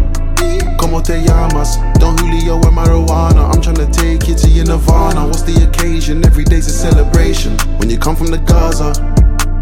[0.80, 1.78] Como te llamas?
[2.00, 3.54] Don Julio and marijuana.
[3.54, 5.26] I'm tryna take you to your nirvana.
[5.28, 6.26] What's the occasion?
[6.26, 7.58] Every day's a celebration.
[7.78, 8.94] When you come from the Gaza,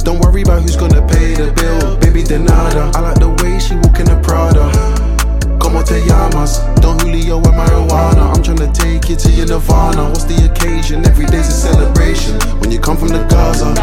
[0.03, 1.97] don't worry about who's gonna pay the bill.
[1.97, 2.91] Baby, de nada.
[2.95, 4.69] I like the way she walk in the Prada.
[5.59, 6.59] Como te llamas?
[6.81, 8.33] Don Julio and marijuana.
[8.33, 10.09] I'm tryna take you to your nirvana.
[10.09, 11.05] What's the occasion?
[11.05, 12.35] Every day's a celebration.
[12.59, 13.73] When you come from the Gaza,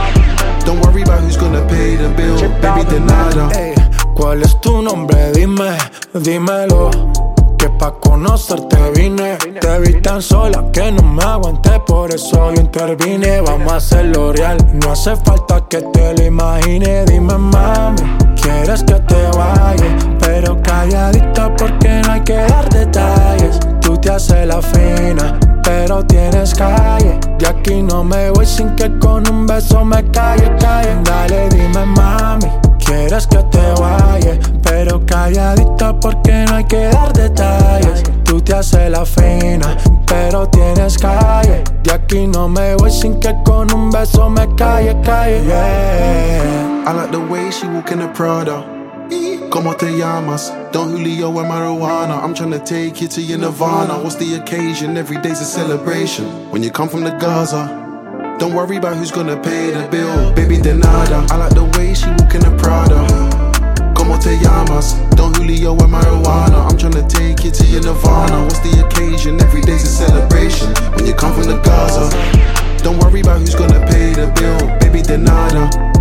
[0.64, 2.36] don't worry about who's gonna pay the bill.
[2.60, 3.50] Baby, de nada.
[3.54, 3.74] Ey,
[4.14, 5.32] ¿Cuál es tu nombre?
[5.32, 5.76] Dime,
[6.14, 6.90] dímelo.
[7.66, 9.36] Que pa' conocerte vine.
[9.60, 13.40] Te vi tan sola que no me aguanté, por eso yo intervine.
[13.40, 14.56] Vamos a hacerlo real.
[14.74, 17.04] No hace falta que te lo imagine.
[17.06, 18.02] Dime, mami,
[18.40, 19.98] quieres que te vaya.
[20.20, 23.58] Pero calladita porque no hay que dar detalles.
[23.80, 27.18] Tú te haces la fina, pero tienes calle.
[27.36, 31.00] De aquí no me voy sin que con un beso me calle, calle.
[31.02, 32.65] Dale, dime, mami.
[32.86, 38.04] Quieres que te vaya, pero calladita porque no hay que dar detalles.
[38.24, 39.76] Tú te haces la fina,
[40.06, 41.64] pero tienes calle.
[41.82, 45.42] De aquí no me voy sin que con un beso me calle, calle.
[45.44, 46.84] Yeah.
[46.86, 48.64] I like the way she walk in the Prada.
[49.50, 50.52] Como te llamas?
[50.72, 52.22] Don Julio and marijuana.
[52.22, 53.94] I'm trying to take you to your nirvana.
[53.98, 54.96] What's the occasion?
[54.96, 56.24] Every day's a celebration.
[56.50, 57.85] When you come from the Gaza,
[58.38, 60.30] don't worry about who's gonna pay the bill.
[60.34, 63.00] Baby Denada, I like the way she walking in Prada.
[63.94, 64.92] Como te llamas?
[65.16, 66.68] Don Julio and marijuana.
[66.68, 68.42] I'm tryna take you to your nirvana.
[68.44, 69.40] What's the occasion?
[69.40, 72.10] Every day's a celebration when you come from the Gaza.
[72.84, 74.68] Don't worry about who's gonna pay the bill.
[74.80, 75.95] Baby Denada.